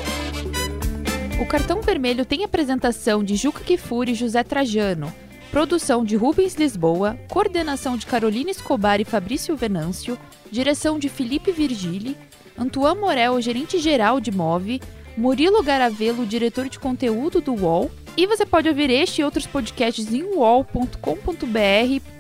O 1.41 1.47
cartão 1.47 1.81
vermelho 1.81 2.25
tem 2.25 2.45
apresentação 2.45 3.25
de 3.25 3.37
Juca 3.37 3.61
Kifuri 3.65 4.13
e 4.13 4.15
José 4.15 4.43
Trajano. 4.43 5.13
Produção 5.51 6.05
de 6.05 6.15
Rubens 6.15 6.55
Lisboa, 6.55 7.19
coordenação 7.29 7.97
de 7.97 8.07
Carolina 8.07 8.51
Escobar 8.51 9.01
e 9.01 9.05
Fabrício 9.05 9.57
Venâncio, 9.57 10.19
direção 10.51 10.99
de 10.99 11.09
Felipe 11.09 11.51
Virgili, 11.51 12.17
Antoine 12.57 13.01
Morel, 13.01 13.41
gerente-geral 13.41 14.21
de 14.21 14.31
Move, 14.31 14.81
Murilo 15.17 15.63
Garavelo, 15.63 16.25
diretor 16.25 16.69
de 16.69 16.79
conteúdo 16.79 17.41
do 17.41 17.55
UOL, 17.55 17.91
e 18.17 18.27
você 18.27 18.45
pode 18.45 18.69
ouvir 18.69 18.91
este 18.91 19.23
e 19.23 19.25
outros 19.25 19.47
podcasts 19.47 20.13
em 20.13 20.23
uol.com.br 20.23 20.97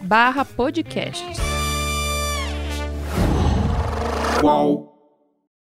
barra 0.02 0.44
podcasts 0.44 1.49
qual. 4.40 4.89